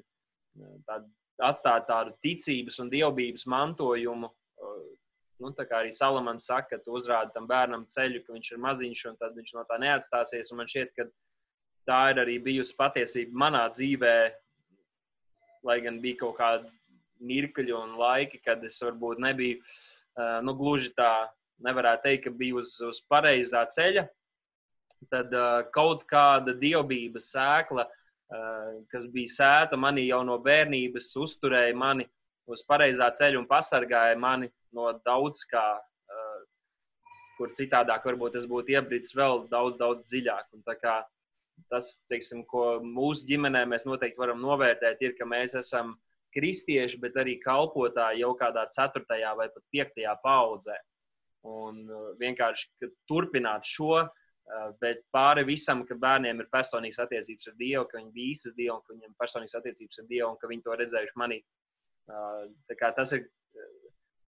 tād, 0.87 1.07
atstāt 1.43 1.87
tādu 1.89 2.15
ticības 2.23 2.79
un 2.83 2.91
dievbijības 2.93 3.45
mantojumu. 3.51 4.31
Nu, 5.43 5.51
tā 5.51 5.65
kā 5.67 5.81
arī 5.81 5.91
Salamans 5.91 6.45
saka, 6.47 6.77
ka 6.77 6.83
tu 6.83 6.93
uzrādi 6.95 7.33
tam 7.35 7.47
bērnam 7.49 7.83
ceļu, 7.91 8.21
ka 8.23 8.33
viņš 8.33 8.51
ir 8.53 8.61
maziņš 8.63 9.01
un 9.09 9.17
tad 9.19 9.35
viņš 9.35 9.51
no 9.57 9.65
tā 9.67 9.79
neatstāsies. 9.83 10.51
Un 10.53 10.61
man 10.61 10.69
šķiet, 10.71 10.93
ka 10.95 11.09
tā 11.89 11.99
ir 12.13 12.21
arī 12.23 12.37
bijusi 12.43 12.75
patiesība 12.77 13.35
manā 13.43 13.65
dzīvē, 13.73 14.15
lai 15.67 15.79
gan 15.83 15.99
bija 15.99 16.21
kaut 16.23 16.37
kādi 16.39 16.71
mirkļi 17.25 17.75
un 17.75 17.97
laiki, 17.99 18.39
kad 18.45 18.63
es 18.63 18.79
varbūt 18.83 19.19
nebiju 19.23 19.59
nu, 20.45 20.55
gluži 20.55 20.93
tā, 20.95 21.27
nevarētu 21.65 22.07
teikt, 22.07 22.23
ka 22.27 22.35
biju 22.39 22.61
uz, 22.63 22.77
uz 22.83 23.01
pareizā 23.11 23.65
ceļa. 23.75 24.05
Tad 25.11 25.35
kaut 25.75 26.05
kāda 26.09 26.55
dievbijības 26.57 27.33
sēkla, 27.35 27.89
kas 28.91 29.05
bija 29.13 29.33
sēta 29.33 29.77
manī 29.77 30.07
jau 30.07 30.23
no 30.25 30.37
bērnības, 30.41 31.11
uzturēja 31.21 31.75
mani 31.77 32.07
uz 32.49 32.63
pareizā 32.67 33.09
ceļa 33.17 33.41
un 33.41 33.49
pasargāja 33.49 34.17
mani 34.17 34.49
no 34.73 34.91
daudz 35.05 35.45
kā, 35.49 35.65
kur 37.37 37.51
citādāk 37.57 38.05
varbūt 38.05 38.37
es 38.39 38.47
būtu 38.49 38.75
iebricis 38.75 39.15
vēl 39.17 39.45
daudz, 39.51 39.77
daudz 39.77 40.05
dziļāk. 40.09 40.49
Kā 40.81 41.03
tas, 41.69 41.95
teiksim, 42.09 42.45
ko 42.47 42.79
mūsu 42.83 43.27
ģimenē 43.29 43.65
mēs 43.69 43.85
noteikti 43.85 44.19
varam 44.19 44.41
novērtēt, 44.43 45.01
ir, 45.03 45.15
ka 45.19 45.27
mēs 45.27 45.55
esam 45.59 45.95
kristieši, 46.35 46.99
bet 46.99 47.15
arī 47.19 47.37
kalpotāji 47.43 48.23
jau 48.23 48.33
kādā 48.39 48.65
ceturtajā 48.71 49.31
vai 49.37 49.47
pat 49.53 49.63
piektajā 49.71 50.17
paudzē. 50.23 50.75
Un 51.45 51.83
uh, 51.85 52.07
vienkārši 52.19 52.89
turpināt 53.07 53.67
šo, 53.69 53.99
uh, 54.01 54.24
bet 54.81 55.01
pāri 55.13 55.45
visam, 55.47 55.83
ka 55.87 55.97
bērniem 55.99 56.43
ir 56.43 56.51
personīgas 56.53 57.01
attiecības 57.05 57.49
ar 57.49 57.55
Dievu, 57.59 57.85
ka 57.89 57.97
viņi 57.99 58.11
bija 58.13 58.33
īstas 58.35 58.57
Dievu, 58.57 58.77
ka 58.85 58.93
viņiem 58.93 59.11
ir 59.11 59.21
personīgas 59.21 59.57
attiecības 59.61 60.01
ar 60.01 60.09
Dievu 60.11 60.29
un 60.31 60.37
ka 60.41 60.51
viņi 60.51 60.65
to 60.65 60.77
redzējuši 60.81 61.19
manī. 61.21 61.39
Uh, 62.05 62.45
tas 62.93 63.15
ir 63.17 63.25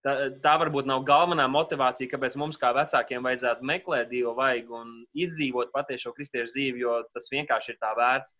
tā, 0.06 0.16
tā 0.44 0.56
varbūt 0.64 0.88
nav 0.90 1.06
galvenā 1.08 1.46
motivācija, 1.52 2.10
kāpēc 2.12 2.38
mums, 2.40 2.58
kā 2.60 2.72
vecākiem, 2.76 3.26
vajadzētu 3.28 3.68
meklēt 3.68 4.10
Dievu 4.12 4.34
vaigu 4.38 4.80
un 4.80 4.94
izdzīvot 5.18 5.74
patiešo 5.76 6.14
kristiešu 6.18 6.54
dzīvi, 6.54 6.84
jo 6.86 6.98
tas 7.14 7.30
vienkārši 7.34 7.74
ir 7.74 7.80
tā 7.84 7.94
vērts. 7.98 8.36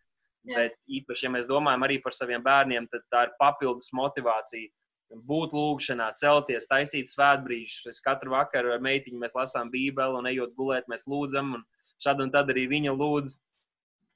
Jā. 0.48 0.54
Bet 0.54 0.76
īpaši, 1.00 1.26
ja 1.26 1.32
mēs 1.34 1.48
domājam 1.50 1.84
arī 1.84 1.98
par 2.02 2.14
saviem 2.16 2.42
bērniem, 2.44 2.86
tad 2.92 3.02
tā 3.12 3.24
ir 3.26 3.34
papildus 3.40 3.90
motivācija. 3.92 4.70
Būt 5.08 5.54
lūgšanā, 5.56 6.10
celties, 6.20 6.68
taisīt 6.68 7.08
svētbrīžus. 7.08 7.86
Es 7.94 8.02
katru 8.04 8.34
vakaru 8.34 8.74
ar 8.74 8.82
meitiņu 8.84 9.20
mēs 9.22 9.36
lasām 9.36 9.70
Bībeli 9.72 10.18
un 10.20 10.28
ejot 10.28 10.52
gulēt, 10.58 10.88
mēs 10.92 11.06
lūdzam. 11.08 11.54
Un 11.56 11.64
šad 12.04 12.20
un 12.20 12.32
tad 12.34 12.52
arī 12.52 12.66
viņa 12.68 12.92
lūdz. 12.92 13.38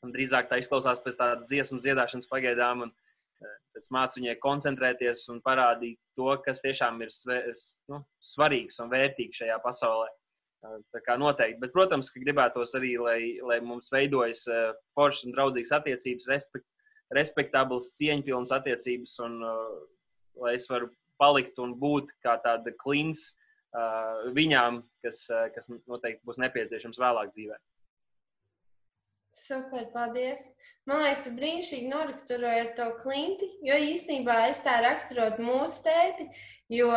Un 0.05 0.13
drīzāk 0.13 0.51
tā 0.51 0.59
izklausās 0.61 1.01
pēc 1.01 1.17
tādas 1.17 1.49
dziesmu 1.49 1.81
dziedāšanas 1.81 2.29
pagaidām. 2.29 2.89
Un, 2.89 2.93
Es 3.79 3.89
mācu 3.91 4.21
viņai 4.21 4.35
koncentrēties 4.43 5.25
un 5.33 5.41
parādīt 5.45 5.99
to, 6.19 6.29
kas 6.45 6.61
tiešām 6.63 7.01
ir 7.03 7.13
nu, 7.91 8.03
svarīgs 8.23 8.79
un 8.83 8.91
vērtīgs 8.93 9.41
šajā 9.41 9.57
pasaulē. 9.65 10.11
Tā 10.95 11.01
kā 11.03 11.17
noteikti. 11.19 11.59
Bet, 11.59 11.73
protams, 11.75 12.13
ka 12.13 12.21
gribētos 12.23 12.77
arī, 12.79 12.93
lai, 13.03 13.19
lai 13.43 13.59
mums 13.65 13.91
veidojas 13.91 14.45
foršas 14.95 15.27
un 15.27 15.35
draudzīgas 15.35 15.75
attiecības, 15.81 16.29
respekt, 16.31 16.69
respektablas, 17.17 17.91
cieņpilnas 17.99 18.55
attiecības, 18.55 19.17
un 19.27 19.41
uh, 19.43 19.73
lai 20.41 20.57
es 20.59 20.69
varu 20.71 20.91
palikt 21.21 21.61
un 21.63 21.75
būt 21.79 22.11
kā 22.25 22.39
tāda 22.45 22.73
klints 22.83 23.29
uh, 23.31 24.33
viņām, 24.37 24.83
kas, 25.05 25.27
uh, 25.31 25.49
kas 25.55 25.69
noteikti 25.71 26.25
būs 26.27 26.41
nepieciešams 26.43 27.01
vēlāk 27.03 27.35
dzīvēm. 27.37 27.63
Super, 29.33 29.87
paldies! 29.95 30.51
Man 30.85 31.01
liekas, 31.01 31.23
tu 31.25 31.31
brīnišķīgi 31.33 31.89
noraksturoji 31.89 32.63
ar 32.65 32.71
to 32.77 32.89
klinti, 33.01 33.47
jo 33.65 33.79
īstenībā 33.81 34.35
es 34.51 34.61
tā 34.65 34.75
raksturotu 34.85 35.45
mūsu 35.47 35.87
tēti, 35.87 36.27
jo 36.75 36.91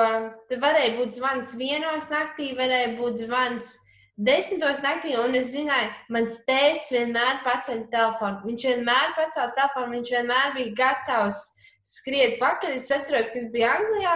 te 0.49 0.57
varēja 0.59 0.97
būt 0.97 1.19
zvans 1.19 1.53
vienos 1.55 2.09
naktī, 2.11 2.49
varēja 2.57 2.95
būt 2.97 3.21
zvans 3.21 3.69
desmitos 4.17 4.81
naktī, 4.83 5.13
un 5.21 5.37
es 5.37 5.53
zināju, 5.53 5.93
mans 6.11 6.39
tēvs 6.49 6.91
vienmēr 6.91 7.39
paceļ 7.45 7.85
telefonu. 7.93 8.41
Viņš 8.49 8.67
vienmēr 8.71 9.15
pacēla 9.19 9.55
telefonu, 9.61 9.93
viņš 9.95 10.11
vienmēr 10.17 10.55
bija 10.57 10.75
gatavs 10.81 11.41
skriet 11.85 12.39
pakaļ. 12.41 12.77
Es 12.79 12.89
atceros, 12.93 13.31
ka 13.33 13.41
es 13.41 13.49
biju 13.53 13.67
Anglijā, 13.69 14.15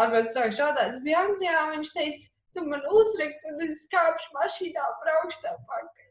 ar 0.00 0.14
vecāku 0.14 0.34
sāku 0.34 0.58
šādā, 0.60 0.88
es 0.92 1.02
biju 1.04 1.20
Anglijā, 1.20 1.58
un 1.66 1.76
viņš 1.76 1.92
teica, 1.96 2.30
tu 2.54 2.64
man 2.70 2.84
uzraksti, 3.00 3.52
un 3.52 3.66
es 3.66 3.84
kāpšu 3.92 4.34
mašīnā, 4.38 4.88
braukšu 5.04 5.44
tā 5.44 5.54
pakaļ. 5.68 6.03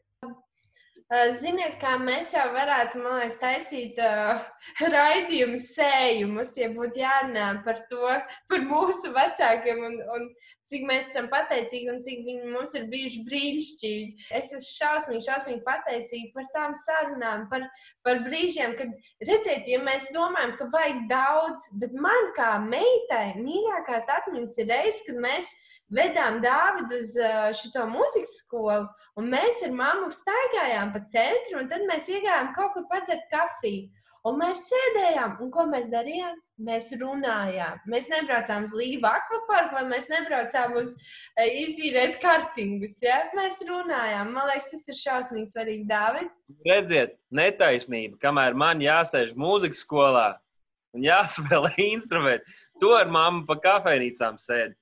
Ziniet, 1.12 1.74
kā 1.82 1.98
mēs 2.00 2.30
jau 2.32 2.46
varētu, 2.54 2.96
man 3.04 3.18
liekas, 3.20 3.34
taisīt 3.36 3.98
uh, 4.00 4.38
raidījumu 4.94 5.58
sējumus, 5.60 6.54
ja 6.56 6.70
būtu 6.72 7.02
jārunā 7.02 7.48
par 7.66 7.82
to, 7.90 8.08
par 8.48 8.62
mūsu 8.64 9.12
vecākiem 9.12 9.82
un, 9.84 9.98
un 10.14 10.24
cik 10.64 10.86
mēs 10.88 11.10
esam 11.12 11.28
pateicīgi 11.28 11.90
un 11.92 12.00
cik 12.00 12.22
viņi 12.24 12.54
mums 12.54 12.72
ir 12.80 12.88
bijuši 12.88 13.20
brīnišķīgi. 13.28 14.30
Es 14.40 14.54
esmu 14.56 14.70
šausmīgi, 14.70 15.26
šausmīgi 15.28 15.60
pateicīga 15.66 16.32
par 16.38 16.48
tām 16.56 16.78
sarunām, 16.86 17.44
par, 17.52 17.68
par 18.00 18.24
brīžiem, 18.24 18.72
kad, 18.80 18.96
redziet, 19.28 19.68
ja 19.68 19.82
mēs 19.84 20.08
domājam, 20.16 20.56
ka 20.56 20.70
vajag 20.72 21.04
daudz, 21.12 21.68
bet 21.84 21.92
man 21.92 22.32
kā 22.38 22.54
meitai 22.64 23.36
mīļākās 23.44 24.08
atmiņas 24.22 24.56
ir 24.64 24.72
reizes, 24.72 25.04
kad 25.04 25.20
mēs 25.28 25.52
vedām 25.96 26.40
Dāvidu 26.44 27.00
uz 27.00 27.16
šo 27.60 27.88
mūzikas 27.90 28.38
skolu, 28.42 28.88
un 29.18 29.28
mēs 29.32 29.62
ar 29.66 29.74
mammu 29.76 30.10
staigājām 30.14 30.94
pa 30.94 31.04
centru, 31.10 31.60
un 31.60 31.68
tad 31.70 31.86
mēs 31.90 32.10
iegājām 32.12 32.54
kaut 32.56 32.74
kur 32.76 32.88
padzert 32.90 33.28
kafiju. 33.32 33.90
Un 34.24 34.38
mēs 34.40 34.62
sēdējām, 34.70 35.34
un 35.44 35.50
ko 35.52 35.66
mēs 35.68 35.90
darījām? 35.92 36.38
Mēs 36.64 36.86
runājām. 36.96 37.82
Mēs 37.92 38.06
nebraucām 38.08 38.64
uz 38.64 38.72
Līvu 38.72 39.04
akvaparku, 39.04 39.76
vai 39.76 39.82
mēs 39.90 40.06
nebraucām 40.08 40.78
uz 40.80 40.94
izīrēt 41.44 42.16
kartingus. 42.22 42.94
Ja? 43.04 43.18
Mēs 43.36 43.60
runājām. 43.68 44.30
Man 44.32 44.48
liekas, 44.48 44.70
tas 44.72 44.88
ir 44.88 44.96
šausmīgi 44.96 45.52
svarīgi, 45.52 45.84
Dāvid. 45.90 46.32
Redziet, 46.64 47.18
netaisnība, 47.36 48.16
kamēr 48.22 48.56
man 48.56 48.80
jāsēž 48.80 49.34
mūzikas 49.36 49.84
skolā 49.84 50.30
un 50.96 51.04
jāspēlē 51.04 51.74
instrumenti, 51.92 52.56
to 52.80 52.94
ar 52.96 53.12
mammu 53.12 53.44
pa 53.50 53.58
kafejnīcām 53.66 54.40
sēdi. 54.40 54.72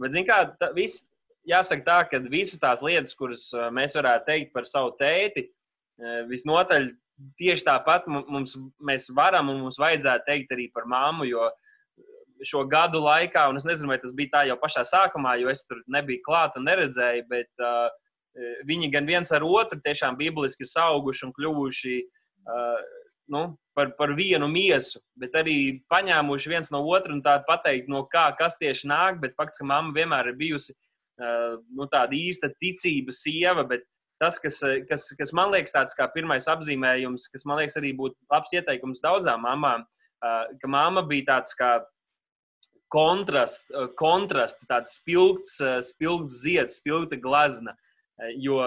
Bet, 0.00 0.14
zin 0.14 0.26
kā, 0.28 0.38
tā, 0.60 0.70
viss, 0.76 1.08
jāsaka 1.48 1.84
tā, 1.86 1.98
ka 2.10 2.22
visas 2.30 2.60
tās 2.62 2.82
lietas, 2.84 3.14
kuras 3.18 3.48
mēs 3.74 3.96
varētu 3.98 4.28
teikt 4.28 4.52
par 4.54 4.68
savu 4.68 4.94
tēti, 5.00 5.48
visnotaļ 6.30 6.88
tieši 7.38 7.66
tāpat 7.66 8.06
mums, 8.08 8.54
mēs 8.82 9.10
varam 9.14 9.50
un 9.52 9.60
mums 9.66 9.78
vajadzētu 9.80 10.26
teikt 10.26 10.54
arī 10.54 10.68
par 10.74 10.88
māmu, 10.90 11.26
jo 11.28 11.50
šo 12.46 12.64
gadu 12.66 13.02
laikā, 13.02 13.44
un 13.50 13.58
es 13.60 13.66
nezinu, 13.68 13.92
vai 13.92 14.00
tas 14.02 14.14
bija 14.16 14.32
tā 14.32 14.42
jau 14.48 14.56
pašā 14.58 14.82
sākumā, 14.88 15.36
jo 15.38 15.50
es 15.52 15.62
tur 15.68 15.82
nebiju 15.90 16.24
klāta 16.26 16.58
un 16.58 16.66
neredzēju, 16.66 17.26
bet 17.30 17.62
uh, 17.62 17.86
viņi 18.66 18.90
gan 18.94 19.06
viens 19.06 19.30
ar 19.34 19.46
otru 19.46 19.78
tiešām 19.84 20.18
bibliski 20.18 20.66
ir 20.66 20.82
auguši 20.82 21.26
un 21.28 21.34
kļuvuši 21.36 21.96
uh, 22.02 22.80
nu, 23.32 23.42
par, 23.76 23.92
par 23.98 24.12
vienu 24.16 24.48
miesu, 24.50 25.00
bet 25.18 25.34
arī 25.38 25.56
paņēmuši 25.92 26.52
viens 26.52 26.70
no 26.72 26.82
otra 26.92 27.14
un 27.14 27.22
tādu 27.24 27.46
pateikt, 27.48 27.88
no 27.92 28.04
kā 28.12 28.26
kas 28.38 28.58
tieši 28.60 28.90
nāk. 28.90 29.20
Bet 29.22 29.36
fakts, 29.38 29.60
ka 29.60 29.68
mamma 29.68 29.94
vienmēr 29.96 30.32
ir 30.32 30.38
bijusi 30.40 30.74
uh, 30.74 31.56
nu, 31.72 31.88
tāda 31.92 32.16
īsta 32.18 32.52
ticības 32.62 33.22
sieva, 33.24 33.64
tas, 34.20 34.38
kas, 34.42 34.60
kas, 34.88 35.08
kas 35.18 35.32
man 35.36 35.54
liekas 35.54 35.74
tāds 35.74 35.96
kā 35.98 36.06
pirmais 36.12 36.48
apzīmējums, 36.50 37.30
kas 37.32 37.46
man 37.48 37.62
liekas 37.62 37.80
arī 37.80 37.94
būtu 37.98 38.18
labs 38.32 38.52
ieteikums 38.54 39.02
daudzām 39.04 39.42
mamām, 39.46 39.86
uh, 39.86 40.44
ka 40.60 40.70
mamma 40.70 41.04
bija 41.08 41.32
tāds 41.34 41.56
kā 41.58 41.78
kontrasts, 42.92 43.64
kontrast, 43.96 44.60
tāds 44.68 44.98
spilgts, 44.98 45.56
spilgts 45.88 46.42
zieds, 46.44 46.76
spilgta 46.76 47.16
glazna. 47.16 47.72
Jo 48.36 48.66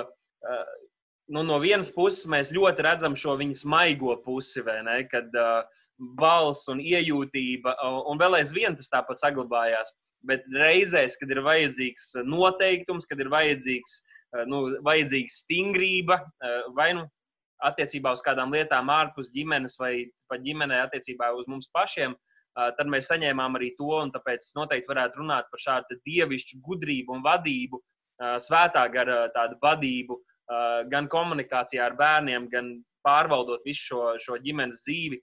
nu, 1.28 1.43
no 1.43 1.57
vienas 1.61 1.89
puses 1.93 2.28
mēs 2.30 2.51
ļoti 2.53 2.86
redzam 2.86 3.15
šo 3.17 3.36
viņas 3.39 3.65
maigo 3.69 4.15
pusi, 4.26 4.63
ne, 4.86 4.97
kad 5.09 5.34
uh, 5.39 5.84
balss 6.19 6.69
un 6.71 6.82
iejūtība, 6.84 7.76
uh, 7.76 8.01
un 8.11 8.21
vēl 8.21 8.41
aizvien 8.41 8.78
tas 8.78 8.91
tāpat 8.91 9.21
saglabājās. 9.21 9.93
Bet 10.26 10.45
reizēs, 10.49 11.17
kad 11.21 11.30
ir 11.30 11.43
vajadzīgs 11.45 12.15
noteiktums, 12.26 13.05
kad 13.09 13.19
ir 13.21 13.32
vajadzīgs, 13.34 13.99
uh, 14.36 14.45
nu, 14.49 14.67
vajadzīga 14.86 15.34
stingrība 15.34 16.21
uh, 16.21 16.61
vai 16.78 16.93
nu 16.97 17.07
attiecībā 17.65 18.11
uz 18.13 18.21
kādām 18.21 18.53
lietām 18.53 18.89
ārpus 18.91 19.32
ģimenes 19.34 19.80
vai 19.80 20.09
pat 20.30 20.43
ģimenē 20.45 20.82
attiecībā 20.86 21.32
uz 21.39 21.49
mums 21.49 21.69
pašiem, 21.73 22.13
uh, 22.13 22.69
tad 22.78 22.89
mēs 22.91 23.09
saņēmām 23.09 23.57
arī 23.57 23.73
to, 23.80 23.89
un 23.97 24.13
tāpēc 24.13 24.51
noteikti 24.59 24.91
varētu 24.91 25.23
runāt 25.23 25.49
par 25.49 25.63
šādu 25.63 25.97
dievišķu 26.05 26.61
gudrību 26.65 27.17
un 27.17 27.26
vadību, 27.26 27.82
uh, 27.82 28.38
svētā 28.43 28.86
gara 28.93 29.26
tādu 29.34 29.57
vadību, 29.63 30.21
gan 30.91 31.08
komunikācijā 31.10 31.86
ar 31.86 31.96
bērniem, 31.98 32.50
gan 32.52 32.76
pārvaldot 33.06 33.66
visu 33.66 33.89
šo, 33.89 34.02
šo 34.22 34.38
ģimenes 34.41 34.84
dzīvi. 34.86 35.22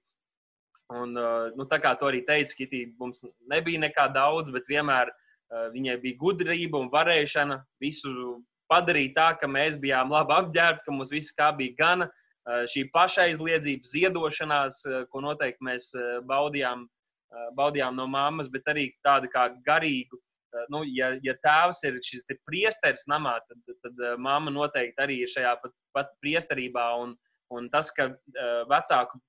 Un, 0.93 1.17
uh, 1.17 1.51
nu, 1.57 1.67
tā 1.71 1.79
kā 1.81 1.95
to 1.97 2.09
arī 2.11 2.21
teica 2.27 2.57
Kitī, 2.59 2.85
mums 3.01 3.23
nebija 3.49 3.81
nekā 3.81 4.09
daudz, 4.13 4.53
bet 4.53 4.69
vienmēr 4.69 5.09
uh, 5.09 5.69
viņai 5.73 5.97
bija 6.03 6.19
gudrība 6.21 6.81
un 6.83 6.91
varēšana 6.93 7.63
visu 7.81 8.43
padarīt 8.73 9.15
tā, 9.17 9.33
ka 9.41 9.49
mēs 9.49 9.79
bijām 9.81 10.13
labi 10.13 10.37
apģērbti, 10.37 10.85
ka 10.87 10.97
mums 10.97 11.13
viss 11.13 11.35
kā 11.37 11.53
bija 11.57 11.77
gana. 11.79 12.11
šī 12.43 12.89
pašaizliedzība, 12.91 13.87
ziedošanās, 13.87 14.81
ko 15.13 15.21
noteikti 15.23 15.63
mēs 15.63 15.93
baudījām, 16.27 16.89
baudījām 17.55 17.95
no 17.95 18.09
mammas, 18.11 18.49
bet 18.51 18.67
arī 18.67 18.89
tāda 19.07 19.29
kā 19.31 19.45
garīgu. 19.67 20.19
Nu, 20.73 20.83
ja, 20.85 21.13
ja 21.25 21.35
tēvs 21.45 21.83
ir 21.89 21.99
šis 22.05 22.27
priesteris 22.49 23.05
namā, 23.11 23.39
tad, 23.49 23.77
tad 23.85 24.01
mamma 24.21 24.53
noteikti 24.53 25.05
arī 25.05 25.23
ir 25.25 25.33
šajā 25.33 25.57
pat, 25.63 25.75
pat 25.97 26.15
priesterībā. 26.25 26.87
Un, 27.03 27.15
un 27.53 27.69
tas, 27.73 27.91
ka 27.95 28.11
vecāku 28.71 29.21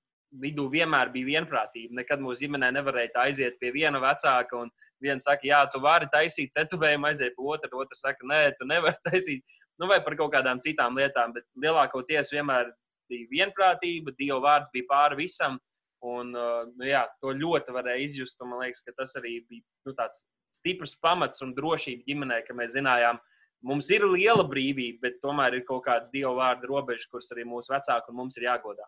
vidū 0.41 0.67
vienmēr 0.71 1.11
bija 1.13 1.37
vienprātība. 1.37 1.99
Nekad 2.01 2.23
mūsu 2.23 2.45
ģimenē 2.45 2.71
nevarēja 2.77 3.13
aiziet 3.25 3.59
pie 3.61 3.71
viena 3.75 4.01
vecāka 4.01 4.63
un 4.63 4.71
viens 5.03 5.25
saka, 5.27 5.45
jā, 5.47 5.59
tu 5.71 5.81
vari 5.83 6.07
taisīt 6.13 6.53
tetovējumu, 6.57 7.09
aiziet 7.09 7.35
pie 7.35 7.49
otra, 7.53 7.69
otrs 7.77 8.01
saka, 8.05 8.25
nē, 8.29 8.41
tu 8.59 8.67
nevari 8.69 8.97
taisīt. 9.09 9.43
Nu, 9.81 9.89
vai 9.89 9.99
par 10.05 10.15
kaut 10.17 10.33
kādām 10.35 10.61
citām 10.63 10.97
lietām, 10.97 11.33
bet 11.35 11.45
lielākoties 11.59 12.31
vienmēr 12.33 12.71
bija 13.11 13.29
vienprātība, 13.31 14.13
Dieva 14.19 14.39
vārds 14.43 14.71
bija 14.73 14.89
pāri 14.89 15.23
visam. 15.23 15.57
Un, 16.03 16.33
nu, 16.35 16.83
jā, 16.83 17.05
to 17.23 17.31
ļoti 17.31 17.73
varēja 17.73 18.03
izjust. 18.03 18.41
Man 18.43 18.59
liekas, 18.59 18.83
ka 18.83 18.91
tas 18.97 19.15
arī 19.19 19.37
bija 19.47 19.63
nu, 19.87 19.93
tāds 19.95 20.25
stiprs 20.53 20.95
pamats 21.01 21.43
un 21.45 21.53
drošība 21.57 22.05
ģimenē, 22.07 22.41
ka 22.47 22.55
mēs 22.57 22.75
zinājām, 22.75 23.19
mums 23.65 23.89
ir 23.93 24.05
liela 24.09 24.45
brīvība, 24.47 25.07
bet 25.07 25.21
tomēr 25.23 25.59
ir 25.59 25.65
kaut 25.67 25.85
kādas 25.87 26.11
Dieva 26.13 26.33
vārda 26.39 26.69
robežas, 26.69 27.07
kuras 27.11 27.31
arī 27.35 27.47
mūsu 27.47 27.73
vecāki 27.73 28.11
un 28.11 28.19
mums 28.19 28.37
ir 28.37 28.47
jāgodā. 28.49 28.87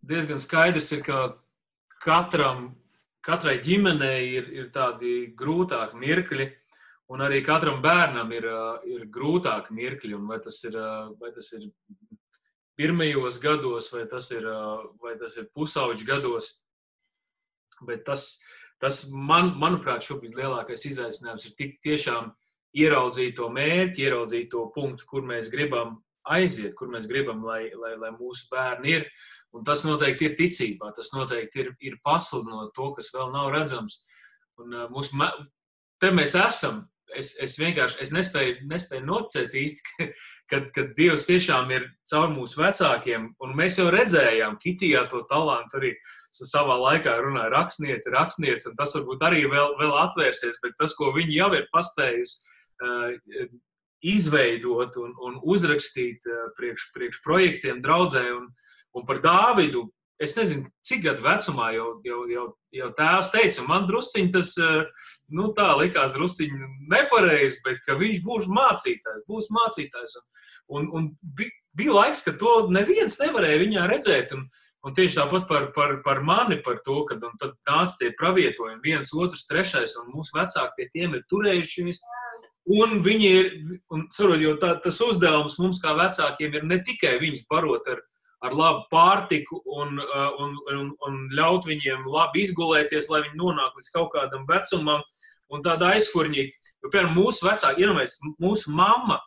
Diezgan 0.00 0.40
skaidrs 0.40 0.92
ir, 0.96 1.02
ka 1.04 1.18
katram, 2.00 2.70
katrai 3.24 3.58
ģimenei 3.64 4.30
ir, 4.38 4.48
ir 4.56 4.70
tādi 4.72 5.34
grūtāki 5.36 6.00
mirkļi, 6.00 6.48
un 7.10 7.24
arī 7.26 7.42
katram 7.44 7.82
bērnam 7.84 8.30
ir, 8.32 8.46
uh, 8.48 8.78
ir 8.88 9.04
grūtāki 9.12 9.74
mirkļi. 9.76 10.16
Vai 10.30 10.38
tas 10.44 10.62
ir, 10.64 10.78
uh, 10.78 11.10
vai 11.20 11.32
tas 11.36 11.50
ir 11.58 11.68
pirmajos 12.80 13.36
gados, 13.42 13.90
vai 13.92 14.06
tas 14.08 14.30
ir, 14.32 14.46
vai 15.02 15.12
tas 15.20 15.36
ir 15.36 15.50
pusauģu 15.52 16.06
gados. 16.08 16.54
Bet 17.84 18.06
tas, 18.06 18.38
tas 18.80 19.02
man, 19.12 19.54
manuprāt, 19.60 20.04
šobrīd 20.06 20.36
lielākais 20.38 20.86
izaicinājums 20.88 21.46
ir 21.48 21.56
tik 21.58 21.76
tiešām 21.84 22.30
ieraudzīt 22.80 23.36
to 23.38 23.48
mērķi, 23.52 24.06
ieraudzīt 24.06 24.50
to 24.52 24.64
punktu, 24.74 25.06
kur 25.10 25.26
mēs 25.26 25.50
gribam 25.52 25.98
aiziet, 26.30 26.74
kur 26.78 26.90
mēs 26.92 27.08
gribam, 27.10 27.42
lai, 27.44 27.68
lai, 27.74 27.94
lai 27.98 28.12
mūsu 28.14 28.48
bērni 28.52 28.96
ir. 28.98 29.06
Un 29.50 29.64
tas 29.66 29.82
noteikti 29.82 30.28
ir 30.28 30.36
ticībā, 30.38 30.92
tas 30.94 31.10
noteikti 31.10 31.64
ir, 31.64 31.72
ir 31.82 31.96
pasludinot 32.06 32.70
to, 32.76 32.92
kas 32.94 33.10
vēl 33.14 33.32
nav 33.34 33.50
redzams. 33.50 34.04
Un, 34.60 34.76
uh, 34.76 34.86
mūsu, 34.92 35.18
te 36.00 36.12
mēs 36.14 36.36
esam, 36.38 36.84
es, 37.18 37.32
es 37.42 37.56
vienkārši 37.60 38.00
es 38.04 38.12
nespēju, 38.14 38.66
nespēju 38.70 39.04
nocēt 39.06 39.54
īsti, 39.56 40.06
kad 40.50 40.78
Dievs 40.96 41.26
tiešām 41.28 41.70
ir 41.74 41.86
caur 42.10 42.30
mūsu 42.32 42.60
vecākiem, 42.62 43.28
un 43.44 43.54
mēs 43.58 43.78
jau 43.80 43.88
redzējām, 43.92 44.58
Kitijā 44.62 45.04
to 45.10 45.22
talantu 45.30 45.80
arī 45.80 45.92
savā 46.34 46.78
laikā 46.80 47.16
runāja 47.22 47.52
rakstniece, 47.54 48.12
rakstniece, 48.14 48.70
un 48.70 48.78
tas 48.78 48.94
varbūt 48.96 49.26
arī 49.26 49.44
vēl, 49.50 49.76
vēl 49.80 49.94
atvērsies, 50.04 50.60
bet 50.64 50.76
tas, 50.80 50.96
ko 50.98 51.12
viņi 51.16 51.38
jau 51.38 51.50
ir 51.58 51.68
paspējusi 51.74 52.36
uh, 52.86 53.46
izveidot 54.10 54.98
un, 55.02 55.14
un 55.26 55.38
uzrakstīt 55.54 56.26
uh, 56.30 56.48
priekš, 56.58 56.90
priekš 56.96 57.22
projektiem 57.26 57.82
draudzē, 57.84 58.26
un, 58.36 58.50
un 58.96 59.08
par 59.08 59.22
Dāvidu 59.24 59.88
es 60.20 60.36
nezinu, 60.36 60.68
cik 60.84 61.04
gadu 61.06 61.24
vecumā 61.24 61.70
jau, 61.74 61.88
jau, 62.04 62.20
jau, 62.28 62.46
jau 62.76 62.88
tēvs 62.98 63.30
teica, 63.32 63.64
man 63.68 63.86
drusciņi 63.88 64.32
tas, 64.34 64.52
eh, 64.60 65.06
nu 65.32 65.50
tā 65.56 65.70
likās 65.80 66.16
drusciņi 66.16 66.72
nepareizi, 66.92 67.62
bet 67.64 67.80
ka 67.86 67.96
viņš 68.00 68.20
būs 68.26 68.50
mācītājs, 68.52 69.24
būs 69.28 69.48
mācītājs. 69.56 70.18
Un, 70.20 70.26
un, 70.76 70.90
un 70.96 71.46
bija 71.76 71.94
laiks, 71.96 72.24
ka 72.26 72.36
to 72.36 72.68
neviens 72.74 73.18
nevarēja 73.22 73.62
viņā 73.64 73.86
redzēt. 73.90 74.36
Un, 74.36 74.44
un 74.84 74.96
tieši 74.96 75.18
tāpat 75.18 75.48
par, 75.48 75.70
par, 75.76 75.96
par 76.04 76.22
mani, 76.26 76.60
par 76.64 76.82
to, 76.84 77.02
kad 77.08 77.24
tad 77.40 77.56
nāca 77.68 77.96
tie 78.00 78.12
pravietojumi, 78.20 78.80
viens, 78.84 79.12
otrs, 79.16 79.48
trešais, 79.48 79.96
un 80.02 80.12
mūsu 80.14 80.36
vecāki 80.36 80.76
pie 80.76 80.90
tiem 80.92 81.16
ir 81.16 81.24
turējušies. 81.32 82.04
Un 82.70 83.00
viņi 83.02 83.28
ir, 83.40 83.50
un, 83.90 84.04
sarot, 84.12 84.38
jo 84.38 84.52
tā, 84.60 84.74
tas 84.84 85.00
uzdevums 85.02 85.56
mums 85.58 85.80
kā 85.82 85.96
vecākiem 85.96 86.54
ir 86.54 86.66
ne 86.68 86.78
tikai 86.84 87.16
viņus 87.22 87.48
barot 87.50 87.88
ar, 87.90 88.02
ar 88.44 88.56
labu 88.56 88.84
pārtiku 88.92 89.60
un, 89.76 89.98
uh, 90.00 90.28
un, 90.40 90.54
un, 90.72 90.92
un 91.06 91.18
ļaut 91.36 91.66
viņiem 91.68 92.06
labi 92.08 92.44
izgulēties, 92.46 93.10
lai 93.12 93.24
viņi 93.26 93.40
nonāk 93.40 93.76
līdz 93.76 93.90
kaut 93.94 94.12
kādam 94.14 94.46
vecumam 94.48 95.02
un 95.50 95.64
tāda 95.66 95.92
aizfurņīga. 95.96 96.70
Jo, 96.80 96.92
piemēram, 96.92 97.16
mūsu 97.18 97.46
vecāki, 97.46 97.84
iedomājies, 97.84 98.16
mūsu 98.40 98.72
mamma, 98.72 99.18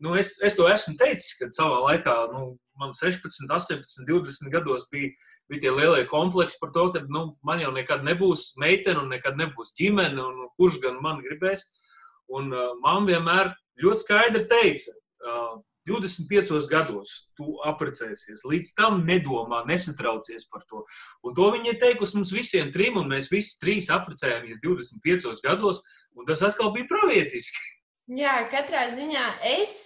nu, 0.00 0.14
es, 0.18 0.32
es 0.44 0.56
to 0.56 0.68
esmu 0.70 0.96
teicis, 1.00 1.34
kad 1.40 1.54
savā 1.56 1.82
laikā, 1.90 2.16
nu, 2.32 2.54
man 2.80 2.92
16, 2.96 3.48
18, 3.50 4.06
20 4.08 4.52
gados 4.52 4.86
bija, 4.92 5.12
bija 5.50 5.66
tie 5.66 5.72
lielie 5.72 6.04
kompleksi 6.08 6.58
par 6.60 6.72
to, 6.74 6.88
ka 6.94 7.04
nu, 7.12 7.28
man 7.46 7.62
jau 7.62 7.72
nekad 7.74 8.04
nebūs 8.06 8.54
meitene 8.60 9.02
un 9.02 9.12
nekad 9.12 9.38
nebūs 9.40 9.74
ģimene, 9.78 10.20
un 10.22 10.50
kurš 10.60 10.80
gan 10.84 11.00
man 11.04 11.22
gribēs. 11.24 11.68
Un 12.32 12.50
uh, 12.50 12.72
mamma 12.82 13.12
vienmēr 13.12 13.52
ļoti 13.82 14.02
skaidri 14.02 14.46
teica, 14.50 14.94
uh, 15.22 15.58
25 15.86 16.66
gados 16.70 17.14
tu 17.38 17.56
apprecēsies. 17.66 18.44
Līdz 18.48 18.72
tam 18.78 19.04
nedomā, 19.06 19.62
nesatraucies 19.68 20.48
par 20.50 20.64
to. 20.70 20.82
Un 21.24 21.36
to 21.36 21.50
viņa 21.54 21.72
ir 21.72 21.80
teikusi 21.82 22.18
mums 22.18 22.34
visiem 22.34 22.72
trim, 22.74 22.98
un 23.00 23.10
mēs 23.12 23.30
visi 23.32 23.56
trīs 23.62 23.90
apprecējāmies 23.94 24.62
25 24.64 25.42
gados, 25.46 25.82
un 26.16 26.26
tas 26.28 26.42
atkal 26.46 26.72
bija 26.74 26.90
pravietiski. 26.90 27.62
Jā, 28.16 28.38
katrā 28.50 28.88
ziņā 28.94 29.26
es, 29.58 29.76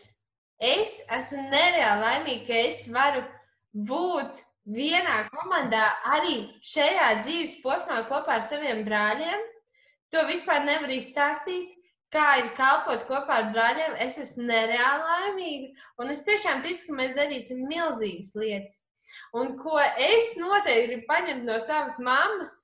es 0.60 1.00
esmu 1.08 1.46
nereāli 1.52 2.04
laimīga, 2.04 2.46
ka 2.48 2.62
es 2.68 2.84
varu 2.92 3.24
būt 3.72 4.42
vienā 4.68 5.22
komandā 5.32 5.86
arī 6.16 6.50
šajā 6.64 7.14
dzīves 7.22 7.58
posmā 7.64 8.02
kopā 8.10 8.38
ar 8.38 8.46
saviem 8.46 8.84
brāļiem. 8.86 9.46
To 10.10 10.24
vispār 10.26 10.64
nevar 10.66 10.90
izstāstīt 10.92 11.79
kā 12.14 12.26
ir 12.40 12.50
kalpot 12.58 13.04
kopā 13.08 13.40
ar 13.40 13.50
brāļiem, 13.54 13.96
es 14.04 14.18
esmu 14.22 14.46
nereāli 14.48 15.06
laimīga. 15.06 15.68
Un 16.02 16.10
es 16.14 16.24
tiešām 16.26 16.62
ticu, 16.64 16.88
ka 16.88 16.96
mēs 16.98 17.16
darīsim 17.18 17.62
milzīgas 17.70 18.34
lietas. 18.38 18.80
Un 19.34 19.56
ko 19.58 19.78
es 19.80 20.34
noteikti 20.38 20.90
gribu 20.90 21.06
paņemt 21.08 21.46
no 21.46 21.58
savas 21.62 21.98
mammas, 22.02 22.54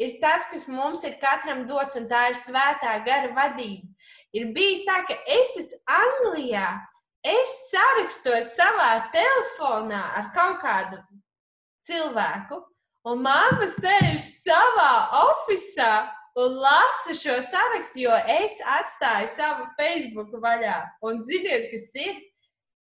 ir 0.00 0.18
tas, 0.22 0.48
kas 0.50 0.66
mums 0.68 1.04
ir 1.04 1.16
katram 1.22 1.64
dots, 1.68 1.96
un 2.00 2.08
tā 2.10 2.28
ir 2.32 2.38
svētā 2.40 2.96
gara 3.06 3.30
vadība. 3.36 3.88
Ir 4.36 4.50
bijis 4.56 4.84
tā, 4.88 5.00
ka 5.08 5.16
es 5.36 5.56
esmu 5.60 5.80
Anglijā, 6.00 6.68
es 7.24 7.54
sarakstos 7.70 8.52
savā 8.58 8.90
telefonā 9.14 10.02
ar 10.20 10.30
kaut 10.36 10.60
kādu 10.64 11.00
cilvēku, 11.88 12.60
un 13.08 13.24
mamma 13.24 13.68
sēž 13.68 14.20
savā 14.40 14.92
oficiālā 15.22 16.23
lasu 16.40 17.14
šo 17.14 17.36
sarakstu, 17.42 18.00
jo 18.06 18.14
es 18.26 18.58
atstāju 18.66 19.28
savu 19.30 19.68
Facebook 19.78 20.34
vaļā. 20.42 20.80
Un 21.06 21.22
ziniet, 21.28 21.68
kas 21.70 21.86
ir 21.94 22.18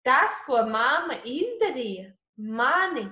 tas, 0.08 0.40
ko 0.48 0.64
mamma 0.70 1.20
izdarīja? 1.28 2.14
Mani. 2.38 3.10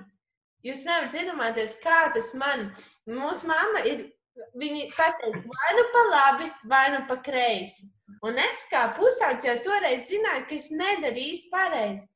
Jūs 0.62 0.84
nevarat 0.86 1.14
iedomāties, 1.18 1.76
kā 1.82 2.06
tas 2.14 2.32
man. 2.38 2.70
Mūsu 3.08 3.50
mamma 3.50 3.84
ir. 3.88 4.10
Viņi 4.56 4.86
pateica, 4.96 5.42
vai 5.44 5.72
nu 5.76 5.82
pa 5.92 6.02
labi, 6.08 6.46
vai 6.64 6.86
nu 6.94 7.02
pa 7.04 7.18
kreisi. 7.20 7.90
Un 8.24 8.38
es 8.40 8.62
kā 8.70 8.86
pusaudzis 8.96 9.44
jau 9.44 9.58
toreiz 9.66 10.06
zināju, 10.08 10.46
ka 10.48 10.56
es 10.56 10.70
nedaru 10.72 11.20
īsti 11.20 11.50
pareizi. 11.52 12.06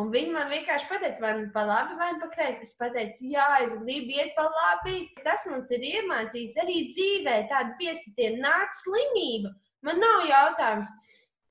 Un 0.00 0.08
viņi 0.10 0.32
man 0.34 0.48
vienkārši 0.50 0.88
pateica, 0.90 1.22
vai 1.22 1.32
nu 1.38 1.50
pa 1.54 1.62
labi, 1.68 1.94
vai 1.98 2.08
nu 2.16 2.20
pa 2.24 2.28
kreisi. 2.32 2.66
Es 2.66 2.74
pateicu, 2.78 3.28
jā, 3.30 3.46
es 3.62 3.76
gribu 3.78 4.16
iet 4.16 4.32
pa 4.34 4.48
labi. 4.50 5.04
Tas 5.22 5.46
mums 5.46 5.70
ir 5.76 5.86
iemācījis 5.90 6.56
arī 6.64 6.80
dzīvē, 6.88 7.36
tāda 7.52 7.76
piesitiena 7.78 8.42
nāk 8.42 8.74
slimība. 8.74 9.54
Man 9.86 10.02
nav 10.02 10.24
jautājums, 10.26 10.90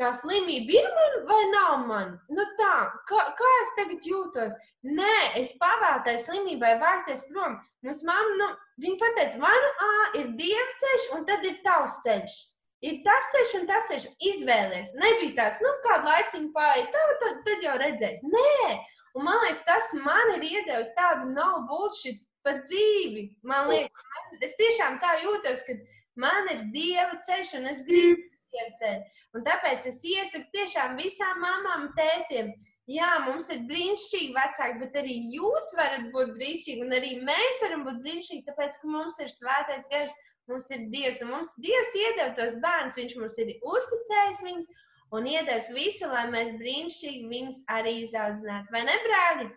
tā 0.01 0.11
slimība 0.19 0.75
ir 0.75 0.91
man 0.97 1.17
vai 1.31 1.41
nav 1.53 1.87
man? 1.87 2.13
Nu 2.35 2.43
tā, 2.59 2.75
kā, 3.07 3.23
kā 3.39 3.51
es 3.61 3.75
tagad 3.79 4.07
jūtos? 4.11 4.59
Nē, 4.91 5.17
es 5.39 5.55
pavēlēju 5.63 6.25
slimībai 6.25 6.75
vērties 6.83 7.23
prom. 7.29 7.61
Mums 7.87 8.03
mamma, 8.09 8.39
nu, 8.41 8.49
viņa 8.83 9.03
pateica, 9.05 9.43
vai 9.45 9.55
nu 9.67 9.75
ā, 9.87 9.93
ir 10.19 10.33
dievs 10.41 10.81
ceļš, 10.83 11.13
un 11.15 11.29
tad 11.31 11.47
ir 11.47 11.61
tavs 11.63 12.01
ceļš 12.03 12.41
ir 12.83 12.99
tas 13.05 13.29
ceļš 13.33 13.55
un 13.61 13.69
tas 13.69 13.87
ceļš. 13.91 14.09
Izvēlēties. 14.31 14.93
Nebija 14.99 15.37
tāds, 15.39 15.61
nu, 15.63 15.71
kādu 15.85 16.09
laiciņu 16.11 16.51
pāri, 16.55 16.85
tad, 16.95 17.15
tad, 17.23 17.39
tad 17.47 17.65
jau 17.65 17.77
redzēs. 17.81 18.21
Nē, 18.27 18.75
un 19.17 19.27
man 19.29 19.39
liekas, 19.45 19.63
tas 19.69 19.89
man 20.03 20.35
ir 20.37 20.45
iedevis 20.51 20.93
tādu 20.97 21.31
nav 21.31 21.63
bullshit 21.69 22.21
par 22.43 22.59
dzīvi. 22.67 23.29
Man 23.47 23.71
liekas, 23.71 24.11
man, 24.13 24.37
es 24.45 24.57
tiešām 24.59 24.99
tā 25.03 25.15
jūtos, 25.23 25.63
ka 25.67 25.77
man 26.19 26.51
ir 26.53 26.67
dieva 26.75 27.17
ceļš 27.23 27.57
un 27.61 27.71
es 27.71 27.85
gribu 27.87 28.29
ceļu. 28.53 29.01
Un 29.33 29.47
tāpēc 29.47 29.87
es 29.89 30.03
iesaku 30.05 30.51
tiešām 30.53 30.99
visām 30.99 31.41
mamām, 31.41 31.89
tētiem. 31.97 32.53
Jā, 32.91 33.13
mums 33.23 33.47
ir 33.53 33.61
brīnišķīgi 33.69 34.33
vecāki, 34.35 34.79
bet 34.81 34.97
arī 34.99 35.15
jūs 35.31 35.69
varat 35.77 36.09
būt 36.11 36.33
brīnišķīgi, 36.35 36.83
un 36.83 36.91
arī 36.97 37.13
mēs 37.23 37.63
varam 37.63 37.85
būt 37.87 38.01
brīnišķīgi, 38.03 38.43
tāpēc, 38.49 38.75
ka 38.81 38.91
mums 38.91 39.19
ir 39.23 39.31
svētais 39.31 39.87
gars. 39.91 40.15
Mums 40.51 40.69
ir 40.75 40.87
Dievs, 40.91 41.21
un 41.23 41.31
mums 41.31 41.53
Dievs 41.63 41.93
iedeva 41.95 42.33
tos 42.35 42.57
bērnus, 42.63 42.97
Viņš 42.99 43.13
mums 43.21 43.37
ir 43.39 43.53
uzticējis 43.59 44.41
viņus 44.43 44.71
un 45.13 45.29
iedevis 45.29 45.69
visu, 45.75 46.09
lai 46.11 46.25
mēs 46.33 46.51
brīnišķīgi 46.59 47.29
viņus 47.29 47.63
arī 47.71 47.99
izaudzinātu. 48.01 48.73
Vai 48.73 48.83
ne, 48.87 48.97
brāļi? 49.05 49.47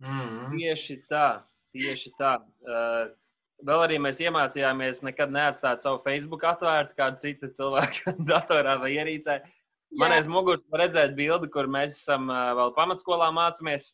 Mm. 0.00 0.52
Tieši 0.54 0.96
tā, 1.10 1.26
tieši 1.76 2.12
tā. 2.18 2.38
Uh, 2.64 3.12
vēl 3.68 3.84
arī 3.84 4.00
mēs 4.02 4.20
iemācījāmies 4.24 5.04
nekad 5.04 5.32
neatstāt 5.34 5.84
savu 5.84 6.00
Facebook 6.06 6.44
atvērtu 6.48 6.96
kādu 6.98 7.22
citu 7.22 7.52
cilvēku 7.58 8.16
datorā 8.32 8.78
vai 8.80 8.94
ierīcē. 8.96 9.40
Man 10.00 10.14
aiz 10.14 10.28
muguras 10.30 10.62
var 10.70 10.86
redzēt 10.86 11.16
bildi, 11.18 11.50
kur 11.52 11.68
mēs 11.70 11.98
esam 11.98 12.30
uh, 12.30 12.52
vēl 12.58 12.74
pamatskolā 12.76 13.30
mācāmies. 13.36 13.90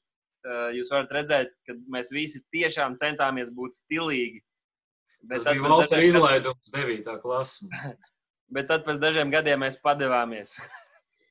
Uh, 0.46 0.68
jūs 0.76 0.92
varat 0.92 1.14
redzēt, 1.16 1.54
ka 1.66 1.74
mēs 1.90 2.12
visi 2.14 2.38
tiešām 2.54 2.94
centāmies 3.00 3.50
būt 3.54 3.74
stilīgi. 3.80 4.44
Tas 5.26 5.44
tad 5.44 5.56
bija 5.56 5.68
Valtera 5.68 5.96
dažiem 5.96 6.08
izlaidums 6.10 6.72
9. 6.74 7.14
klasē. 7.22 7.92
Bet 8.54 8.68
tad 8.70 8.84
pēc 8.86 9.00
dažiem 9.02 9.32
gadiem 9.32 9.64
mēs 9.64 9.78
padevāmies. 9.82 10.54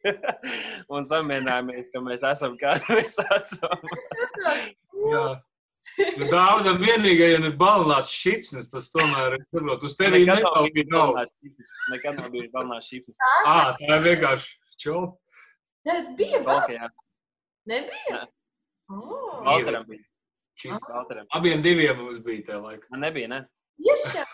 un 0.94 1.06
samierinājāmies, 1.08 1.90
ka 1.94 2.02
mēs 2.04 2.26
esam 2.28 2.58
kādi 2.60 2.86
mēs 2.98 3.20
esam. 3.38 3.92
Jā. 5.12 5.28
Nu, 6.18 6.26
Dāvidam 6.32 6.80
vienīgajam 6.82 7.44
ir 7.46 7.58
balnāts 7.60 8.10
šipsnes, 8.10 8.72
tas 8.72 8.90
tomēr 8.94 9.38
ir 9.38 9.44
saprot, 9.54 9.84
uz 9.86 9.94
tevi 10.00 10.24
Nekad 10.26 10.48
nav 10.48 10.70
bijis 10.74 10.90
balnāts 10.90 11.36
šipsnis. 11.38 11.74
Nekad 11.94 12.18
nav 12.20 12.32
bijis 12.34 12.50
balnāts 12.56 12.90
šipsnis. 12.90 13.18
Ā, 13.46 13.60
tā 13.84 14.00
ir 14.00 14.06
vienkārši 14.08 14.82
čau. 14.82 15.04
Tas 15.86 16.10
bija. 16.18 16.42
Balkajā. 16.48 16.90
Nebija. 17.70 18.18
Nē. 18.18 18.26
Oh, 18.90 19.44
Valteram 19.46 19.86
bija. 19.90 20.04
Šis. 20.58 20.82
Valteram. 20.90 21.30
Abiem 21.38 21.62
diviem 21.66 21.98
mums 22.02 22.18
bija 22.26 22.48
tajā 22.50 22.62
laikā. 22.64 22.90
Man 22.94 23.06
nebija, 23.06 23.30
ne? 23.30 23.40
Tiešām. 23.82 24.32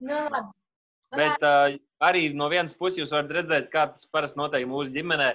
Nu, 0.00 0.16
labi. 0.32 0.48
Bet 1.10 1.42
uh, 1.42 1.74
arī 2.06 2.28
no 2.38 2.46
vienas 2.50 2.74
puses 2.78 3.00
jūs 3.00 3.14
varat 3.14 3.32
redzēt, 3.40 3.70
kā 3.72 3.88
tas 3.90 4.06
parasti 4.10 4.38
notiek 4.38 4.66
mūsu 4.70 4.94
ģimenē. 4.94 5.32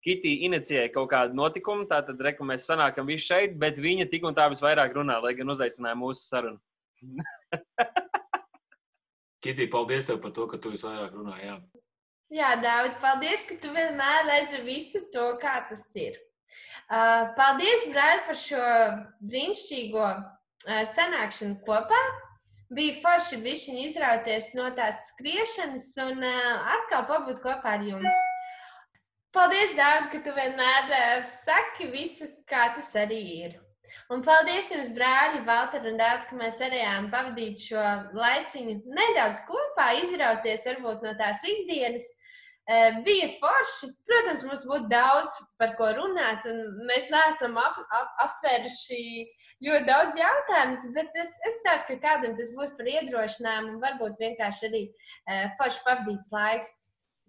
Kitī 0.00 0.38
inicijēja 0.46 0.88
kaut 0.94 1.10
kādu 1.12 1.36
notikumu, 1.36 1.84
tātad 1.88 2.20
reku 2.24 2.46
mēs 2.48 2.64
sanākam 2.64 3.04
visi 3.10 3.26
šeit, 3.28 3.58
bet 3.60 3.76
viņa 3.76 4.08
tik 4.08 4.24
un 4.24 4.36
tā 4.36 4.46
visvairāk 4.48 4.94
runā, 4.96 5.18
lai 5.20 5.34
gan 5.36 5.52
uzaicināja 5.52 5.98
mūsu 6.00 6.24
sarunu. 6.24 6.56
Kitī, 9.44 9.68
paldies 9.72 10.08
tev 10.08 10.22
par 10.24 10.32
to, 10.36 10.48
ka 10.48 10.56
tu 10.60 10.72
visvairāk 10.72 11.12
runāji. 11.16 11.50
Jā. 11.50 11.58
Jā, 12.30 12.50
Dārvid, 12.62 12.96
paldies, 13.02 13.44
ka 13.44 13.58
tu 13.60 13.74
vienmēr 13.74 14.24
redzi 14.28 14.60
visu 14.64 15.04
to, 15.12 15.26
kā 15.42 15.58
tas 15.68 15.82
ir. 15.98 16.16
Uh, 16.90 17.28
paldies, 17.36 17.84
Brāļ, 17.92 18.24
par 18.26 18.38
šo 18.38 18.64
brīnišķīgo 19.20 20.06
sanākšanu 20.66 21.60
kopā. 21.66 22.00
Bija 22.70 22.98
forši 23.02 23.40
bišķiņi 23.42 23.86
izrauties 23.88 24.52
no 24.54 24.68
tās 24.76 25.08
skriešanas 25.10 25.88
un 26.04 26.22
atkal 26.26 27.08
pabūt 27.08 27.40
kopā 27.42 27.78
ar 27.78 27.86
jums. 27.86 28.20
Paldies, 29.34 29.74
Dārvid, 29.78 30.10
ka 30.10 30.20
tu 30.26 30.34
vienmēr 30.34 31.26
saki 31.30 31.90
visu, 31.90 32.26
kā 32.50 32.70
tas 32.74 32.94
arī 32.98 33.20
ir. 33.46 33.58
Un 34.10 34.22
paldies 34.26 34.70
jums, 34.72 34.90
brāļi, 34.94 35.44
Valter 35.46 35.86
un 35.86 35.98
Dārvid, 35.98 36.26
ka 36.30 36.38
mēs 36.38 36.58
varējām 36.62 37.10
pavadīt 37.12 37.62
šo 37.62 37.84
laiciņu 38.14 38.74
nedaudz 38.98 39.42
kopā, 39.46 39.92
izrauties 40.02 40.66
varbūt 40.70 41.06
no 41.06 41.14
tās 41.18 41.42
ikdienas. 41.46 42.06
Bija 43.04 43.28
forši. 43.40 43.88
Protams, 44.06 44.44
mums 44.46 44.66
būtu 44.68 44.90
daudz 44.92 45.32
par 45.58 45.72
ko 45.78 45.88
runāt, 45.96 46.44
un 46.46 46.84
mēs 46.86 47.08
neesam 47.10 47.56
ap, 47.58 47.80
ap, 47.90 48.12
aptvēruši 48.26 49.00
ļoti 49.66 49.88
daudz 49.88 50.18
jautājumus, 50.20 50.84
bet 50.94 51.16
es, 51.18 51.32
es 51.48 51.62
ceru, 51.64 51.86
ka 51.88 51.96
kādam 52.04 52.36
tas 52.38 52.52
būs 52.54 52.76
par 52.78 52.92
iedrošinājumu 52.92 53.74
un 53.74 53.82
varbūt 53.82 54.22
vienkārši 54.22 54.70
arī 54.70 54.84
forši 55.58 55.82
pavadīts 55.88 56.30
laiks. 56.36 56.70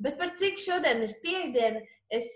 Bet 0.01 0.17
par 0.17 0.31
cik 0.37 0.57
šodien 0.57 1.03
ir 1.05 1.11
piekdiena, 1.21 1.81
es 2.09 2.29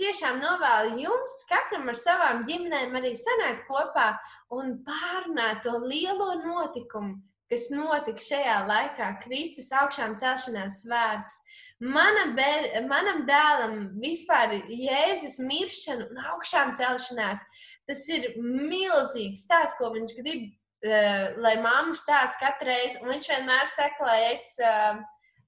tiešām 0.00 0.38
novēlu 0.40 1.02
jums, 1.02 1.34
katram 1.50 1.90
ar 1.92 1.98
savām 1.98 2.46
ģimenēm, 2.48 2.94
arī 2.96 3.12
sanākt 3.18 3.66
kopā 3.68 4.14
un 4.56 4.78
pārnāt 4.86 5.60
to 5.66 5.74
lielo 5.84 6.32
notikumu, 6.40 7.18
kas 7.52 7.68
notika 7.74 8.24
šajā 8.24 8.56
laikā, 8.70 9.10
Kristus 9.24 9.68
augšām 9.82 10.16
celšanās 10.22 10.80
svētkus. 10.86 11.42
Mana 11.80 12.26
bēr, 12.36 12.66
manam 12.84 13.22
dēlam 13.28 13.76
vispār 14.02 14.58
Jēzus 14.68 15.38
miršana 15.40 16.10
un 16.10 16.18
augšām 16.34 16.74
celšanās, 16.76 17.40
tas 17.88 18.02
ir 18.12 18.34
milzīgs 18.36 19.46
stāsts, 19.46 19.78
ko 19.78 19.88
viņš 19.94 20.12
grib, 20.18 20.50
uh, 20.84 21.30
lai 21.40 21.54
mamma 21.64 21.96
stāsta 21.96 22.36
katru 22.42 22.68
reizi. 22.68 23.00
Un 23.00 23.14
viņš 23.14 23.30
vienmēr 23.32 23.72
saka, 23.72 24.10
lai 24.10 24.18
es 24.34 24.44
uh, 24.60 25.00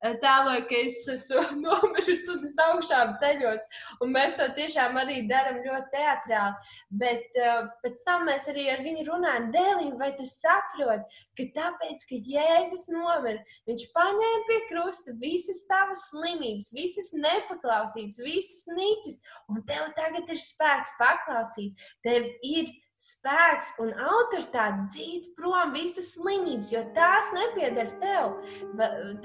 tēloju, 0.02 0.64
ka 0.66 0.78
es 0.82 0.98
esmu 1.12 1.42
nomiris 1.64 2.24
un 2.32 2.42
es 2.46 2.56
augšām 2.66 3.14
ceļos. 3.22 3.66
Un 4.02 4.12
mēs 4.14 4.36
to 4.38 4.48
tiešām 4.56 4.98
arī 5.00 5.20
darām 5.30 5.60
ļoti 5.62 5.92
teatrāli. 5.94 6.74
Bet 7.02 7.38
uh, 7.38 7.68
pēc 7.84 8.02
tam 8.06 8.26
mēs 8.28 8.48
arī 8.52 8.68
ar 8.72 8.82
viņu 8.86 9.06
runājam, 9.08 9.50
Dēlī, 9.54 9.88
vai 10.00 10.10
tu 10.18 10.26
saproti, 10.28 11.22
ka 11.38 11.48
tāpēc, 11.58 12.06
ka 12.10 12.20
Jēzus 12.32 12.88
nomira, 12.92 13.42
viņš 13.70 13.88
paņēma 13.94 14.44
pie 14.50 14.60
krusta 14.70 15.16
visas 15.22 15.62
tavas 15.70 16.06
slimības, 16.10 16.72
visas 16.74 17.12
nepaklausības, 17.14 18.20
visas 18.26 18.66
niķus, 18.74 19.20
un 19.52 19.62
tev 19.68 19.90
tagad 19.98 20.30
ir 20.32 20.40
spēks 20.42 20.96
paklausīt. 20.98 21.90
Tev 22.06 22.26
ir 22.42 22.72
spēks 23.02 23.72
un 23.82 23.90
autoritāte 23.98 24.86
dzīt 24.92 25.30
prom 25.38 25.72
visas 25.74 26.12
slimības, 26.14 26.70
jo 26.70 26.82
tās 26.94 27.32
nepieder 27.34 27.90
tev. 28.02 28.36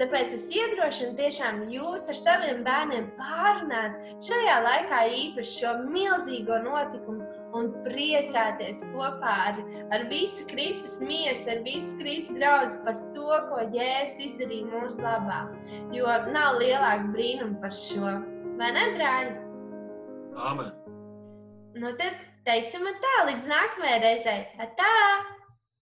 Tāpēc 0.00 0.34
es 0.34 0.48
iedrošinu 0.54 1.14
tiešām 1.18 1.60
jūs 1.70 2.08
ar 2.10 2.18
saviem 2.18 2.64
bērniem 2.66 3.10
pārunāt 3.20 3.98
šajā 4.26 4.56
laikā 4.64 5.02
īpaši 5.20 5.60
šo 5.60 5.74
milzīgo 5.84 6.58
notikumu 6.64 7.26
un 7.58 7.70
priecāties 7.84 8.82
kopā 8.92 9.34
ar, 9.52 9.60
ar 9.94 10.06
visu 10.10 10.46
Kristus 10.50 10.98
miesu, 11.04 11.52
ar 11.54 11.62
visu 11.66 12.00
Kristus 12.00 12.40
draugu 12.40 12.80
par 12.86 12.98
to, 13.14 13.28
ko 13.50 13.62
Jēzus 13.76 14.18
izdarīja 14.26 14.72
mūsu 14.72 15.04
labā. 15.06 15.44
Jo 15.94 16.18
nav 16.34 16.58
lielāka 16.58 17.12
brīnuma 17.14 17.62
par 17.62 17.78
šo. 17.78 18.18
Vai 18.58 18.72
ne, 18.74 18.88
brāļi? 18.98 19.36
Āmen. 20.48 20.74
Nu 21.78 21.92
tad 21.98 22.27
teiksim 22.48 22.86
tā, 23.02 23.16
līdz 23.28 23.50
nākamajai 23.50 23.98
reizei. 24.04 24.40
Tā! 24.78 25.37